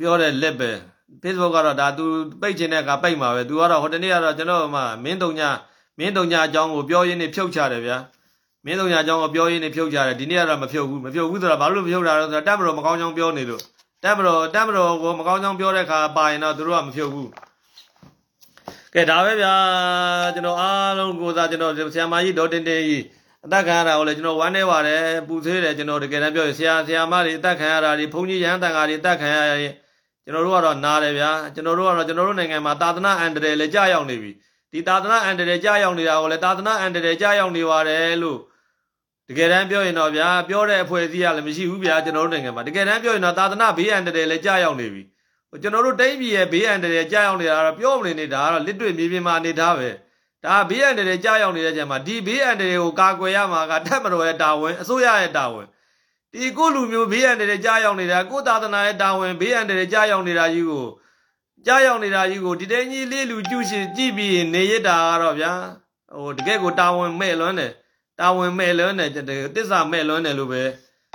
[0.00, 0.70] ပြောတဲ့လက်ပဲ
[1.22, 2.04] Facebook ကတော့ဒါ तू
[2.40, 5.50] ပိတ်ချင်တဲ့ကပိတ်မှာပဲ तू ကတော့ဟိုတနေ့ကတော့ကျွန်တော်မှမင်းတုံညာ
[5.98, 7.96] မင်းတုံညာအကြောင်းကိုပြောရင်းနဲ့ဖြုတ်ချတယ်ဗျာ
[8.64, 13.62] မင်းတုံညာအကြောင်းကိုပြောရင်းနဲ့ဖြုတ်ချတယ်ဒီနေ့ကတော့မဖြုတ်ဘူးမဖြုတ်ဘူးဆိုတော့ဘာလို့မဖြုတ်တာလဲဆိုတော့တက်မတော်မကောင်းကြောင်းပြောနေလို့
[14.04, 17.28] တက်မတော်တက်မတော်ကိုမကောင်းကြောင်းပြောတဲ့ခါပါရင်တော့သူတို့ကမဖြုတ်ဘူး
[18.94, 19.54] ကဲဒါပဲဗျာ
[20.34, 23.02] ကျွန်တော်အားလုံးကိုစားကျွန်တော်ဆရာမကြီးဒေါ်တင်တင်ကြီး
[23.44, 29.74] အသက်ခံရတာကိုလည်းကျွန်တော်ဝမ်းနေပါတယ်ပူဆွေးတယ်ကျွန်တော်တကယ်တမ်းပြောရင်ဆရာဆရာမတွေအသက်ခံရတာတွေဘုန်းကြီးရဟန်းတန်ဃာတွေအသက်ခံရရင်
[30.24, 34.32] ကျွန်တော်တို့ကတော့နားတယ်ဗျာကျွန်တော်တို့ကတော့ကျွန်တော်တို့နိုင်ငံမှာသာသနာအန်တရယ်လည်းကြာရောက်နေပြီ
[34.72, 38.38] ဒီသာသနာအန်တရယ်ကြာရောက်နေတာကိုလည်းသာသနာအန်တရယ်ကြာရောက်နေပါတယ်လို့
[39.28, 45.02] တကယ်တမ်းပြောရင်တော့ဗျာပြောတဲ့အဖွဲ့အစည်းကလည်းမရှိဘူးဗျာကျွန်တော်တို့နိုင်ငံမှာတကယ်တမ်းပြောရင်တော့သာသနာဘေးအန်တရယ်လည်းကြာရောက်နေပြီ
[45.62, 49.88] ကျွန်တော်တို့တိုင်းပြည်ရဲ့ဘေးအန်တရယ်ကြာရောက်နေတာကတော့ပြောမနေနေတာကတော့လစ်တွေ့မြေပြင်မှာအနေထားပဲ
[50.48, 55.66] ဒါဘေးအန္တရာယ်ကြားရောက်နေတဲ့ကြမှာဒီဘေးအန္တရာယ်ကိုကာကွယ်ရမှာကတတ်မတော်ရဲ့တာဝန်အစိုးရရဲ့တာဝန်
[56.32, 60.86] ဒီကိုလူမျိုးဘေးအန္တရာယ်ကြားရောက်နေတာကိုသာသနာရဲ့တာဝန်ဘေးအန္တရာယ်ကြားရောက်နေတာကြီးကို
[61.66, 65.52] ကြားရောက်နေတာကြီးကိုဒီတိုင်းကြီးလေးလူကျူရှင်ကြည့်ပြီးနေရတာကတော့ဗျာ
[66.16, 67.72] ဟိုတကယ်ကိုတာဝန်မဲ့လွန်းတယ်
[68.20, 69.10] တာဝန်မဲ့လွန်းတယ်
[69.56, 70.62] တစ္ဆာမဲ့လွန်းတယ်လို့ပဲ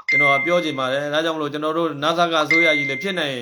[0.09, 3.37] ကျွန်တော်ပြောချင်ပါတယ်ဒါကြောင့်မလို့ကျွန်တော်တို့နာဆာကအစိုးရကြီးလည်းဖြစ်နိုင်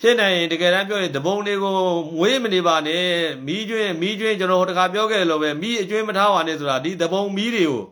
[0.00, 1.76] ဖြစ်နိုင်ရင်တကယ်တမ်းပြောရင်တပုံတွေကို
[2.16, 3.06] မွေးမနေပါနဲ့
[3.46, 7.82] မီးကျွင်းမီးကျွင်းကျွန်တော်တခါပြောခဲ့လို့ပဲမီးအကျွင်းမထားပါနဲ့ဆိုတာဒီတပုံမီးတွေကို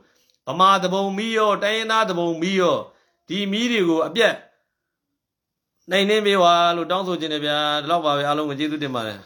[0.48, 2.76] ဗမာတပုံမီးရောတိုင်းရင်းသားတပုံမီးရော
[3.28, 4.34] ဒီမီးတွေကိုအပြက်
[5.90, 9.18] နိုင်နေမေးပါလို့တောင်းဆိုခြင်းတယ်ဗျာဒီတော့ပါပဲအားလုံးကိုကျေးဇူးတင်ပါတယ်